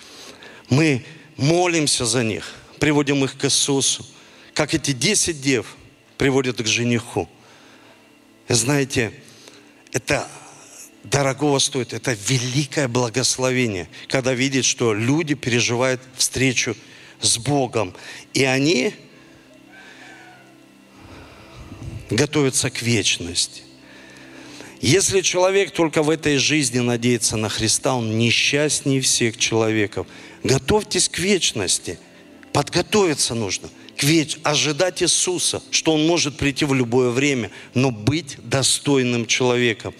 Мы 0.68 1.04
молимся 1.36 2.04
за 2.04 2.22
них, 2.22 2.54
приводим 2.78 3.24
их 3.24 3.38
к 3.38 3.44
Иисусу. 3.44 4.04
Как 4.52 4.74
эти 4.74 4.92
десять 4.92 5.40
дев 5.40 5.76
приводят 6.18 6.62
к 6.62 6.66
жениху. 6.66 7.28
И 8.48 8.52
знаете, 8.52 9.12
это 9.92 10.28
дорогого 11.02 11.58
стоит, 11.58 11.92
это 11.92 12.12
великое 12.12 12.88
благословение, 12.88 13.88
когда 14.08 14.34
видят, 14.34 14.64
что 14.64 14.92
люди 14.92 15.34
переживают 15.34 16.02
встречу 16.16 16.76
с 17.20 17.38
Богом. 17.38 17.94
И 18.34 18.44
они 18.44 18.94
готовятся 22.10 22.70
к 22.70 22.82
вечности. 22.82 23.62
Если 24.80 25.22
человек 25.22 25.70
только 25.70 26.02
в 26.02 26.10
этой 26.10 26.36
жизни 26.36 26.80
надеется 26.80 27.36
на 27.36 27.48
Христа, 27.48 27.94
он 27.94 28.18
несчастнее 28.18 29.00
всех 29.00 29.38
человеков. 29.38 30.06
Готовьтесь 30.42 31.08
к 31.08 31.18
вечности. 31.18 31.98
Подготовиться 32.52 33.34
нужно. 33.34 33.68
К 33.96 34.02
веч... 34.02 34.38
Ожидать 34.42 35.02
Иисуса, 35.02 35.62
что 35.70 35.94
Он 35.94 36.06
может 36.06 36.36
прийти 36.36 36.64
в 36.66 36.74
любое 36.74 37.10
время, 37.10 37.50
но 37.74 37.90
быть 37.90 38.36
достойным 38.42 39.26
человеком. 39.26 39.94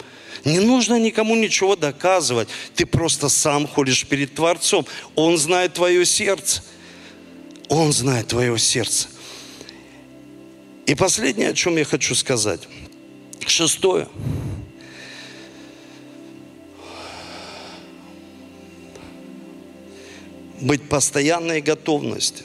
Не 0.45 0.59
нужно 0.59 0.99
никому 0.99 1.35
ничего 1.35 1.75
доказывать. 1.75 2.47
Ты 2.75 2.85
просто 2.85 3.29
сам 3.29 3.67
ходишь 3.67 4.05
перед 4.05 4.35
Творцом. 4.35 4.85
Он 5.15 5.37
знает 5.37 5.73
твое 5.73 6.05
сердце. 6.05 6.63
Он 7.69 7.91
знает 7.91 8.27
твое 8.27 8.57
сердце. 8.59 9.07
И 10.85 10.95
последнее, 10.95 11.49
о 11.49 11.53
чем 11.53 11.75
я 11.77 11.83
хочу 11.83 12.15
сказать. 12.15 12.61
Шестое. 13.45 14.07
Быть 20.59 20.89
постоянной 20.89 21.61
готовности. 21.61 22.43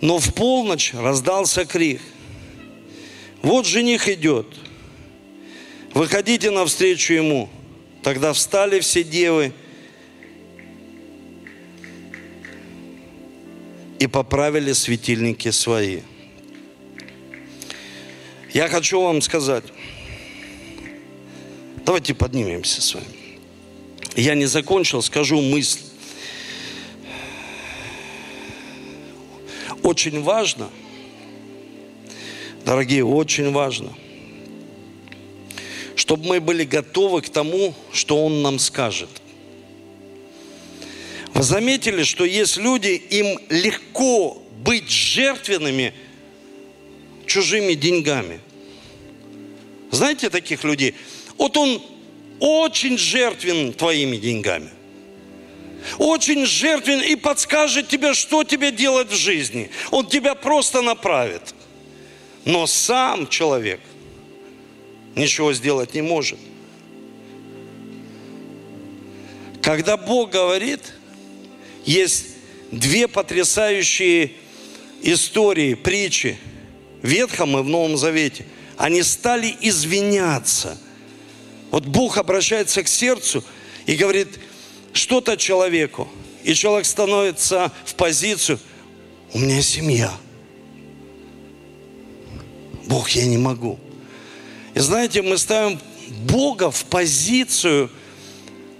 Но 0.00 0.18
в 0.18 0.34
полночь 0.34 0.94
раздался 0.94 1.64
крик. 1.64 2.00
Вот 3.42 3.66
жених 3.66 4.08
идет. 4.08 4.46
Выходите 5.94 6.50
навстречу 6.50 7.14
ему. 7.14 7.48
Тогда 8.02 8.32
встали 8.32 8.80
все 8.80 9.04
девы 9.04 9.52
и 13.98 14.06
поправили 14.08 14.72
светильники 14.72 15.50
свои. 15.50 16.00
Я 18.52 18.68
хочу 18.68 19.00
вам 19.00 19.22
сказать, 19.22 19.64
давайте 21.86 22.12
поднимемся 22.12 22.82
с 22.82 22.94
вами. 22.94 23.21
Я 24.16 24.34
не 24.34 24.46
закончил, 24.46 25.02
скажу 25.02 25.40
мысль. 25.40 25.80
Очень 29.82 30.22
важно, 30.22 30.70
дорогие, 32.64 33.04
очень 33.04 33.50
важно, 33.50 33.92
чтобы 35.96 36.26
мы 36.26 36.40
были 36.40 36.64
готовы 36.64 37.20
к 37.22 37.28
тому, 37.28 37.74
что 37.92 38.24
Он 38.24 38.42
нам 38.42 38.58
скажет. 38.60 39.08
Вы 41.34 41.42
заметили, 41.42 42.04
что 42.04 42.24
есть 42.24 42.58
люди, 42.58 42.90
им 42.90 43.38
легко 43.48 44.40
быть 44.62 44.88
жертвенными 44.88 45.94
чужими 47.26 47.74
деньгами. 47.74 48.40
Знаете 49.90 50.30
таких 50.30 50.62
людей? 50.62 50.94
Вот 51.38 51.56
он 51.56 51.82
очень 52.42 52.98
жертвен 52.98 53.72
твоими 53.72 54.16
деньгами. 54.16 54.70
Очень 55.98 56.46
жертвен 56.46 57.00
и 57.00 57.16
подскажет 57.16 57.88
тебе, 57.88 58.14
что 58.14 58.44
тебе 58.44 58.70
делать 58.70 59.10
в 59.10 59.16
жизни. 59.16 59.70
Он 59.90 60.06
тебя 60.06 60.34
просто 60.34 60.80
направит. 60.80 61.54
Но 62.44 62.66
сам 62.66 63.26
человек 63.28 63.80
ничего 65.14 65.52
сделать 65.52 65.94
не 65.94 66.02
может. 66.02 66.38
Когда 69.60 69.96
Бог 69.96 70.30
говорит– 70.30 70.80
есть 71.84 72.26
две 72.70 73.08
потрясающие 73.08 74.32
истории, 75.02 75.74
притчи 75.74 76.38
в 77.02 77.08
Ветхом 77.08 77.58
и 77.58 77.62
в 77.62 77.68
Новом 77.68 77.96
Завете. 77.96 78.46
Они 78.76 79.02
стали 79.02 79.54
извиняться. 79.60 80.78
Вот 81.72 81.86
Бог 81.86 82.18
обращается 82.18 82.82
к 82.82 82.88
сердцу 82.88 83.42
и 83.86 83.96
говорит 83.96 84.28
что-то 84.92 85.38
человеку. 85.38 86.06
И 86.44 86.54
человек 86.54 86.84
становится 86.86 87.72
в 87.86 87.94
позицию, 87.94 88.60
у 89.32 89.38
меня 89.38 89.62
семья. 89.62 90.12
Бог, 92.86 93.08
я 93.10 93.24
не 93.24 93.38
могу. 93.38 93.80
И 94.74 94.80
знаете, 94.80 95.22
мы 95.22 95.38
ставим 95.38 95.80
Бога 96.26 96.70
в 96.70 96.84
позицию 96.84 97.90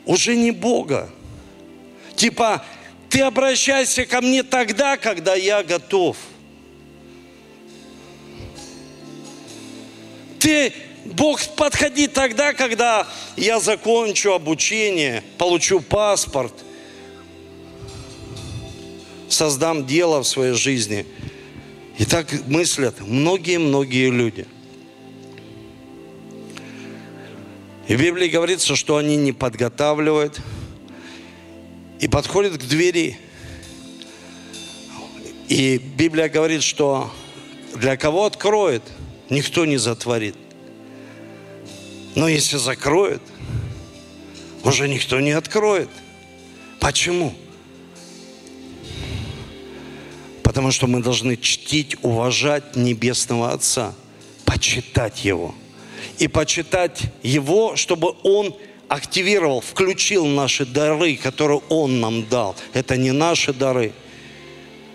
уже 0.04 0.36
не 0.36 0.50
Бога. 0.50 1.08
Типа, 2.14 2.62
ты 3.08 3.22
обращайся 3.22 4.04
ко 4.04 4.20
мне 4.20 4.42
тогда, 4.42 4.98
когда 4.98 5.34
я 5.34 5.62
готов. 5.62 6.18
Ты, 10.38 10.74
Бог, 11.04 11.40
подходи 11.56 12.06
тогда, 12.06 12.52
когда 12.52 13.08
я 13.36 13.60
закончу 13.60 14.32
обучение, 14.32 15.22
получу 15.38 15.80
паспорт, 15.80 16.52
создам 19.28 19.86
дело 19.86 20.22
в 20.22 20.26
своей 20.26 20.54
жизни. 20.54 21.06
И 21.98 22.04
так 22.04 22.26
мыслят 22.46 23.00
многие-многие 23.00 24.10
люди. 24.10 24.46
И 27.88 27.96
в 27.96 28.00
Библии 28.00 28.28
говорится, 28.28 28.76
что 28.76 28.96
они 28.96 29.16
не 29.16 29.32
подготавливают– 29.32 30.40
и 32.02 32.08
подходит 32.08 32.54
к 32.60 32.66
двери. 32.66 33.16
И 35.48 35.78
Библия 35.78 36.28
говорит, 36.28 36.64
что 36.64 37.12
для 37.76 37.96
кого 37.96 38.26
откроет, 38.26 38.82
никто 39.30 39.64
не 39.64 39.76
затворит. 39.76 40.34
Но 42.14 42.28
если 42.28 42.56
закроет, 42.56 43.22
уже 44.64 44.88
никто 44.88 45.20
не 45.20 45.32
откроет. 45.32 45.88
Почему? 46.78 47.34
Потому 50.42 50.70
что 50.70 50.86
мы 50.86 51.02
должны 51.02 51.36
чтить, 51.36 51.96
уважать 52.02 52.76
Небесного 52.76 53.52
Отца, 53.52 53.94
почитать 54.44 55.24
Его. 55.24 55.54
И 56.18 56.28
почитать 56.28 57.00
Его, 57.22 57.76
чтобы 57.76 58.14
Он 58.22 58.54
активировал, 58.88 59.62
включил 59.62 60.26
наши 60.26 60.66
дары, 60.66 61.16
которые 61.16 61.62
Он 61.70 62.00
нам 62.00 62.28
дал. 62.28 62.54
Это 62.74 62.98
не 62.98 63.12
наши 63.12 63.54
дары. 63.54 63.92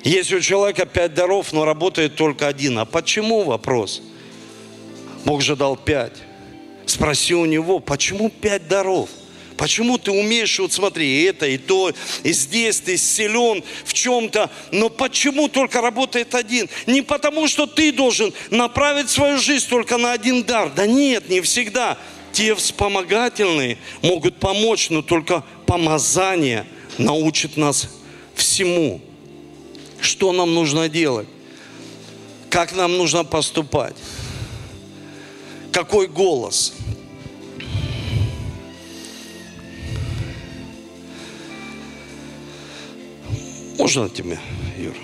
Есть 0.04 0.32
у 0.32 0.40
человека 0.40 0.86
пять 0.86 1.16
даров, 1.16 1.52
но 1.52 1.66
работает 1.66 2.16
только 2.16 2.48
один. 2.48 2.78
А 2.78 2.86
почему 2.86 3.44
вопрос? 3.44 4.02
Бог 5.26 5.42
же 5.42 5.56
дал 5.56 5.76
пять. 5.76 6.27
Спроси 6.88 7.36
у 7.36 7.46
него, 7.46 7.80
почему 7.80 8.30
пять 8.30 8.68
даров? 8.68 9.10
Почему 9.58 9.98
ты 9.98 10.12
умеешь, 10.12 10.58
вот 10.60 10.72
смотри, 10.72 11.24
это 11.24 11.48
и 11.48 11.58
то, 11.58 11.92
и 12.24 12.32
здесь 12.32 12.80
ты 12.80 12.96
силен 12.96 13.64
в 13.84 13.94
чем-то, 13.94 14.52
но 14.72 14.90
почему 14.90 15.50
только 15.50 15.82
работает 15.82 16.34
один? 16.34 16.70
Не 16.86 17.02
потому, 17.02 17.48
что 17.48 17.66
ты 17.66 17.92
должен 17.92 18.34
направить 18.52 19.10
свою 19.10 19.40
жизнь 19.40 19.68
только 19.68 19.98
на 19.98 20.14
один 20.14 20.44
дар. 20.44 20.72
Да 20.74 20.86
нет, 20.86 21.28
не 21.30 21.42
всегда 21.42 21.98
те 22.32 22.54
вспомогательные 22.54 23.80
могут 24.04 24.40
помочь, 24.40 24.90
но 24.92 25.02
только 25.02 25.44
помазание 25.66 26.68
научит 27.00 27.58
нас 27.58 27.90
всему. 28.36 29.02
Что 30.00 30.32
нам 30.32 30.54
нужно 30.54 30.88
делать? 30.88 31.28
Как 32.52 32.76
нам 32.76 32.96
нужно 32.96 33.26
поступать? 33.26 33.96
Какой 35.72 36.08
голос? 36.08 36.77
Можно 43.78 44.10
тебе, 44.10 44.40
Юр? 44.80 44.96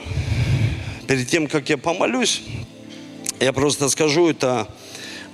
Перед 1.08 1.30
тем, 1.30 1.48
как 1.48 1.70
я 1.70 1.78
помолюсь, 1.78 2.42
я 3.40 3.54
просто 3.54 3.88
скажу, 3.88 4.30
это 4.30 4.68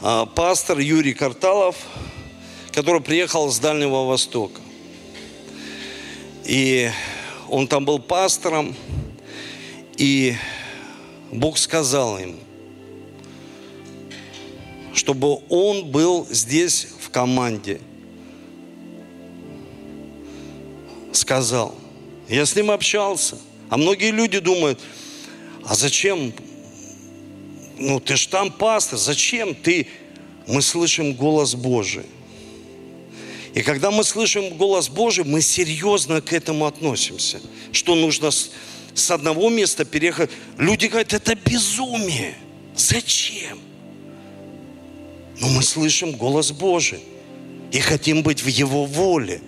а, 0.01 0.25
пастор 0.25 0.79
Юрий 0.79 1.13
Карталов, 1.13 1.77
который 2.73 2.99
приехал 2.99 3.49
с 3.49 3.57
Дальнего 3.59 4.05
Востока. 4.05 4.59
И 6.43 6.91
он 7.47 7.69
там 7.69 7.85
был 7.85 7.99
пастором, 7.99 8.75
и 9.95 10.35
Бог 11.31 11.57
сказал 11.57 12.19
им, 12.19 12.35
чтобы 14.93 15.39
он 15.47 15.89
был 15.89 16.27
здесь 16.29 16.89
в 16.99 17.09
команде. 17.09 17.79
Сказал. 21.13 21.78
Я 22.29 22.45
с 22.45 22.55
ним 22.55 22.71
общался. 22.71 23.37
А 23.69 23.77
многие 23.77 24.11
люди 24.11 24.39
думают, 24.39 24.79
а 25.65 25.75
зачем 25.75 26.33
ну 27.79 27.99
ты 27.99 28.17
ж 28.17 28.27
там 28.27 28.51
пастор, 28.51 28.99
зачем 28.99 29.55
ты? 29.55 29.87
Мы 30.47 30.61
слышим 30.61 31.13
голос 31.13 31.55
Божий. 31.55 32.05
И 33.53 33.61
когда 33.61 33.89
мы 33.89 34.03
слышим 34.03 34.57
голос 34.57 34.89
Божий, 34.89 35.23
мы 35.23 35.41
серьезно 35.41 36.21
к 36.21 36.33
этому 36.33 36.65
относимся. 36.65 37.39
Что 37.71 37.95
нужно 37.95 38.31
с, 38.31 38.51
одного 39.09 39.49
места 39.49 39.85
переехать. 39.85 40.29
Люди 40.57 40.87
говорят, 40.87 41.13
это 41.13 41.35
безумие. 41.35 42.35
Зачем? 42.75 43.59
Но 45.39 45.47
мы 45.47 45.63
слышим 45.63 46.11
голос 46.11 46.51
Божий 46.51 46.99
и 47.71 47.79
хотим 47.79 48.23
быть 48.23 48.43
в 48.43 48.47
Его 48.47 48.85
воле. 48.85 49.41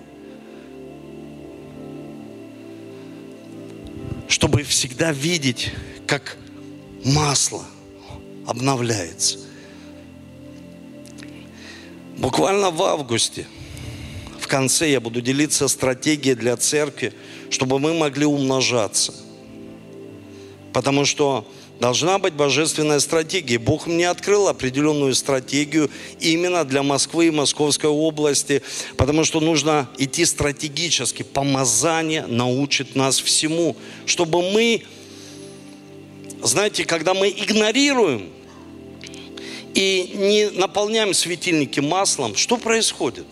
Всегда 4.72 5.12
видеть, 5.12 5.72
как 6.08 6.38
масло– 7.04 7.64
обновляется. 8.48 9.40
Буквально 12.18 12.70
в 12.70 12.82
августе, 12.84 13.48
в 14.40 14.48
конце 14.48 14.92
я 14.92 15.00
буду 15.00 15.22
делиться 15.22 15.68
стратегией 15.68 16.36
для 16.36 16.58
церкви, 16.58 17.14
чтобы 17.50 17.80
мы 17.80 17.94
могли 17.94 18.26
умножаться. 18.26 19.14
Потому 20.74 21.06
что 21.06 21.50
Должна 21.82 22.20
быть 22.20 22.36
божественная 22.36 23.00
стратегия. 23.00 23.58
Бог 23.58 23.88
мне 23.88 24.08
открыл 24.08 24.48
определенную 24.48 25.16
стратегию 25.16 25.90
именно 26.20 26.64
для 26.64 26.84
Москвы 26.84 27.26
и 27.26 27.32
Московской 27.32 27.90
области, 27.90 28.62
потому 28.98 29.24
что 29.24 29.40
нужно 29.40 29.90
идти 29.98 30.26
стратегически. 30.26 31.24
Помазание 31.24 32.28
научит 32.28 32.96
нас 32.96 33.20
всему, 33.20 33.76
чтобы 34.06 34.44
мы, 34.52 34.84
знаете, 36.44 36.86
когда 36.86 37.16
мы 37.16 37.30
игнорируем 37.30 38.30
и 39.74 40.12
не 40.14 40.52
наполняем 40.52 41.16
светильники 41.16 41.80
маслом, 41.80 42.36
что 42.36 42.58
происходит? 42.58 43.26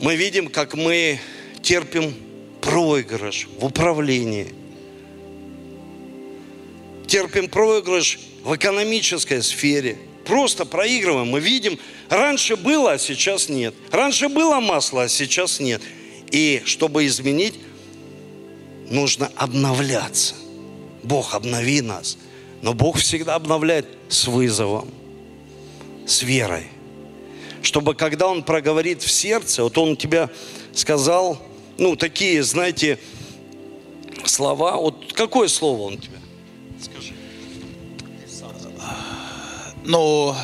Мы 0.00 0.16
видим, 0.16 0.48
как 0.48 0.72
мы 0.72 1.20
терпим 1.60 2.14
проигрыш 2.62 3.48
в 3.58 3.66
управлении– 3.66 4.54
терпим 7.06 7.48
проигрыш 7.48 8.18
в 8.42 8.54
экономической 8.54 9.42
сфере. 9.42 9.98
Просто 10.24 10.64
проигрываем. 10.64 11.28
Мы 11.28 11.40
видим, 11.40 11.78
раньше 12.08 12.56
было, 12.56 12.92
а 12.92 12.98
сейчас 12.98 13.48
нет. 13.48 13.74
Раньше 13.90 14.28
было 14.28 14.60
масло, 14.60 15.02
а 15.02 15.08
сейчас 15.08 15.60
нет. 15.60 15.82
И 16.30 16.62
чтобы 16.64 17.06
изменить, 17.06 17.54
нужно 18.88 19.30
обновляться. 19.36 20.34
Бог, 21.02 21.34
обнови 21.34 21.80
нас. 21.82 22.16
Но 22.62 22.72
Бог 22.72 22.96
всегда 22.96 23.34
обновляет 23.34 23.86
с 24.08 24.26
вызовом, 24.26 24.88
с 26.06 26.22
верой. 26.22 26.68
Чтобы 27.62 27.94
когда 27.94 28.26
Он 28.26 28.42
проговорит 28.42 29.02
в 29.02 29.10
сердце, 29.10 29.62
вот 29.62 29.76
Он 29.76 29.96
тебя 29.96 30.30
сказал, 30.72 31.38
ну, 31.78 31.96
такие, 31.96 32.42
знаете, 32.42 32.98
слова. 34.24 34.76
Вот 34.76 35.12
какое 35.12 35.48
слово 35.48 35.82
Он 35.82 35.98
тебе? 35.98 36.13
Ну, 39.86 40.34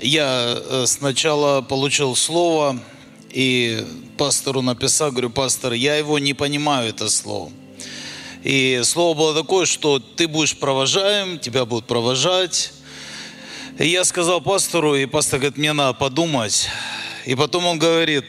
я 0.00 0.54
э, 0.56 0.84
сначала 0.86 1.62
получил 1.62 2.14
слово 2.14 2.78
и 3.30 3.84
пастору 4.16 4.62
написал, 4.62 5.10
говорю, 5.10 5.30
пастор, 5.30 5.72
я 5.72 5.96
его 5.96 6.20
не 6.20 6.32
понимаю, 6.32 6.90
это 6.90 7.08
слово. 7.08 7.50
И 8.44 8.82
слово 8.84 9.18
было 9.18 9.34
такое, 9.34 9.66
что 9.66 9.98
ты 9.98 10.28
будешь 10.28 10.56
провожаем, 10.56 11.40
тебя 11.40 11.64
будут 11.64 11.86
провожать. 11.86 12.72
И 13.80 13.88
я 13.88 14.04
сказал 14.04 14.40
пастору, 14.40 14.94
и 14.94 15.06
пастор 15.06 15.40
говорит, 15.40 15.58
мне 15.58 15.72
надо 15.72 15.94
подумать. 15.94 16.68
И 17.24 17.34
потом 17.34 17.66
он 17.66 17.80
говорит, 17.80 18.26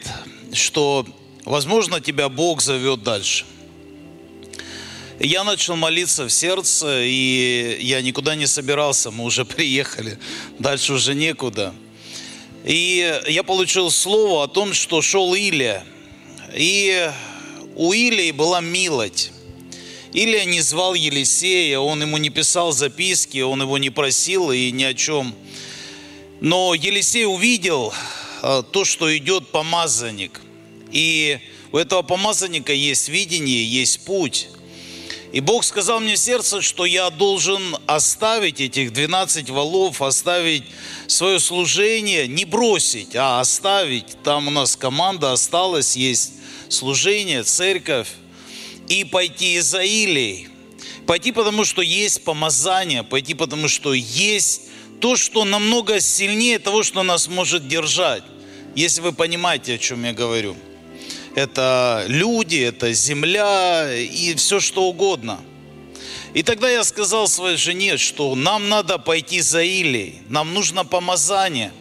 что, 0.52 1.06
возможно, 1.44 2.00
тебя 2.00 2.28
Бог 2.28 2.60
зовет 2.60 3.04
дальше– 3.04 3.44
я 5.20 5.42
начал 5.44 5.74
молиться 5.76 6.26
в 6.26 6.30
сердце, 6.30 7.02
и 7.02 7.78
я 7.80 8.00
никуда 8.02 8.34
не 8.34 8.46
собирался, 8.46 9.10
мы 9.10 9.24
уже 9.24 9.44
приехали, 9.44 10.18
дальше 10.58 10.92
уже 10.92 11.14
некуда. 11.14 11.74
И 12.64 13.20
я 13.28 13.42
получил 13.42 13.90
слово 13.90 14.44
о 14.44 14.48
том, 14.48 14.74
что 14.74 15.00
шел 15.02 15.34
Илия. 15.34 15.84
И 16.54 17.10
у 17.76 17.92
Илии 17.92 18.30
была 18.30 18.60
милость. 18.60 19.32
Илия 20.12 20.44
не 20.44 20.60
звал 20.60 20.94
Елисея, 20.94 21.78
он 21.78 22.02
ему 22.02 22.16
не 22.16 22.30
писал 22.30 22.72
записки, 22.72 23.38
он 23.40 23.62
его 23.62 23.78
не 23.78 23.90
просил 23.90 24.50
и 24.50 24.70
ни 24.70 24.84
о 24.84 24.94
чем. 24.94 25.34
Но 26.40 26.74
Елисей 26.74 27.26
увидел 27.26 27.92
а, 28.42 28.62
то, 28.62 28.84
что 28.84 29.14
идет 29.16 29.48
помазанник. 29.48 30.40
И 30.92 31.38
у 31.72 31.76
этого 31.76 32.02
помазанника 32.02 32.72
есть 32.72 33.08
видение, 33.08 33.64
есть 33.64 34.04
путь. 34.04 34.48
И 35.32 35.40
Бог 35.40 35.62
сказал 35.64 36.00
мне 36.00 36.16
в 36.16 36.18
сердце, 36.18 36.62
что 36.62 36.86
я 36.86 37.10
должен 37.10 37.76
оставить 37.86 38.60
этих 38.60 38.92
12 38.92 39.50
валов, 39.50 40.00
оставить 40.00 40.64
свое 41.06 41.38
служение, 41.38 42.26
не 42.26 42.46
бросить, 42.46 43.14
а 43.14 43.40
оставить. 43.40 44.22
Там 44.24 44.48
у 44.48 44.50
нас 44.50 44.74
команда 44.74 45.32
осталась, 45.32 45.96
есть 45.96 46.32
служение, 46.70 47.42
церковь. 47.42 48.08
И 48.88 49.04
пойти 49.04 49.60
за 49.60 49.82
Илией. 49.82 50.48
Пойти, 51.06 51.32
потому 51.32 51.66
что 51.66 51.82
есть 51.82 52.24
помазание, 52.24 53.02
пойти, 53.02 53.34
потому 53.34 53.68
что 53.68 53.92
есть 53.92 54.62
то, 55.00 55.14
что 55.16 55.44
намного 55.44 56.00
сильнее 56.00 56.58
того, 56.58 56.82
что 56.82 57.02
нас 57.02 57.28
может 57.28 57.68
держать. 57.68 58.22
Если 58.74 59.02
вы 59.02 59.12
понимаете, 59.12 59.74
о 59.74 59.78
чем 59.78 60.04
я 60.04 60.14
говорю 60.14 60.56
это 61.34 62.04
люди, 62.08 62.56
это 62.56 62.92
земля 62.92 63.92
и 63.94 64.34
все 64.34 64.60
что 64.60 64.84
угодно. 64.84 65.40
И 66.34 66.42
тогда 66.42 66.68
я 66.70 66.84
сказал 66.84 67.26
своей 67.26 67.56
жене, 67.56 67.96
что 67.96 68.34
нам 68.34 68.68
надо 68.68 68.98
пойти 68.98 69.40
за 69.40 69.62
Илией, 69.62 70.20
нам 70.28 70.52
нужно 70.52 70.84
помазание. 70.84 71.72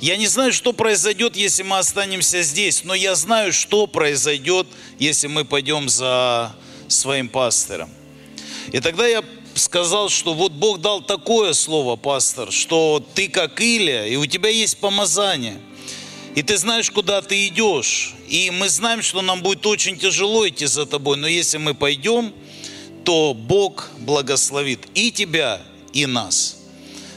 Я 0.00 0.16
не 0.16 0.26
знаю, 0.26 0.52
что 0.52 0.72
произойдет, 0.72 1.36
если 1.36 1.62
мы 1.62 1.78
останемся 1.78 2.42
здесь, 2.42 2.84
но 2.84 2.94
я 2.94 3.14
знаю, 3.14 3.52
что 3.52 3.86
произойдет, 3.86 4.66
если 4.98 5.26
мы 5.26 5.44
пойдем 5.44 5.88
за 5.88 6.54
своим 6.88 7.28
пастором. 7.28 7.90
И 8.72 8.80
тогда 8.80 9.06
я 9.06 9.24
сказал, 9.54 10.10
что 10.10 10.34
вот 10.34 10.52
Бог 10.52 10.80
дал 10.80 11.00
такое 11.00 11.54
слово, 11.54 11.96
пастор, 11.96 12.52
что 12.52 13.04
ты 13.14 13.28
как 13.28 13.60
Илия, 13.60 14.06
и 14.06 14.16
у 14.16 14.26
тебя 14.26 14.50
есть 14.50 14.78
помазание– 14.78 15.60
и 16.36 16.42
ты 16.42 16.58
знаешь, 16.58 16.90
куда 16.90 17.22
ты 17.22 17.46
идешь. 17.46 18.14
И 18.28 18.50
мы 18.50 18.68
знаем, 18.68 19.00
что 19.02 19.22
нам 19.22 19.40
будет 19.42 19.64
очень 19.64 19.98
тяжело 19.98 20.46
идти 20.46 20.66
за 20.66 20.84
тобой, 20.84 21.16
но 21.16 21.26
если 21.26 21.56
мы 21.56 21.72
пойдем, 21.72 22.32
то 23.04 23.32
Бог 23.32 23.88
благословит 24.00 24.80
и 24.94 25.10
тебя, 25.10 25.62
и 25.94 26.04
нас. 26.04 26.58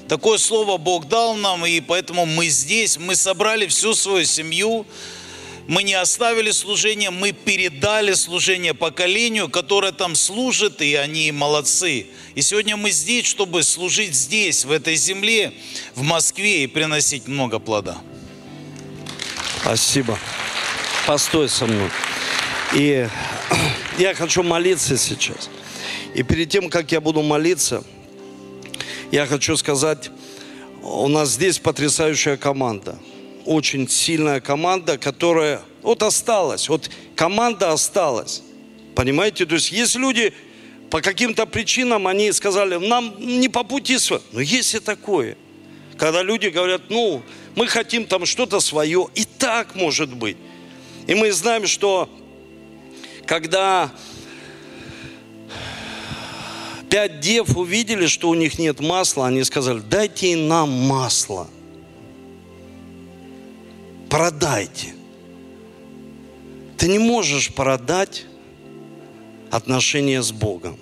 Такое 0.08 0.38
слово 0.38 0.78
Бог 0.78 1.10
дал 1.10 1.36
нам, 1.36 1.66
и 1.66 1.82
поэтому 1.82 2.26
мы 2.26 2.48
здесь, 2.48 2.98
мы 2.98 3.14
собрали 3.18 3.68
всю 3.68 3.94
свою 3.94 4.24
семью, 4.24 4.86
мы 5.68 5.84
не 5.84 5.96
оставили 5.96 6.52
служение, 6.52 7.10
мы 7.10 7.34
передали 7.34 8.14
служение 8.14 8.74
поколению, 8.74 9.50
которое 9.50 9.92
там 9.92 10.16
служит, 10.16 10.82
и 10.82 10.96
они 10.96 11.34
молодцы. 11.34 12.08
И 12.36 12.42
сегодня 12.42 12.78
мы 12.78 12.92
здесь, 12.92 13.26
чтобы 13.26 13.64
служить 13.64 14.16
здесь, 14.16 14.64
в 14.64 14.72
этой 14.72 14.96
земле, 14.96 15.52
в 15.94 16.04
Москве 16.04 16.64
и 16.64 16.68
приносить 16.68 17.28
много 17.28 17.60
плода. 17.60 18.02
Спасибо. 19.62 20.18
Постой 21.06 21.50
со 21.50 21.66
мной. 21.66 21.90
И 22.74 23.08
я 23.98 24.14
хочу 24.14 24.44
молиться 24.44 24.98
сейчас. 24.98 25.50
И 26.16 26.24
перед 26.24 26.50
тем, 26.50 26.70
как 26.70 26.92
я 26.92 27.02
буду 27.02 27.22
молиться, 27.22 27.84
я 29.12 29.26
хочу 29.26 29.58
сказать, 29.58 30.12
у 30.82 31.08
нас 31.08 31.30
здесь 31.30 31.60
потрясающая 31.60 32.38
команда. 32.38 32.98
Очень 33.46 33.88
сильная 33.90 34.40
команда, 34.40 34.98
которая 34.98 35.62
вот 35.82 36.04
осталась. 36.04 36.70
Вот 36.70 36.90
команда 37.16 37.72
осталась. 37.72 38.42
Понимаете? 38.96 39.46
То 39.46 39.56
есть 39.56 39.72
есть 39.72 39.96
люди, 39.96 40.34
по 40.90 41.02
каким-то 41.02 41.46
причинам 41.46 42.08
они 42.08 42.32
сказали, 42.32 42.76
нам 42.76 43.16
не 43.20 43.50
по 43.50 43.64
пути. 43.64 43.98
Но 44.32 44.40
есть 44.40 44.74
и 44.76 44.80
такое. 44.80 45.38
Когда 46.00 46.24
люди 46.24 46.48
говорят, 46.48 46.84
ну, 46.88 47.22
мы 47.56 47.68
хотим 47.68 48.06
там 48.06 48.26
что-то 48.26 48.62
свое. 48.62 49.10
И 49.16 49.26
так 49.26 49.76
может 49.76 50.16
быть. 50.16 50.38
И 51.08 51.14
мы 51.14 51.30
знаем, 51.34 51.68
что 51.68 52.10
когда 53.26 53.92
пять 56.90 57.20
дев 57.20 57.58
увидели, 57.58 58.08
что 58.08 58.30
у 58.30 58.34
них 58.34 58.58
нет 58.58 58.80
масла, 58.80 59.28
они 59.28 59.44
сказали, 59.44 59.80
дайте 59.80 60.38
нам 60.38 60.72
масло. 60.72 61.50
Продайте. 64.10 64.94
Ты 66.78 66.88
не 66.88 66.98
можешь 66.98 67.54
продать 67.54 68.26
отношения 69.52 70.22
с 70.22 70.32
Богом. 70.32 70.80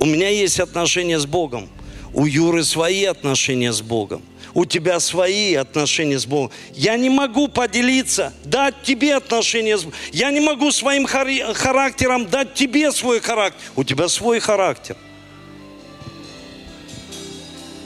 У 0.00 0.06
меня 0.06 0.28
есть 0.28 0.58
отношения 0.58 1.20
с 1.20 1.26
Богом. 1.26 1.68
У 2.12 2.26
Юры 2.26 2.64
свои 2.64 3.04
отношения 3.04 3.72
с 3.72 3.82
Богом 3.82 4.22
у 4.54 4.64
тебя 4.64 4.98
свои 4.98 5.54
отношения 5.54 6.18
с 6.18 6.26
Богом. 6.26 6.50
Я 6.74 6.96
не 6.96 7.10
могу 7.10 7.46
поделиться, 7.46 8.32
дать 8.44 8.82
тебе 8.82 9.14
отношения 9.14 9.78
с 9.78 9.84
Богом. 9.84 9.98
Я 10.10 10.30
не 10.30 10.40
могу 10.40 10.72
своим 10.72 11.06
характером 11.06 12.26
дать 12.26 12.54
тебе 12.54 12.90
свой 12.90 13.20
характер. 13.20 13.60
У 13.76 13.84
тебя 13.84 14.08
свой 14.08 14.40
характер. 14.40 14.96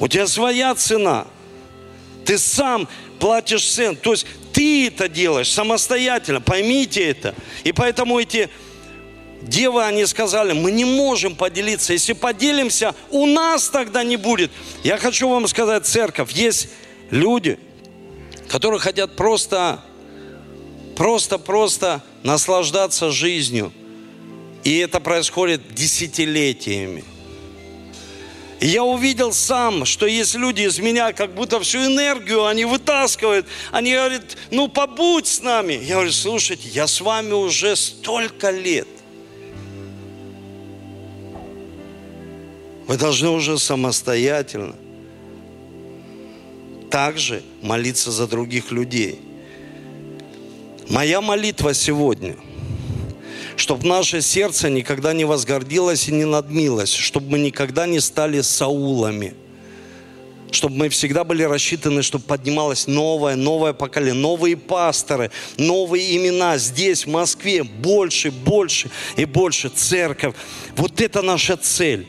У 0.00 0.08
тебя 0.08 0.26
своя 0.26 0.74
цена. 0.74 1.26
Ты 2.24 2.38
сам 2.38 2.88
платишь 3.18 3.70
цену. 3.70 3.96
То 3.96 4.12
есть 4.12 4.26
ты 4.52 4.86
это 4.86 5.08
делаешь 5.08 5.52
самостоятельно. 5.52 6.40
Поймите 6.40 7.04
это. 7.04 7.34
И 7.64 7.72
поэтому 7.72 8.18
эти 8.18 8.48
девы, 9.43 9.84
они 9.84 10.07
сказали, 10.07 10.53
мы 10.53 10.70
не 10.70 10.84
можем 10.84 11.34
поделиться. 11.34 11.93
Если 11.93 12.12
поделимся, 12.12 12.95
у 13.11 13.26
нас 13.26 13.68
тогда 13.68 14.05
не 14.05 14.16
будет. 14.16 14.51
Я 14.82 14.99
хочу 14.99 15.28
вам 15.28 15.47
сказать, 15.49 15.86
церковь, 15.86 16.32
есть 16.32 16.68
люди, 17.11 17.59
которые 18.49 18.80
хотят 18.80 19.16
просто, 19.16 19.82
просто, 20.97 21.38
просто 21.38 22.03
наслаждаться 22.22 23.11
жизнью. 23.11 23.72
И 24.64 24.78
это 24.78 25.01
происходит 25.01 25.74
десятилетиями. 25.74 27.05
И 28.61 28.68
я 28.68 28.84
увидел 28.84 29.32
сам, 29.32 29.84
что 29.84 30.07
есть 30.07 30.36
люди 30.36 30.62
из 30.62 30.78
меня, 30.78 31.12
как 31.12 31.34
будто 31.34 31.59
всю 31.59 31.78
энергию 31.78 32.47
они 32.47 32.64
вытаскивают. 32.64 33.45
Они 33.72 33.93
говорят, 33.93 34.22
ну 34.53 34.68
побудь 34.68 35.26
с 35.26 35.40
нами. 35.40 35.80
Я 35.82 35.95
говорю, 35.95 36.12
слушайте, 36.12 36.68
я 36.68 36.86
с 36.86 37.01
вами 37.01 37.32
уже 37.32 37.74
столько 37.74 38.51
лет. 38.51 38.86
Вы 42.93 42.99
должны 42.99 43.30
уже 43.30 43.59
самостоятельно 43.59 44.74
также 46.90 47.43
молиться 47.62 48.11
за 48.11 48.26
других 48.26 48.70
людей. 48.70 49.18
Моя 50.90 51.22
молитва 51.22 51.72
сегодня– 51.72 52.36
чтобы 53.57 53.86
наше 53.86 54.20
сердце 54.20 54.68
никогда 54.68 55.14
не 55.14 55.24
возгордилось 55.24 56.09
и 56.09 56.12
не 56.12 56.26
надмилось, 56.26 56.93
чтобы 56.93 57.30
мы 57.30 57.38
никогда 57.38 57.86
не 57.86 57.99
стали 57.99 58.43
Саулами, 58.43 59.34
чтобы 60.51 60.76
мы 60.76 60.88
всегда 60.90 61.24
были 61.24 61.45
рассчитаны, 61.45 62.03
чтобы 62.03 62.24
поднималось 62.24 62.86
новое, 62.86 63.36
новое 63.36 63.72
поколение, 63.72 64.20
новые 64.20 64.59
пасторы, 64.59 65.30
новые 65.57 66.14
имена 66.14 66.59
здесь, 66.59 67.07
в 67.07 67.11
Москве, 67.11 67.62
больше, 67.62 68.30
больше 68.30 68.90
и 69.16 69.24
больше 69.24 69.70
церковь. 69.70 70.34
Вот 70.76 71.01
это 71.01 71.22
наша 71.22 71.57
цель. 71.57 72.07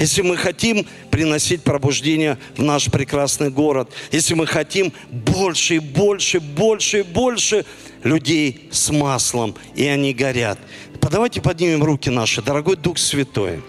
Если 0.00 0.22
мы 0.22 0.38
хотим 0.38 0.86
приносить 1.10 1.62
пробуждение 1.62 2.38
в 2.56 2.62
наш 2.62 2.86
прекрасный 2.86 3.50
город, 3.50 3.90
если 4.10 4.32
мы 4.32 4.46
хотим 4.46 4.94
больше 5.10 5.76
и 5.76 5.78
больше, 5.78 6.40
больше 6.40 7.00
и 7.00 7.02
больше 7.02 7.66
людей 8.02 8.70
с 8.72 8.90
маслом, 8.90 9.54
и 9.74 9.86
они 9.86 10.14
горят. 10.14 10.58
Давайте 11.02 11.42
поднимем 11.42 11.84
руки 11.84 12.08
наши, 12.08 12.40
дорогой 12.40 12.76
Дух 12.76 12.96
Святой. 12.96 13.60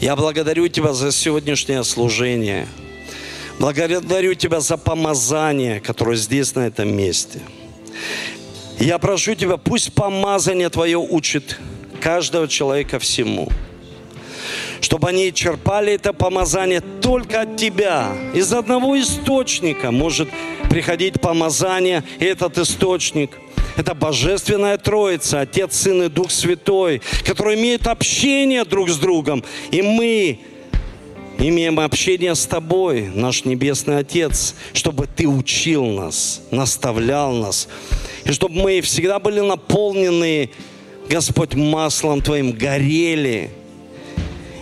Я 0.00 0.14
благодарю 0.14 0.68
Тебя 0.68 0.92
за 0.92 1.10
сегодняшнее 1.10 1.82
служение. 1.82 2.68
Благодарю 3.58 4.34
Тебя 4.34 4.60
за 4.60 4.76
помазание, 4.76 5.80
которое 5.80 6.16
здесь, 6.16 6.54
на 6.54 6.68
этом 6.68 6.94
месте. 6.96 7.40
Я 8.78 8.98
прошу 8.98 9.34
Тебя, 9.34 9.56
пусть 9.56 9.92
помазание 9.92 10.68
Твое 10.68 10.98
учит 10.98 11.58
каждого 12.00 12.46
человека 12.46 13.00
всему. 13.00 13.48
Чтобы 14.80 15.08
они 15.08 15.32
черпали 15.32 15.92
это 15.92 16.12
помазание 16.12 16.80
только 16.80 17.42
от 17.42 17.56
Тебя. 17.56 18.12
Из 18.34 18.52
одного 18.52 18.98
источника 18.98 19.90
может 19.90 20.28
приходить 20.70 21.20
помазание, 21.20 22.02
и 22.18 22.24
этот 22.24 22.58
источник– 22.58 23.32
это 23.76 23.94
Божественная 23.94 24.78
Троица, 24.78 25.40
Отец, 25.40 25.74
Сын 25.74 26.02
и 26.02 26.08
Дух 26.08 26.30
Святой, 26.30 27.00
которые 27.24 27.58
имеют 27.58 27.86
общение 27.86 28.64
друг 28.64 28.90
с 28.90 28.96
другом. 28.96 29.44
И 29.70 29.82
мы 29.82 30.38
имеем 31.38 31.80
общение 31.80 32.34
с 32.34 32.46
Тобой, 32.46 33.10
наш 33.14 33.44
Небесный 33.44 33.98
Отец, 33.98 34.54
чтобы 34.72 35.06
Ты 35.06 35.26
учил 35.26 35.86
нас, 35.86 36.42
наставлял 36.50 37.32
нас. 37.32 37.68
И 38.24 38.32
чтобы 38.32 38.56
мы 38.56 38.80
всегда 38.80 39.18
были 39.18 39.40
наполнены, 39.40 40.50
Господь, 41.08 41.54
маслом 41.54 42.20
Твоим, 42.20 42.52
горели– 42.52 43.50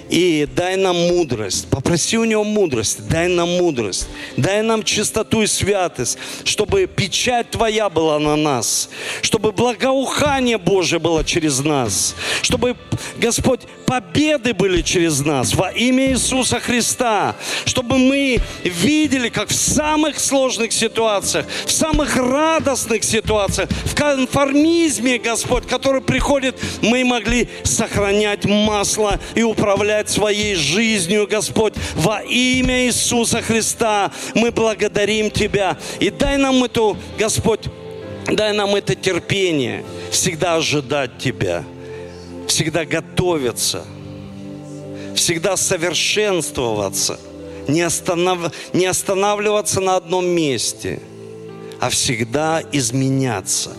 и 0.09 0.47
дай 0.55 0.77
нам 0.77 0.97
мудрость. 0.97 1.69
Попроси 1.69 2.17
у 2.19 2.25
Него 2.25 2.45
мудрость. 2.45 3.07
Дай 3.09 3.29
нам 3.29 3.49
мудрость. 3.59 4.09
Дай 4.37 4.63
нам 4.63 4.83
чистоту 4.83 5.43
и 5.43 5.47
святость, 5.47 6.19
чтобы 6.45 6.87
печать 6.87 7.51
Твоя 7.51 7.89
была 7.89 8.19
на 8.19 8.37
нас. 8.37 8.89
Чтобы 9.23 9.53
благоухание 9.53 10.59
Божие 10.59 10.99
было 10.99 11.25
через 11.25 11.61
нас. 11.61 12.15
Чтобы, 12.43 12.77
Господь, 13.19 13.61
победы 13.87 14.55
были 14.55 14.83
через 14.83 15.21
нас 15.21 15.55
во 15.55 15.71
имя 15.71 16.11
Иисуса 16.11 16.61
Христа. 16.61 17.37
Чтобы 17.65 17.99
мы 17.99 18.41
видели, 18.65 19.29
как 19.29 19.51
в 19.51 19.55
самых 19.55 20.19
сложных 20.19 20.73
ситуациях, 20.73 21.47
в 21.67 21.71
самых 21.71 22.17
радостных 22.17 23.05
ситуациях, 23.05 23.69
в 23.85 23.95
конформизме, 23.95 25.19
Господь, 25.19 25.67
который 25.67 26.01
приходит, 26.01 26.57
мы 26.83 27.05
могли 27.05 27.49
сохранять 27.65 28.45
масло 28.45 29.19
и 29.35 29.43
управлять 29.43 29.98
управлять 29.99 30.11
своей 30.11 30.55
жизнью, 30.55 31.27
Господь, 31.29 31.75
во 31.97 32.23
имя 32.23 32.87
Иисуса 32.87 33.43
Христа. 33.43 34.13
Мы 34.35 34.51
благодарим 34.51 35.31
Тебя. 35.31 35.77
И 36.01 36.11
дай 36.11 36.37
нам 36.37 36.63
эту, 36.65 36.97
Господь, 37.19 37.69
дай 38.27 38.53
нам 38.53 38.75
это 38.75 38.95
терпение, 38.95 39.85
всегда 40.11 40.57
ожидать 40.57 41.19
Тебя, 41.19 41.65
всегда 42.47 42.85
готовиться, 42.85 43.85
всегда 45.15 45.57
совершенствоваться, 45.57 47.19
не, 47.67 47.83
останов... 47.83 48.53
не 48.73 48.87
останавливаться 48.87 49.81
на 49.81 49.97
одном 49.97 50.27
месте, 50.27 51.01
а 51.81 51.89
всегда 51.89 52.63
изменяться 52.73 53.71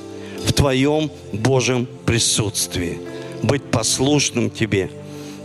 в 0.46 0.52
Твоем 0.54 1.10
Божьем 1.32 1.88
присутствии, 2.06 3.00
быть 3.42 3.64
послушным 3.72 4.50
Тебе– 4.50 4.90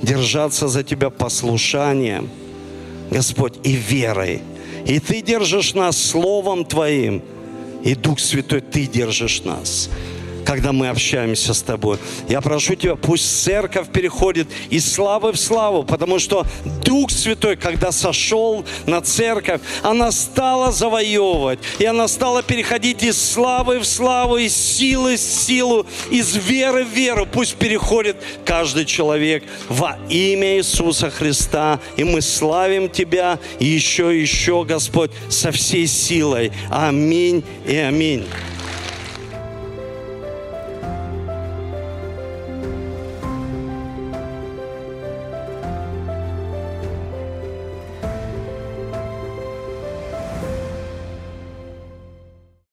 держаться 0.05 0.69
за 0.69 0.83
Тебя 0.83 1.11
послушанием, 1.11 2.31
Господь, 3.11 3.55
и 3.63 3.73
верой. 3.73 4.43
И 4.87 5.01
Ты 5.01 5.23
держишь 5.23 5.75
нас 5.75 5.97
Словом 5.97 6.65
Твоим, 6.65 7.23
и 7.83 7.95
Дух 7.95 8.21
Святой, 8.21 8.61
Ты 8.61 8.87
держишь 8.87 9.43
нас 9.43 9.91
когда 10.45 10.73
мы 10.73 10.89
общаемся 10.89 11.55
с 11.55 11.63
Тобой. 11.63 11.99
Я 12.29 12.41
прошу 12.41 12.75
Тебя, 12.75 12.97
пусть 12.97 13.43
церковь 13.43 13.89
переходит 13.89 14.49
из 14.71 14.91
славы 14.93 15.33
в 15.33 15.37
славу, 15.37 15.85
потому 15.85 16.19
что 16.19 16.47
Дух 16.85 17.11
Святой, 17.11 17.57
когда 17.57 17.93
сошел 17.93 18.65
на 18.87 19.01
церковь, 19.01 19.61
она 19.83 20.13
стала 20.13 20.73
завоевывать, 20.73 21.59
и 21.79 21.85
она 21.85 22.09
стала 22.09 22.43
переходить 22.43 23.03
из 23.03 23.21
славы 23.21 23.79
в 23.79 23.85
славу, 23.85 24.37
из 24.37 24.55
силы 24.55 25.17
в 25.17 25.21
силу, 25.21 25.87
из 26.11 26.37
веры 26.37 26.85
в 26.85 26.89
веру. 26.89 27.27
Пусть 27.27 27.57
переходит 27.57 28.17
каждый 28.45 28.85
человек 28.85 29.45
во 29.69 29.99
имя 30.09 30.59
Иисуса 30.59 31.11
Христа, 31.11 31.81
и 31.97 32.05
мы 32.05 32.21
славим 32.21 32.89
Тебя 32.89 33.39
еще 33.59 34.17
и 34.17 34.21
еще, 34.21 34.65
Господь, 34.65 35.11
со 35.29 35.51
всей 35.53 35.87
силой. 35.87 36.53
Аминь 36.71 37.45
и 37.67 37.77
аминь. 37.77 38.25